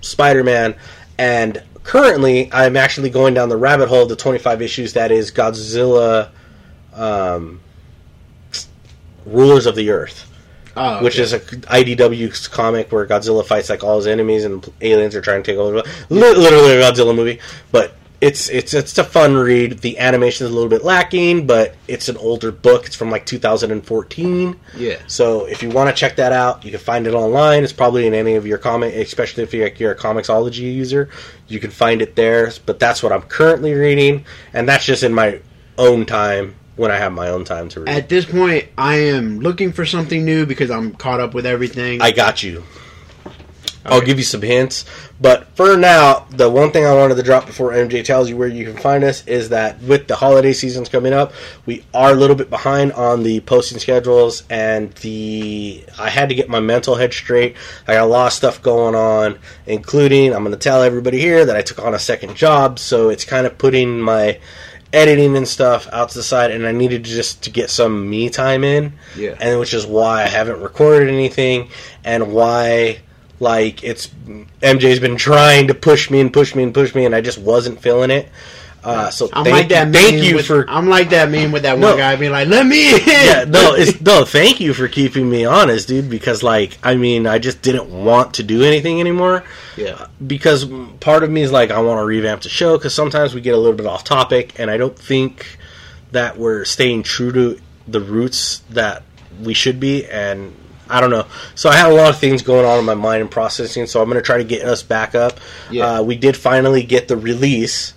Spider 0.00 0.42
Man, 0.42 0.74
and 1.18 1.62
currently 1.84 2.52
I'm 2.52 2.76
actually 2.76 3.10
going 3.10 3.34
down 3.34 3.48
the 3.48 3.56
rabbit 3.56 3.88
hole 3.88 4.02
of 4.02 4.08
the 4.08 4.16
25 4.16 4.60
issues 4.62 4.94
that 4.94 5.12
is 5.12 5.30
Godzilla 5.30 6.30
um, 6.94 7.60
Rulers 9.30 9.66
of 9.66 9.74
the 9.76 9.90
Earth, 9.90 10.24
Oh, 10.76 11.02
which 11.02 11.18
is 11.18 11.32
a 11.32 11.40
IDW 11.40 12.50
comic 12.50 12.92
where 12.92 13.06
Godzilla 13.06 13.44
fights 13.44 13.68
like 13.70 13.82
all 13.82 13.96
his 13.96 14.06
enemies 14.06 14.44
and 14.44 14.64
aliens 14.80 15.14
are 15.14 15.20
trying 15.20 15.42
to 15.42 15.50
take 15.52 15.58
over. 15.58 15.76
Li- 15.76 15.82
Literally 16.34 16.72
a 16.76 16.80
Godzilla 16.82 17.14
movie, 17.14 17.40
but 17.72 17.94
it's 18.20 18.48
it's 18.48 18.74
it's 18.74 18.98
a 18.98 19.04
fun 19.04 19.34
read. 19.36 19.78
The 19.78 19.98
animation 19.98 20.44
is 20.46 20.50
a 20.52 20.54
little 20.54 20.68
bit 20.68 20.82
lacking, 20.84 21.46
but 21.46 21.76
it's 21.86 22.08
an 22.08 22.16
older 22.16 22.50
book. 22.50 22.86
It's 22.86 22.96
from 22.96 23.10
like 23.12 23.24
2014. 23.26 24.58
yeah. 24.76 24.96
So 25.06 25.46
if 25.46 25.62
you 25.62 25.70
want 25.70 25.88
to 25.90 25.94
check 25.94 26.16
that 26.16 26.32
out, 26.32 26.64
you 26.64 26.70
can 26.70 26.80
find 26.80 27.06
it 27.06 27.14
online. 27.14 27.62
It's 27.64 27.72
probably 27.72 28.06
in 28.06 28.14
any 28.14 28.34
of 28.34 28.46
your 28.46 28.58
comic, 28.58 28.94
especially 28.94 29.44
if 29.44 29.54
you're, 29.54 29.68
you're 29.68 29.92
a 29.92 29.96
Comixology 29.96 30.74
user, 30.74 31.10
you 31.46 31.60
can 31.60 31.70
find 31.70 32.02
it 32.02 32.16
there. 32.16 32.52
But 32.66 32.78
that's 32.80 33.02
what 33.02 33.12
I'm 33.12 33.22
currently 33.22 33.72
reading, 33.74 34.24
and 34.52 34.68
that's 34.68 34.84
just 34.84 35.02
in 35.04 35.12
my 35.14 35.40
own 35.76 36.04
time 36.04 36.56
when 36.78 36.90
I 36.90 36.96
have 36.96 37.12
my 37.12 37.28
own 37.28 37.44
time 37.44 37.68
to 37.70 37.80
read. 37.80 37.88
At 37.88 38.08
this 38.08 38.24
point, 38.24 38.66
I 38.78 38.96
am 38.96 39.40
looking 39.40 39.72
for 39.72 39.84
something 39.84 40.24
new 40.24 40.46
because 40.46 40.70
I'm 40.70 40.94
caught 40.94 41.20
up 41.20 41.34
with 41.34 41.46
everything. 41.46 42.00
I 42.00 42.12
got 42.12 42.42
you. 42.42 42.64
I'll 43.84 44.02
give 44.02 44.18
you 44.18 44.24
some 44.24 44.42
hints, 44.42 44.84
but 45.20 45.46
for 45.56 45.76
now, 45.76 46.26
the 46.30 46.50
one 46.50 46.72
thing 46.72 46.84
I 46.84 46.94
wanted 46.94 47.14
to 47.14 47.22
drop 47.22 47.46
before 47.46 47.70
MJ 47.72 48.04
tells 48.04 48.28
you 48.28 48.36
where 48.36 48.48
you 48.48 48.64
can 48.64 48.76
find 48.76 49.02
us 49.02 49.26
is 49.26 49.48
that 49.48 49.80
with 49.80 50.08
the 50.08 50.16
holiday 50.16 50.52
seasons 50.52 50.88
coming 50.88 51.12
up, 51.12 51.32
we 51.64 51.84
are 51.94 52.10
a 52.10 52.14
little 52.14 52.36
bit 52.36 52.50
behind 52.50 52.92
on 52.92 53.22
the 53.22 53.40
posting 53.40 53.78
schedules, 53.78 54.42
and 54.50 54.92
the 54.94 55.84
I 55.98 56.10
had 56.10 56.28
to 56.28 56.34
get 56.34 56.50
my 56.50 56.60
mental 56.60 56.96
head 56.96 57.14
straight. 57.14 57.56
I 57.86 57.94
got 57.94 58.04
a 58.04 58.06
lot 58.06 58.26
of 58.26 58.32
stuff 58.34 58.62
going 58.62 58.94
on, 58.94 59.38
including 59.66 60.34
I'm 60.34 60.42
going 60.42 60.52
to 60.52 60.58
tell 60.58 60.82
everybody 60.82 61.18
here 61.18 61.46
that 61.46 61.56
I 61.56 61.62
took 61.62 61.78
on 61.78 61.94
a 61.94 61.98
second 61.98 62.36
job, 62.36 62.78
so 62.78 63.08
it's 63.08 63.24
kind 63.24 63.46
of 63.46 63.56
putting 63.56 64.00
my 64.00 64.38
editing 64.92 65.36
and 65.36 65.46
stuff 65.46 65.88
out 65.92 66.10
to 66.10 66.18
the 66.18 66.22
side, 66.22 66.50
and 66.50 66.66
I 66.66 66.72
needed 66.72 67.04
to 67.04 67.10
just 67.10 67.42
to 67.44 67.50
get 67.50 67.70
some 67.70 68.08
me 68.08 68.30
time 68.30 68.64
in 68.64 68.94
yeah. 69.16 69.36
and 69.40 69.60
which 69.60 69.74
is 69.74 69.86
why 69.86 70.22
I 70.22 70.28
haven't 70.28 70.60
recorded 70.60 71.08
anything, 71.08 71.70
and 72.04 72.32
why 72.32 73.00
like 73.40 73.84
it's 73.84 74.08
MJ's 74.60 75.00
been 75.00 75.16
trying 75.16 75.68
to 75.68 75.74
push 75.74 76.10
me 76.10 76.20
and 76.20 76.32
push 76.32 76.54
me 76.54 76.62
and 76.62 76.74
push 76.74 76.94
me, 76.94 77.04
and 77.04 77.14
I 77.14 77.20
just 77.20 77.38
wasn't 77.38 77.80
feeling 77.80 78.10
it. 78.10 78.28
Uh, 78.84 79.10
so 79.10 79.28
I'm 79.32 79.44
thank, 79.44 79.56
like 79.56 79.68
that. 79.70 79.92
thank 79.92 80.22
you 80.22 80.36
with, 80.36 80.46
for 80.46 80.68
I'm 80.70 80.88
like 80.88 81.10
that 81.10 81.30
meme 81.30 81.50
with 81.50 81.62
that 81.64 81.78
No. 81.78 81.88
one 81.88 81.96
guy 81.96 82.14
being 82.16 82.30
like, 82.30 82.48
"Let 82.48 82.64
me 82.64 82.94
in." 82.94 83.00
yeah 83.06 83.44
no 83.44 83.74
it's 83.76 84.00
no 84.00 84.24
thank 84.24 84.60
you 84.60 84.72
for 84.72 84.86
keeping 84.88 85.28
me 85.28 85.44
honest, 85.44 85.88
dude. 85.88 86.08
Because 86.08 86.42
like 86.42 86.78
I 86.82 86.94
mean 86.96 87.26
I 87.26 87.38
just 87.38 87.60
didn't 87.60 87.90
want 87.90 88.34
to 88.34 88.42
do 88.42 88.62
anything 88.62 89.00
anymore 89.00 89.44
yeah. 89.76 90.06
because 90.24 90.66
part 91.00 91.24
of 91.24 91.30
me 91.30 91.42
is 91.42 91.52
like 91.52 91.70
I 91.70 91.80
want 91.80 92.00
to 92.00 92.04
revamp 92.04 92.42
the 92.42 92.48
show 92.48 92.78
because 92.78 92.94
sometimes 92.94 93.34
we 93.34 93.40
get 93.40 93.54
a 93.54 93.58
little 93.58 93.76
bit 93.76 93.86
off 93.86 94.04
topic, 94.04 94.58
and 94.58 94.70
I 94.70 94.76
don't 94.76 94.98
think 94.98 95.58
that 96.12 96.38
we're 96.38 96.64
staying 96.64 97.02
true 97.02 97.32
to 97.32 97.60
the 97.86 98.00
roots 98.00 98.60
that 98.70 99.02
we 99.42 99.54
should 99.54 99.80
be, 99.80 100.06
and 100.06 100.54
I 100.88 101.00
don't 101.00 101.10
know. 101.10 101.26
So 101.54 101.68
I 101.68 101.76
had 101.76 101.90
a 101.90 101.94
lot 101.94 102.10
of 102.10 102.18
things 102.18 102.42
going 102.42 102.64
on 102.64 102.78
in 102.78 102.84
my 102.84 102.94
mind 102.94 103.22
and 103.22 103.30
processing, 103.30 103.86
so 103.86 104.00
I'm 104.00 104.08
going 104.08 104.20
to 104.20 104.26
try 104.26 104.38
to 104.38 104.44
get 104.44 104.62
us 104.62 104.82
back 104.82 105.14
up. 105.14 105.38
Yeah. 105.70 105.84
Uh, 105.86 106.02
we 106.02 106.16
did 106.16 106.36
finally 106.36 106.82
get 106.82 107.08
the 107.08 107.16
release 107.16 107.94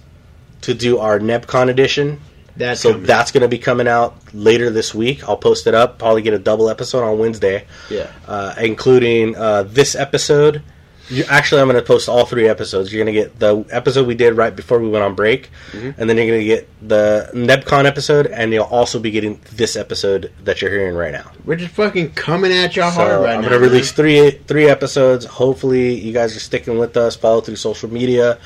to 0.62 0.74
do 0.74 0.99
our 0.99 1.20
NebCon 1.20 1.70
edition. 1.70 2.20
That's 2.57 2.82
So 2.82 2.91
coming. 2.91 3.07
that's 3.07 3.32
going 3.32 3.41
to 3.43 3.47
be 3.47 3.57
coming 3.57 3.88
out 3.88 4.16
later 4.34 4.70
this 4.70 4.93
week. 4.93 5.28
I'll 5.28 5.38
post 5.38 5.68
it 5.68 5.74
up. 5.74 5.97
Probably 5.99 6.22
get 6.22 6.34
a 6.34 6.39
double 6.39 6.70
episode 6.70 7.03
on 7.03 7.18
Wednesday, 7.18 7.66
yeah. 7.89 8.12
uh, 8.28 8.53
including 8.59 9.36
uh, 9.38 9.64
this 9.64 9.95
episode 9.95 10.62
You, 11.09 11.24
actually, 11.30 11.62
I'm 11.62 11.68
going 11.70 11.80
to 11.82 11.86
post 11.86 12.07
all 12.09 12.26
three 12.26 12.47
episodes. 12.47 12.91
You're 12.93 13.03
going 13.03 13.14
to 13.14 13.20
get 13.22 13.38
the 13.39 13.66
episode 13.70 14.05
we 14.07 14.16
did 14.16 14.36
right 14.38 14.55
before 14.55 14.80
we 14.80 14.88
went 14.89 15.03
on 15.03 15.14
break, 15.16 15.49
Mm-hmm. 15.72 15.99
and 15.99 16.09
then 16.09 16.16
you're 16.18 16.28
going 16.28 16.39
to 16.41 16.45
get 16.45 16.70
the 16.88 17.30
NebCon 17.34 17.86
episode, 17.86 18.28
and 18.28 18.53
you'll 18.53 18.64
also 18.66 18.97
be 18.99 19.12
getting 19.12 19.41
this 19.53 19.76
episode 19.76 20.32
that 20.43 20.62
you're 20.62 20.72
hearing 20.72 20.95
right 20.95 21.12
now. 21.12 21.30
We're 21.45 21.57
just 21.57 21.74
fucking 21.74 22.12
coming 22.14 22.51
at 22.53 22.76
y'all 22.78 22.91
So 22.91 22.97
hard 23.01 23.24
right 23.24 23.36
I'm 23.36 23.41
now. 23.41 23.49
going 23.49 23.59
to 23.59 23.59
man. 23.59 23.70
release 23.72 23.91
three 23.93 24.32
three 24.47 24.68
episodes. 24.70 25.26
Hopefully, 25.26 25.95
you 25.99 26.14
guys 26.14 26.36
are 26.36 26.39
sticking 26.41 26.78
with 26.78 26.95
us. 26.97 27.16
Follow 27.18 27.41
through 27.41 27.57
social 27.57 27.91
media, 27.91 28.38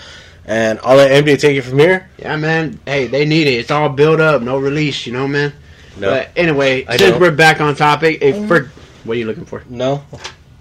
and 0.46 0.80
I'll 0.84 0.96
let 0.98 1.12
MJ 1.24 1.40
take 1.40 1.58
it 1.58 1.62
from 1.64 1.80
here. 1.80 2.10
Yeah, 2.18 2.36
man. 2.38 2.80
Hey, 2.86 3.08
they 3.08 3.26
need 3.26 3.48
it. 3.48 3.54
It's 3.56 3.72
all 3.72 3.90
built 3.90 4.20
up, 4.20 4.42
no 4.42 4.58
release. 4.58 5.06
You 5.06 5.14
know, 5.14 5.28
man. 5.28 5.54
No, 5.98 6.10
But 6.12 6.30
anyway, 6.36 6.86
I 6.86 6.98
since 6.98 7.12
don't. 7.12 7.22
we're 7.22 7.32
back 7.32 7.62
on 7.62 7.76
topic, 7.76 8.20
if 8.22 8.48
for 8.48 8.72
what 9.06 9.16
are 9.16 9.20
you 9.20 9.26
looking 9.26 9.46
for? 9.46 9.64
no, 9.70 10.04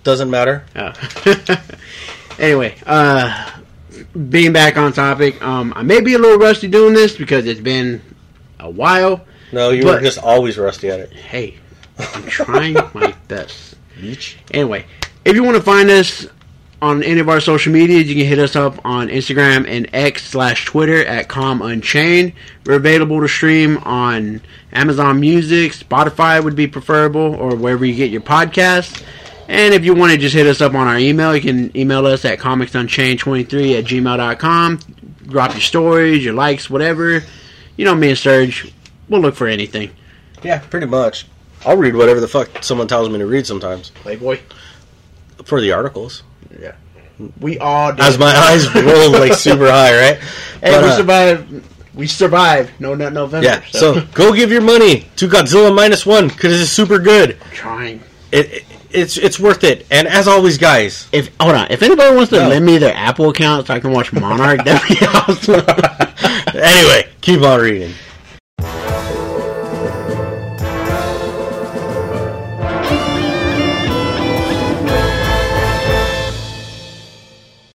doesn't 0.04 0.30
matter. 0.30 0.64
Oh. 0.76 0.92
anyway, 2.38 2.76
uh, 2.86 3.50
being 4.28 4.52
back 4.52 4.76
on 4.76 4.92
topic, 4.92 5.42
um, 5.42 5.72
I 5.76 5.82
may 5.82 6.00
be 6.00 6.14
a 6.14 6.18
little 6.18 6.38
rusty 6.38 6.68
doing 6.68 6.94
this 6.94 7.16
because 7.16 7.46
it's 7.46 7.60
been 7.60 8.00
a 8.60 8.70
while. 8.70 9.24
No, 9.52 9.70
you 9.70 9.84
were 9.86 10.00
just 10.00 10.18
always 10.18 10.56
rusty 10.58 10.88
at 10.90 11.00
it. 11.00 11.12
Hey, 11.12 11.56
I'm 11.98 12.26
trying 12.26 12.74
my 12.92 13.14
best. 13.28 13.74
Beach. 14.00 14.38
Anyway, 14.52 14.86
if 15.24 15.34
you 15.36 15.42
want 15.44 15.56
to 15.56 15.62
find 15.62 15.88
us 15.90 16.26
on 16.84 17.02
any 17.02 17.18
of 17.18 17.30
our 17.30 17.40
social 17.40 17.72
medias, 17.72 18.08
you 18.08 18.14
can 18.14 18.26
hit 18.26 18.38
us 18.38 18.54
up 18.54 18.78
on 18.84 19.08
Instagram 19.08 19.66
and 19.66 19.88
X 19.94 20.26
slash 20.26 20.66
Twitter 20.66 21.04
at 21.06 21.28
Com 21.28 21.62
Unchained. 21.62 22.34
We're 22.66 22.74
available 22.76 23.20
to 23.20 23.28
stream 23.28 23.78
on 23.78 24.42
Amazon 24.72 25.18
Music, 25.18 25.72
Spotify 25.72 26.44
would 26.44 26.54
be 26.54 26.66
preferable, 26.66 27.34
or 27.36 27.56
wherever 27.56 27.86
you 27.86 27.94
get 27.94 28.10
your 28.10 28.20
podcasts. 28.20 29.02
And 29.48 29.72
if 29.72 29.84
you 29.84 29.94
want 29.94 30.12
to 30.12 30.18
just 30.18 30.34
hit 30.34 30.46
us 30.46 30.60
up 30.60 30.74
on 30.74 30.86
our 30.86 30.98
email, 30.98 31.34
you 31.34 31.40
can 31.40 31.74
email 31.76 32.06
us 32.06 32.24
at 32.26 32.38
comicsunchained23 32.38 33.78
at 33.78 33.84
gmail.com. 33.84 34.78
Drop 35.26 35.52
your 35.52 35.60
stories, 35.60 36.22
your 36.22 36.34
likes, 36.34 36.68
whatever. 36.68 37.22
You 37.76 37.84
know 37.86 37.94
me 37.94 38.08
and 38.10 38.16
Serg, 38.18 38.72
we'll 39.08 39.22
look 39.22 39.34
for 39.36 39.46
anything. 39.46 39.90
Yeah, 40.42 40.58
pretty 40.58 40.86
much. 40.86 41.26
I'll 41.64 41.78
read 41.78 41.96
whatever 41.96 42.20
the 42.20 42.28
fuck 42.28 42.62
someone 42.62 42.88
tells 42.88 43.08
me 43.08 43.18
to 43.18 43.26
read 43.26 43.46
sometimes 43.46 43.88
Playboy. 43.90 44.40
for 45.44 45.62
the 45.62 45.72
articles. 45.72 46.22
Yeah. 46.60 46.72
We 47.40 47.58
all 47.58 47.92
did. 47.92 48.00
As 48.00 48.18
my 48.18 48.34
eyes 48.34 48.72
roll 48.74 49.10
like 49.12 49.34
super 49.34 49.70
high, 49.70 49.96
right? 49.96 50.18
Hey, 50.60 50.70
But, 50.72 50.82
we 50.84 50.88
uh, 50.90 50.96
survived. 50.96 51.62
We 51.94 52.06
survived. 52.06 52.72
No 52.80 52.94
Nut 52.94 53.12
November. 53.12 53.46
Yeah, 53.46 53.62
so 53.70 54.00
go 54.14 54.32
give 54.32 54.50
your 54.50 54.62
money 54.62 55.06
to 55.16 55.28
Godzilla 55.28 55.74
minus 55.74 56.04
one 56.06 56.26
because 56.28 56.60
it's 56.60 56.70
super 56.70 56.98
good. 56.98 57.38
trying. 57.52 58.00
It, 58.32 58.52
it 58.52 58.64
it's 58.90 59.16
it's 59.16 59.38
worth 59.38 59.62
it. 59.62 59.86
And 59.90 60.08
as 60.08 60.26
always, 60.26 60.56
guys, 60.58 61.08
If 61.12 61.30
hold 61.40 61.54
on, 61.54 61.66
if 61.70 61.82
anybody 61.82 62.14
wants 62.16 62.30
to 62.30 62.40
No. 62.40 62.48
lend 62.48 62.64
me 62.64 62.78
their 62.78 62.94
Apple 62.96 63.28
account 63.28 63.66
so 63.66 63.74
I 63.74 63.80
can 63.80 63.92
watch 63.92 64.12
Monarch, 64.12 64.64
that'd 64.64 64.88
be 64.98 65.04
awesome. 65.06 65.62
anyway, 66.54 67.08
keep 67.20 67.42
on 67.42 67.60
reading. 67.60 67.92